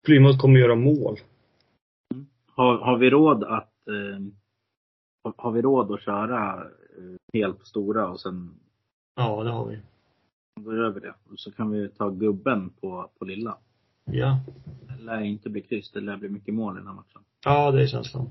Plymouth 0.06 0.40
kommer 0.40 0.60
göra 0.60 0.76
mål. 0.76 1.18
Har, 2.48 2.78
har 2.78 2.98
vi 2.98 3.10
råd 3.10 3.44
att 3.44 3.88
eh, 3.88 4.22
har, 5.24 5.34
har 5.38 5.52
vi 5.52 5.62
råd 5.62 5.92
att 5.92 6.02
köra 6.02 6.54
eh, 6.64 7.16
helt 7.34 7.60
på 7.60 7.66
stora 7.66 8.10
och 8.10 8.20
sen 8.20 8.60
Ja, 9.16 9.44
det 9.44 9.52
har 9.52 9.66
vi. 9.66 9.80
då 10.62 10.76
gör 10.76 10.90
vi 10.90 11.00
det. 11.00 11.16
Och 11.30 11.40
så 11.40 11.52
kan 11.52 11.72
vi 11.72 11.90
ta 11.90 12.10
gubben 12.10 12.70
på, 12.70 13.10
på 13.20 13.26
lilla. 13.26 13.58
Ja. 14.06 14.40
Det 14.88 15.04
lär 15.04 15.22
inte 15.22 15.50
bli 15.50 15.62
kryss, 15.62 15.92
det 15.92 16.02
lär 16.02 16.18
bli 16.18 16.30
mycket 16.30 16.54
mål 16.54 16.76
i 16.76 16.78
den 16.78 16.88
här 16.88 16.94
matchen. 16.94 17.22
Ja, 17.46 17.72
det 17.72 17.84
är 17.84 17.88
känslan. 17.88 18.30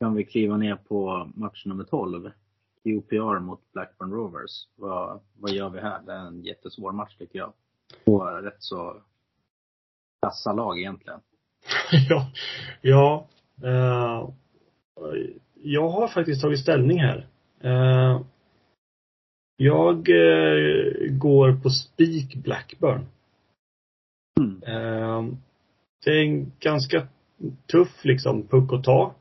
Kan 0.00 0.14
vi 0.14 0.24
kliva 0.24 0.56
ner 0.56 0.76
på 0.76 1.30
match 1.34 1.66
nummer 1.66 1.84
12. 1.84 2.30
QPR 2.82 3.38
mot 3.38 3.72
Blackburn 3.72 4.10
Rovers. 4.12 4.68
Vad, 4.76 5.20
vad 5.38 5.50
gör 5.50 5.70
vi 5.70 5.80
här? 5.80 6.02
Det 6.02 6.12
är 6.12 6.26
en 6.26 6.42
jättesvår 6.44 6.92
match 6.92 7.16
tycker 7.16 7.38
jag. 7.38 7.52
Två 8.04 8.24
rätt 8.24 8.62
så 8.62 8.96
kassa 10.22 10.52
lag 10.52 10.78
egentligen. 10.78 11.20
ja. 12.08 12.30
Ja. 12.80 13.26
Eh, 13.62 14.28
jag 15.62 15.88
har 15.88 16.08
faktiskt 16.08 16.42
tagit 16.42 16.60
ställning 16.60 16.98
här. 17.00 17.26
Eh, 17.60 18.20
jag 19.56 20.08
eh, 20.08 21.10
går 21.10 21.52
på 21.62 21.70
spik 21.70 22.34
Blackburn. 22.36 23.06
Mm. 24.40 25.36
Det 26.04 26.10
är 26.10 26.24
en 26.24 26.52
ganska 26.60 27.06
tuff 27.72 28.04
liksom 28.04 28.46
puck 28.46 28.72
att 28.72 28.84
ta. 28.84 29.14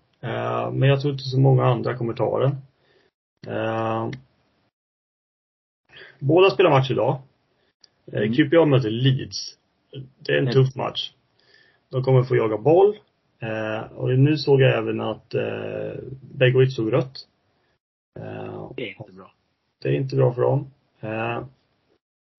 Men 0.71 0.89
jag 0.89 1.01
tror 1.01 1.13
inte 1.13 1.23
så 1.23 1.39
många 1.39 1.65
andra 1.65 1.97
kommer 1.97 2.13
ta 2.13 2.39
den. 2.39 2.55
Båda 6.19 6.49
spelar 6.49 6.69
match 6.69 6.91
idag. 6.91 7.21
Eh, 8.13 8.21
Mm. 8.21 8.33
QPR 8.33 8.65
möter 8.65 8.89
Leeds. 8.89 9.55
Det 10.19 10.31
är 10.33 10.37
en 10.37 10.47
Mm. 10.47 10.53
tuff 10.53 10.75
match. 10.75 11.11
De 11.91 12.03
kommer 12.03 12.23
få 12.23 12.35
jaga 12.35 12.57
boll. 12.57 12.97
Eh, 13.41 13.91
och 13.91 14.09
nu 14.19 14.37
såg 14.37 14.61
jag 14.61 14.77
även 14.77 15.01
att 15.01 15.33
eh, 15.35 15.93
Begovic 16.35 16.75
såg 16.75 16.93
rött. 16.93 17.27
Eh, 18.19 18.71
Det 18.75 18.83
är 18.83 18.95
inte 18.99 19.11
bra. 19.13 19.31
det 19.81 19.89
är 19.89 19.93
inte 19.93 20.15
bra 20.15 20.33
för 20.33 20.41
dem. 20.41 20.71
Eh, 20.99 21.43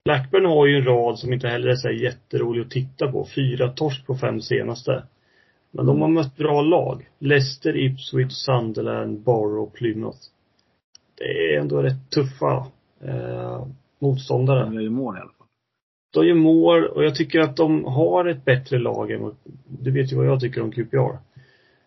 Blackburn 0.05 0.45
har 0.47 0.67
ju 0.67 0.77
en 0.77 0.85
rad 0.85 1.19
som 1.19 1.33
inte 1.33 1.49
heller 1.49 1.69
är 1.69 1.75
så 1.77 1.91
jätterolig 1.91 2.61
att 2.61 2.71
titta 2.71 3.13
på. 3.13 3.27
Fyra 3.35 3.69
torsk 3.69 4.07
på 4.07 4.17
fem 4.17 4.41
senaste. 4.41 5.03
Men 5.71 5.87
de 5.87 6.01
har 6.01 6.09
mött 6.09 6.37
bra 6.37 6.61
lag. 6.63 7.09
Leicester, 7.19 7.77
Ipswich, 7.77 8.33
Sunderland, 8.33 9.21
Borough, 9.21 9.73
Plymouth. 9.73 10.19
Det 11.19 11.25
är 11.55 11.61
ändå 11.61 11.83
rätt 11.83 12.11
tuffa 12.11 12.67
eh, 13.05 13.67
motståndare. 13.99 14.65
De 14.65 14.75
gör 14.75 14.81
ju 14.83 14.91
mål 14.91 15.17
i 15.17 15.21
alla 15.21 15.31
fall. 15.31 15.40
De 16.11 16.27
gör 16.27 16.35
mål 16.35 16.87
och 16.87 17.05
jag 17.05 17.15
tycker 17.15 17.41
att 17.41 17.57
de 17.57 17.85
har 17.85 18.25
ett 18.25 18.45
bättre 18.45 18.79
lag 18.79 19.11
än 19.11 19.35
du 19.65 19.91
vet 19.91 20.13
ju 20.13 20.17
vad 20.17 20.27
jag 20.27 20.41
tycker 20.41 20.63
om 20.63 20.73
QPR. 20.73 21.19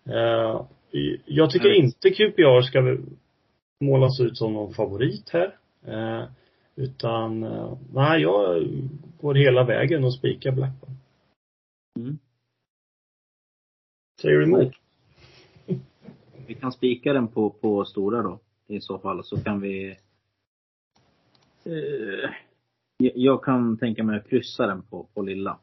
Eh, 0.06 0.66
jag 1.26 1.52
tycker 1.52 1.70
vet. 1.70 1.78
inte 1.78 2.10
QPR 2.10 2.62
ska 2.62 2.98
målas 3.82 4.20
ut 4.20 4.38
som 4.38 4.54
någon 4.54 4.74
favorit 4.74 5.30
här. 5.30 5.58
Eh, 5.86 6.28
utan, 6.76 7.44
eh, 7.44 7.78
nej 7.94 8.22
jag 8.22 8.68
går 9.22 9.36
hela 9.36 9.64
vägen 9.64 10.04
och 10.04 10.14
spikar 10.14 10.52
Blackburn. 10.52 10.98
Mm. 12.00 12.18
Säger 14.22 14.38
du 14.38 14.44
emot? 14.44 14.74
Vi 16.48 16.54
kan 16.54 16.72
spika 16.72 17.14
den 17.14 17.28
på, 17.28 17.50
på 17.50 17.86
stora 17.86 18.22
då. 18.22 18.40
I 18.68 18.82
så 18.82 19.00
fall. 19.00 19.24
Så 19.24 19.44
kan 19.44 19.62
vi... 19.62 19.98
Eh, 21.66 22.30
jag- 23.16 23.44
kan 23.44 23.78
tänka 23.78 24.04
mig 24.04 24.18
att 24.18 24.30
kryssa 24.30 24.68
den 24.68 24.82
på, 24.82 25.04
på 25.14 25.22
lilla. 25.22 25.60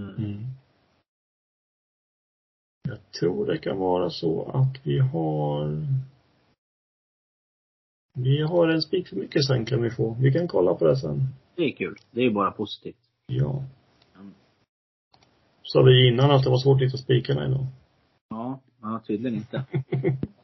Mm. 0.00 0.16
Mm. 0.16 0.44
Jag 2.88 2.98
tror 3.20 3.46
det 3.46 3.58
kan 3.58 3.78
vara 3.78 4.10
så 4.10 4.50
att 4.50 4.86
vi 4.86 4.98
har 4.98 5.86
vi 8.12 8.42
har 8.42 8.68
en 8.68 8.82
spik 8.82 9.08
för 9.08 9.16
mycket 9.16 9.44
sen 9.46 9.64
kan 9.64 9.82
vi 9.82 9.90
få. 9.90 10.16
Vi 10.20 10.32
kan 10.32 10.48
kolla 10.48 10.74
på 10.74 10.84
det 10.86 10.96
sen. 10.96 11.28
Det 11.54 11.62
är 11.62 11.72
kul. 11.72 11.96
Det 12.10 12.22
är 12.22 12.30
bara 12.30 12.50
positivt. 12.50 12.96
Ja. 13.26 13.64
Mm. 14.14 14.34
Sa 15.62 15.82
vi 15.82 16.08
innan 16.08 16.30
att 16.30 16.44
det 16.44 16.50
var 16.50 16.58
svårt 16.58 16.76
att 16.76 16.86
hitta 16.88 16.96
spikarna 16.96 17.46
idag? 17.46 17.66
Ja, 18.28 18.60
ja 18.82 19.00
tydligen 19.06 19.36
inte. 19.38 19.64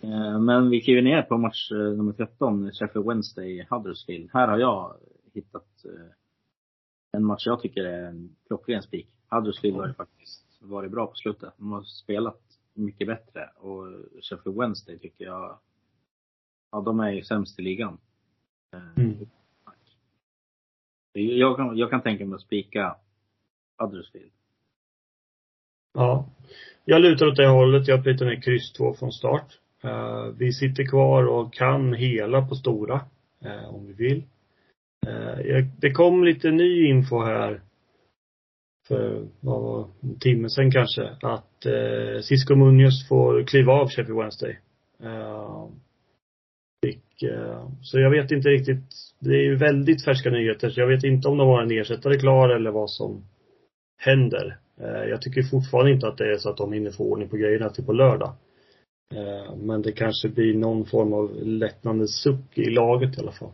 Eh, 0.00 0.40
Men 0.40 0.70
vi 0.70 0.80
kliver 0.80 1.02
ner 1.02 1.22
på 1.22 1.38
match 1.38 1.72
eh, 1.72 1.78
nummer 1.78 2.12
13, 2.12 2.72
Sheffield 2.72 3.08
Wednesday, 3.08 3.66
Huddersfield. 3.70 4.30
Här 4.32 4.48
har 4.48 4.58
jag 4.58 4.96
hittat 5.34 5.84
eh, 5.84 6.10
en 7.12 7.24
match 7.24 7.46
jag 7.46 7.60
tycker 7.60 7.84
är 7.84 8.08
en 8.08 8.36
klockren 8.46 8.82
spik. 8.82 9.08
Huddersfield 9.30 9.76
har 9.76 9.86
ju 9.86 9.94
faktiskt 9.94 10.58
varit 10.60 10.90
bra 10.90 11.06
på 11.06 11.14
slutet. 11.14 11.54
De 11.56 11.72
har 11.72 11.82
spelat 11.82 12.40
mycket 12.74 13.06
bättre. 13.06 13.50
Och 13.56 13.86
Sheffield 14.22 14.58
Wednesday 14.58 14.98
tycker 14.98 15.24
jag, 15.24 15.58
ja 16.72 16.80
de 16.80 17.00
är 17.00 17.10
ju 17.10 17.22
sämst 17.22 17.58
i 17.58 17.62
ligan. 17.62 17.98
Mm. 18.96 19.26
Jag, 21.12 21.56
kan, 21.56 21.76
jag 21.76 21.90
kan 21.90 22.02
tänka 22.02 22.26
mig 22.26 22.36
att 22.36 22.42
spika 22.42 22.96
Huddersfield. 23.78 24.32
Ja. 25.92 26.28
Jag 26.84 27.00
lutar 27.00 27.26
åt 27.26 27.36
det 27.36 27.48
hållet. 27.48 27.88
Jag 27.88 28.02
plitar 28.02 28.26
ner 28.26 28.40
kryss 28.42 28.72
2 28.72 28.94
från 28.94 29.12
start. 29.12 29.58
Eh, 29.84 30.26
vi 30.38 30.52
sitter 30.52 30.84
kvar 30.84 31.26
och 31.26 31.54
kan 31.54 31.94
hela 31.94 32.42
på 32.46 32.54
stora. 32.54 33.00
Eh, 33.44 33.74
om 33.74 33.86
vi 33.86 33.92
vill. 33.92 34.22
Eh, 35.06 35.64
det 35.80 35.90
kom 35.90 36.24
lite 36.24 36.50
ny 36.50 36.88
info 36.88 37.22
här. 37.22 37.60
För, 38.88 39.26
vad 39.40 39.62
var 39.62 39.88
det, 40.00 40.08
en 40.08 40.18
timme 40.18 40.50
sedan 40.50 40.70
kanske. 40.70 41.02
Att 41.22 41.66
eh, 41.66 42.20
Cisco 42.22 42.54
Munoz 42.54 43.08
får 43.08 43.42
kliva 43.42 43.72
av 43.72 43.88
Sheffield 43.88 44.18
Wednesday. 44.18 44.58
Eh, 45.02 45.66
fick, 46.86 47.22
eh, 47.22 47.68
så 47.82 47.98
jag 47.98 48.10
vet 48.10 48.30
inte 48.30 48.48
riktigt. 48.48 48.94
Det 49.18 49.34
är 49.34 49.42
ju 49.42 49.56
väldigt 49.56 50.04
färska 50.04 50.30
nyheter. 50.30 50.70
Så 50.70 50.80
jag 50.80 50.86
vet 50.86 51.04
inte 51.04 51.28
om 51.28 51.36
de 51.38 51.48
har 51.48 51.62
en 51.62 51.70
ersättare 51.70 52.18
klar 52.18 52.48
eller 52.48 52.70
vad 52.70 52.90
som 52.90 53.24
händer. 53.98 54.58
Eh, 54.80 55.04
Jag 55.10 55.22
tycker 55.22 55.42
fortfarande 55.42 55.92
inte 55.92 56.08
att 56.08 56.18
det 56.18 56.32
är 56.32 56.38
så 56.38 56.50
att 56.50 56.56
de 56.56 56.72
hinner 56.72 56.90
få 56.90 57.04
ordning 57.04 57.28
på 57.28 57.36
grejerna 57.36 57.68
till 57.68 57.84
på 57.84 57.92
lördag. 57.92 58.32
Eh, 59.14 59.56
Men 59.56 59.82
det 59.82 59.92
kanske 59.92 60.28
blir 60.28 60.54
någon 60.54 60.86
form 60.86 61.12
av 61.12 61.34
lättnadens 61.46 62.22
suck 62.22 62.58
i 62.58 62.70
laget 62.70 63.18
i 63.18 63.20
alla 63.20 63.32
fall. 63.32 63.52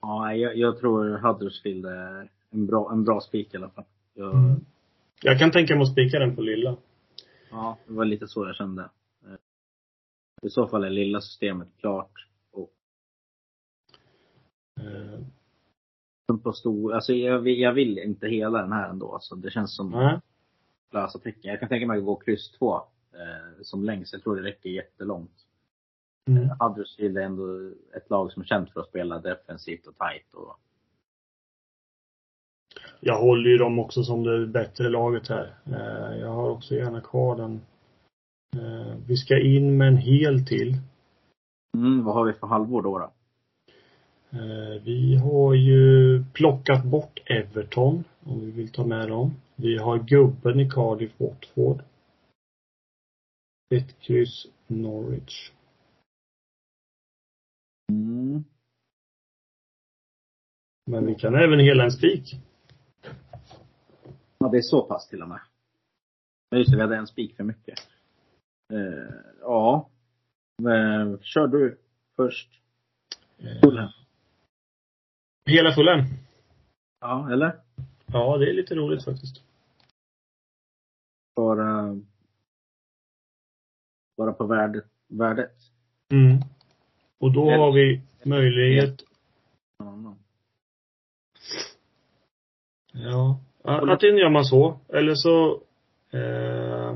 Ja, 0.00 0.34
jag, 0.34 0.56
jag 0.56 0.78
tror 0.78 1.18
Huddersfield 1.18 1.86
är 1.86 2.30
en 2.50 2.66
bra, 2.66 2.92
en 2.92 3.04
bra 3.04 3.20
spik 3.20 3.54
i 3.54 3.56
alla 3.56 3.70
fall. 3.70 3.84
Jag, 4.14 4.34
Mm. 4.34 4.60
Jag 5.22 5.38
kan 5.38 5.50
tänka 5.50 5.74
mig 5.74 5.82
att 5.82 5.92
spika 5.92 6.18
den 6.18 6.36
på 6.36 6.42
lilla. 6.42 6.76
Ja, 7.50 7.78
det 7.86 7.92
var 7.92 8.04
lite 8.04 8.28
så 8.28 8.46
jag 8.46 8.56
kände. 8.56 8.82
Eh, 9.26 9.34
I 10.42 10.50
så 10.50 10.66
fall 10.68 10.84
är 10.84 10.90
lilla 10.90 11.20
systemet 11.20 11.68
klart. 11.80 12.12
Och 12.52 12.70
Eh, 14.80 15.20
på 16.42 16.52
stor, 16.52 16.94
alltså 16.94 17.12
jag, 17.12 17.38
vill- 17.40 17.60
jag 17.60 17.72
vill 17.72 17.98
inte 17.98 18.26
hela 18.28 18.62
den 18.62 18.72
här 18.72 18.88
ändå. 18.90 19.12
Alltså 19.14 19.34
det 19.36 19.50
känns 19.50 19.76
som 19.76 19.90
Nej. 19.90 20.20
Lösa 20.90 21.18
tecken. 21.18 21.50
Jag 21.50 21.60
kan 21.60 21.68
tänka 21.68 21.86
mig 21.86 21.98
att 21.98 22.04
gå 22.04 22.16
kryss 22.16 22.50
två 22.50 22.76
eh, 23.12 23.62
som 23.62 23.84
längst. 23.84 24.12
Jag 24.12 24.22
tror 24.22 24.36
det 24.36 24.42
räcker 24.42 24.70
jättelångt. 24.70 25.44
Mm. 26.30 26.48
Huddersfield 26.60 27.18
är 27.18 27.22
ändå 27.22 27.70
ett 27.96 28.10
lag 28.10 28.32
som 28.32 28.42
är 28.42 28.46
känt 28.46 28.70
för 28.72 28.80
att 28.80 28.88
spela 28.88 29.18
defensivt 29.18 29.86
och 29.86 29.94
tight. 29.98 30.34
Och, 30.34 30.56
Jag 33.00 33.20
håller 33.20 33.50
ju 33.50 33.58
dem 33.58 33.78
också 33.78 34.02
som 34.04 34.24
det 34.24 34.46
bättre 34.46 34.88
laget 34.88 35.28
här. 35.28 35.54
Eh, 35.66 36.18
Jag 36.20 36.28
har 36.32 36.50
också 36.50 36.74
gärna 36.74 37.00
kvar 37.00 37.36
den. 37.36 37.60
Eh, 38.56 38.96
Vi 39.06 39.16
ska 39.16 39.38
in 39.40 39.76
med 39.76 39.88
en 39.88 39.96
hel 39.96 40.46
till. 40.46 40.74
mm, 41.76 42.04
vad 42.04 42.14
har 42.14 42.24
vi 42.24 42.32
för 42.32 42.46
halvår 42.46 42.82
då? 42.82 42.98
då? 42.98 43.10
Eh, 44.38 44.82
Vi 44.82 45.16
har 45.16 45.54
ju 45.54 46.24
plockat 46.34 46.84
bort 46.84 47.20
Everton, 47.26 48.04
om 48.24 48.40
vi 48.40 48.50
vill 48.50 48.72
ta 48.72 48.84
med 48.86 49.08
dem. 49.08 49.34
Vi 49.60 49.78
har 49.78 49.98
gubben 49.98 50.60
i 50.60 50.70
Cardiff 50.70 51.20
Watford. 51.20 51.82
Ett 53.74 54.00
kryss 54.00 54.46
Norwich. 54.66 55.52
Mm. 57.92 58.44
Men 60.86 61.06
vi 61.06 61.14
kan 61.14 61.34
även 61.34 61.58
hela 61.58 61.84
en 61.84 61.92
spik. 61.92 62.34
Ja, 64.38 64.48
det 64.48 64.58
är 64.58 64.62
så 64.62 64.82
pass 64.82 65.08
till 65.08 65.22
och 65.22 65.28
med. 65.28 65.40
Men 66.50 66.60
just 66.60 66.70
det, 66.70 66.76
vi 66.76 66.82
hade 66.82 66.96
en 66.96 67.06
spik 67.06 67.36
för 67.36 67.44
mycket. 67.44 67.78
Eh, 68.72 69.14
ja. 69.40 69.90
Men, 70.62 71.18
kör 71.22 71.46
du 71.46 71.78
först. 72.16 72.60
Fulham. 73.62 73.90
Hela 75.46 75.72
fullen. 75.72 76.04
Ja, 77.00 77.32
eller? 77.32 77.60
Ja, 78.06 78.36
det 78.36 78.50
är 78.50 78.54
lite 78.54 78.74
roligt 78.74 79.04
faktiskt. 79.04 79.47
Bara, 81.38 82.00
bara 84.16 84.32
på 84.32 84.46
värdet. 84.46 84.84
värdet. 85.08 85.52
Mm. 86.12 86.40
Och 87.18 87.32
då 87.32 87.50
har 87.50 87.72
vi 87.72 88.02
möjlighet, 88.24 89.02
Ja. 92.92 93.40
Antingen 93.62 94.16
gör 94.16 94.30
man 94.30 94.44
så, 94.44 94.80
eller 94.88 95.14
så 95.14 95.62
eh, 96.10 96.90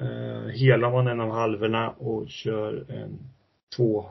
eh, 0.00 0.46
helar 0.48 0.90
man 0.90 1.06
en 1.06 1.20
av 1.20 1.30
halvorna 1.30 1.90
och 1.90 2.28
kör 2.28 2.90
en 2.90 3.18
två, 3.76 4.10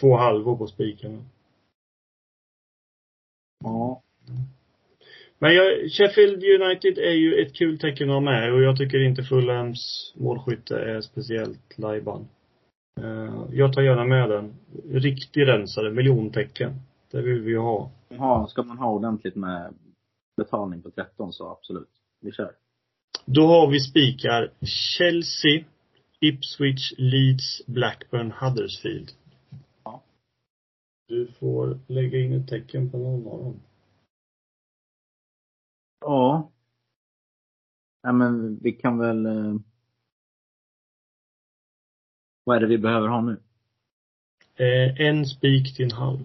två 0.00 0.16
halvor 0.16 0.56
på 0.56 0.66
spiken. 0.66 1.24
ja. 3.64 4.00
Men 5.38 5.54
jag, 5.54 5.90
Sheffield 5.90 6.44
United 6.44 6.98
är 6.98 7.14
ju 7.14 7.42
ett 7.42 7.54
kul 7.54 7.78
tecken 7.78 8.10
att 8.10 8.14
ha 8.14 8.20
med 8.20 8.52
och 8.52 8.62
jag 8.62 8.76
tycker 8.76 9.02
inte 9.02 9.22
Fulhams 9.22 10.12
målskytte 10.16 10.78
är 10.78 11.00
speciellt 11.00 11.78
lajban. 11.78 12.28
Eh, 13.00 13.44
jag 13.52 13.72
tar 13.72 13.82
gärna 13.82 14.04
med 14.04 14.30
den. 14.30 14.54
Riktig 14.90 15.46
rensare, 15.46 15.90
miljontecken. 15.90 16.72
Det 17.10 17.22
vill 17.22 17.40
vi 17.40 17.50
ju 17.50 17.58
ha. 17.58 17.90
Ja, 18.08 18.46
ska 18.50 18.62
man 18.62 18.78
ha 18.78 18.90
ordentligt 18.90 19.36
med 19.36 19.74
betalning 20.36 20.82
på 20.82 20.90
13 20.90 21.32
så 21.32 21.50
absolut. 21.50 21.90
Vi 22.20 22.32
kör. 22.32 22.52
Då 23.26 23.46
har 23.46 23.70
vi 23.70 23.80
spikar 23.80 24.50
Chelsea, 24.98 25.64
Ipswich, 26.20 26.92
Leeds, 26.98 27.66
Blackburn, 27.66 28.32
Huddersfield. 28.32 29.10
Ja. 29.84 30.02
Du 31.08 31.26
får 31.26 31.78
lägga 31.86 32.18
in 32.18 32.32
ett 32.32 32.48
tecken 32.48 32.90
på 32.90 32.98
någon 32.98 33.26
av 33.26 33.44
dem. 33.44 33.60
Ja. 36.04 36.52
Ja 38.02 38.12
men 38.12 38.58
vi 38.58 38.72
kan 38.72 38.98
väl 38.98 39.26
eh... 39.26 39.54
Vad 42.44 42.56
är 42.56 42.60
det 42.60 42.66
vi 42.66 42.78
behöver 42.78 43.08
ha 43.08 43.20
nu? 43.20 43.42
Eh, 44.54 45.00
en 45.00 45.26
spik 45.26 45.76
till 45.76 45.84
en 45.84 45.90
halv. 45.90 46.18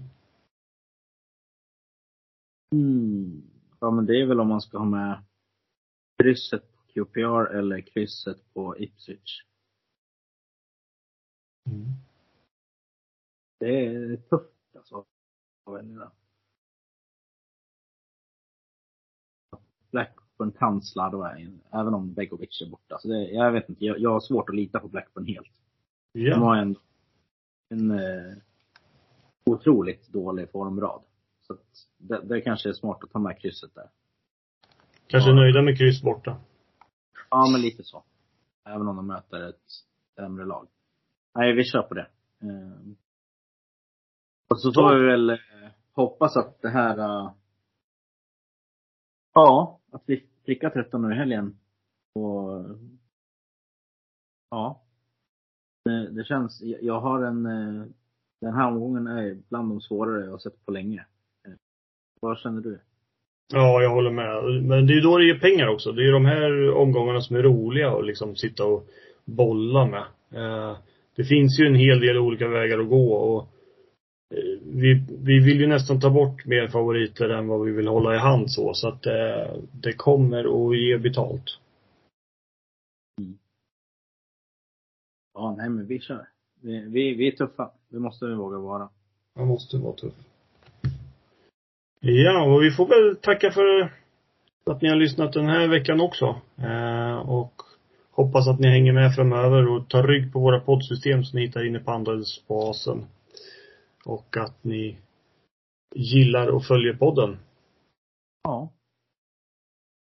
Mm. 2.76 3.42
Ja 3.80 3.92
men 3.92 4.06
det 4.06 4.22
är 4.22 4.26
väl 4.26 4.40
om 4.40 4.48
man 4.48 4.62
ska 4.62 4.78
ha 4.78 4.86
med 4.86 5.24
krysset 6.18 6.72
på 6.74 6.82
QPR 6.94 7.56
eller 7.56 7.82
krysset 7.82 8.54
på 8.54 8.78
Ipswich. 8.78 9.44
Mm. 11.70 11.86
Det 13.60 13.86
är 13.86 14.18
tufft 14.18 14.59
Blackburn 19.92 20.52
kan 20.52 20.82
slarva 20.82 21.38
in, 21.38 21.60
även 21.72 21.94
om 21.94 22.14
Begovic 22.14 22.62
är 22.62 22.70
borta. 22.70 22.98
Så 23.00 23.08
det, 23.08 23.24
jag 23.32 23.52
vet 23.52 23.70
inte, 23.70 23.86
jag, 23.86 24.00
jag 24.00 24.10
har 24.10 24.20
svårt 24.20 24.50
att 24.50 24.56
lita 24.56 24.80
på 24.80 24.88
Blackburn 24.88 25.26
helt. 25.26 25.52
De 26.14 26.20
Ja. 26.22 26.38
har 26.38 26.56
en, 26.56 26.76
en 27.70 27.92
eh, 27.92 28.38
otroligt 29.46 30.08
dålig 30.08 30.52
formrad. 30.52 31.02
Så 31.42 31.58
det, 31.98 32.22
det 32.24 32.42
kanske 32.42 32.70
är 32.70 32.74
smart 32.74 33.04
att 33.04 33.12
ta 33.12 33.20
med 33.20 33.40
krysset 33.42 33.76
där. 33.76 33.90
Kanske 35.08 35.30
Ja. 35.30 35.36
nöjda 35.36 35.62
med 35.62 35.78
kryss 35.78 36.02
borta. 36.04 36.38
Ja, 37.30 37.50
men 37.52 37.62
lite 37.62 37.84
så. 37.84 38.04
Även 38.66 38.88
om 38.88 38.96
de 38.96 39.08
möter 39.08 39.50
ett 39.50 39.70
sämre 40.16 40.46
lag. 40.46 40.68
Nej, 41.36 41.54
vi 41.54 41.64
kör 41.64 41.82
på 41.82 41.94
det. 41.94 42.08
Eh, 42.42 42.92
Och 44.50 44.62
så 44.62 44.74
får 44.74 44.96
vi 44.96 45.06
väl 45.06 45.30
eh, 45.30 45.38
hoppas 45.94 46.38
att 46.38 46.62
det 46.62 46.70
här 46.70 46.98
eh, 46.98 47.32
Ja, 49.34 49.79
att 49.92 50.04
vi 50.06 50.24
prickar 50.46 50.70
13 50.70 51.02
nu 51.02 51.14
i 51.14 51.18
helgen. 51.18 51.56
Och 52.16 52.66
Ja. 54.50 54.82
Det, 55.86 56.10
det 56.12 56.24
känns, 56.24 56.62
jag 56.82 57.00
har 57.00 57.24
en 57.24 57.46
eh, 57.46 57.86
Den 58.42 58.54
här 58.54 58.68
omgången 58.68 59.08
är 59.08 59.38
bland 59.50 59.70
de 59.70 59.82
svårare 59.82 60.24
jag 60.24 60.32
har 60.32 60.38
sett 60.38 60.66
på 60.66 60.72
länge. 60.72 61.06
Eh, 61.48 61.54
vad 62.22 62.38
känner 62.38 62.62
du? 62.62 62.80
Ja, 63.54 63.82
jag 63.82 63.90
håller 63.90 64.12
med. 64.12 64.64
Men 64.64 64.88
det 64.88 64.94
är 64.94 64.96
ju 64.96 65.02
då 65.02 65.18
det 65.18 65.26
ger 65.26 65.40
pengar 65.40 65.68
också. 65.68 65.92
Det 65.92 66.02
är 66.02 66.06
ju 66.06 66.12
de 66.12 66.26
här 66.26 66.72
omgångarna 66.72 67.22
som 67.22 67.36
är 67.36 67.44
roliga 67.44 67.92
att 67.92 68.06
liksom 68.06 68.36
sitta 68.36 68.66
och 68.66 68.88
bolla 69.26 69.86
med. 69.86 70.06
Eh, 70.32 70.78
det 71.16 71.24
finns 71.24 71.60
ju 71.60 71.66
en 71.66 71.76
hel 71.76 72.00
del 72.00 72.18
olika 72.18 72.48
vägar 72.48 72.80
att 72.80 72.90
gå 72.90 73.14
och 73.14 73.48
vi, 74.62 75.04
vi 75.24 75.40
vill 75.40 75.60
ju 75.60 75.68
nästan 75.68 76.00
ta 76.00 76.10
bort 76.10 76.46
mer 76.46 76.68
favoriter 76.68 77.30
än 77.30 77.48
vad 77.48 77.66
vi 77.66 77.72
vill 77.72 77.88
hålla 77.88 78.16
i 78.16 78.18
hand 78.18 78.52
så. 78.52 78.74
Så 78.74 78.88
att 78.88 79.06
eh, 79.06 79.54
det 79.72 79.94
kommer 79.94 80.70
att 80.70 80.78
ge 80.78 80.98
betalt. 80.98 81.60
Ja, 85.34 85.56
nej 85.58 85.70
men 85.70 85.86
vi 85.86 86.00
kör. 86.00 86.28
Vi, 86.62 86.80
vi, 86.80 87.14
vi 87.14 87.28
är 87.28 87.32
tuffa. 87.32 87.72
Det 87.90 88.00
måste 88.00 88.26
vi 88.26 88.34
våga 88.34 88.58
vara. 88.58 88.90
Man 89.36 89.48
måste 89.48 89.78
vara 89.78 89.94
tuff. 89.94 90.14
Ja, 92.00 92.44
och 92.44 92.64
vi 92.64 92.72
får 92.72 92.88
väl 92.88 93.16
tacka 93.16 93.52
för 93.52 93.94
att 94.66 94.82
ni 94.82 94.90
har 94.90 94.96
lyssnat 94.96 95.34
den 95.34 95.46
här 95.46 95.68
veckan 95.68 96.02
också. 96.02 96.36
Eh, 96.58 97.16
och 97.16 97.62
hoppas 98.12 98.48
att 98.48 98.60
ni 98.60 98.68
hänger 98.68 98.94
med 98.94 99.16
framöver 99.16 99.68
och 99.68 99.88
tar 99.90 100.04
rygg 100.04 100.34
på 100.34 100.40
våra 100.40 100.60
poddsystem 100.60 101.24
som 101.24 101.40
ni 101.40 101.46
hittar 101.46 101.68
inne 101.68 101.80
på 101.80 101.92
Andelsbasen. 101.92 103.06
Och 104.06 104.38
att 104.38 104.64
ni 104.64 104.98
gillar 105.96 106.48
och 106.48 106.66
följer 106.66 106.94
podden. 106.94 107.38
Ja. 108.44 108.70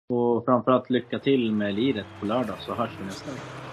Och 0.09 0.45
framförallt 0.45 0.91
lycka 0.91 1.19
till 1.19 1.53
med 1.53 1.75
liret 1.75 2.07
på 2.21 2.27
lördag 2.27 2.57
så 2.61 2.75
hörs 2.75 2.91
vi 3.01 3.05
nästa 3.05 3.31
vecka. 3.31 3.66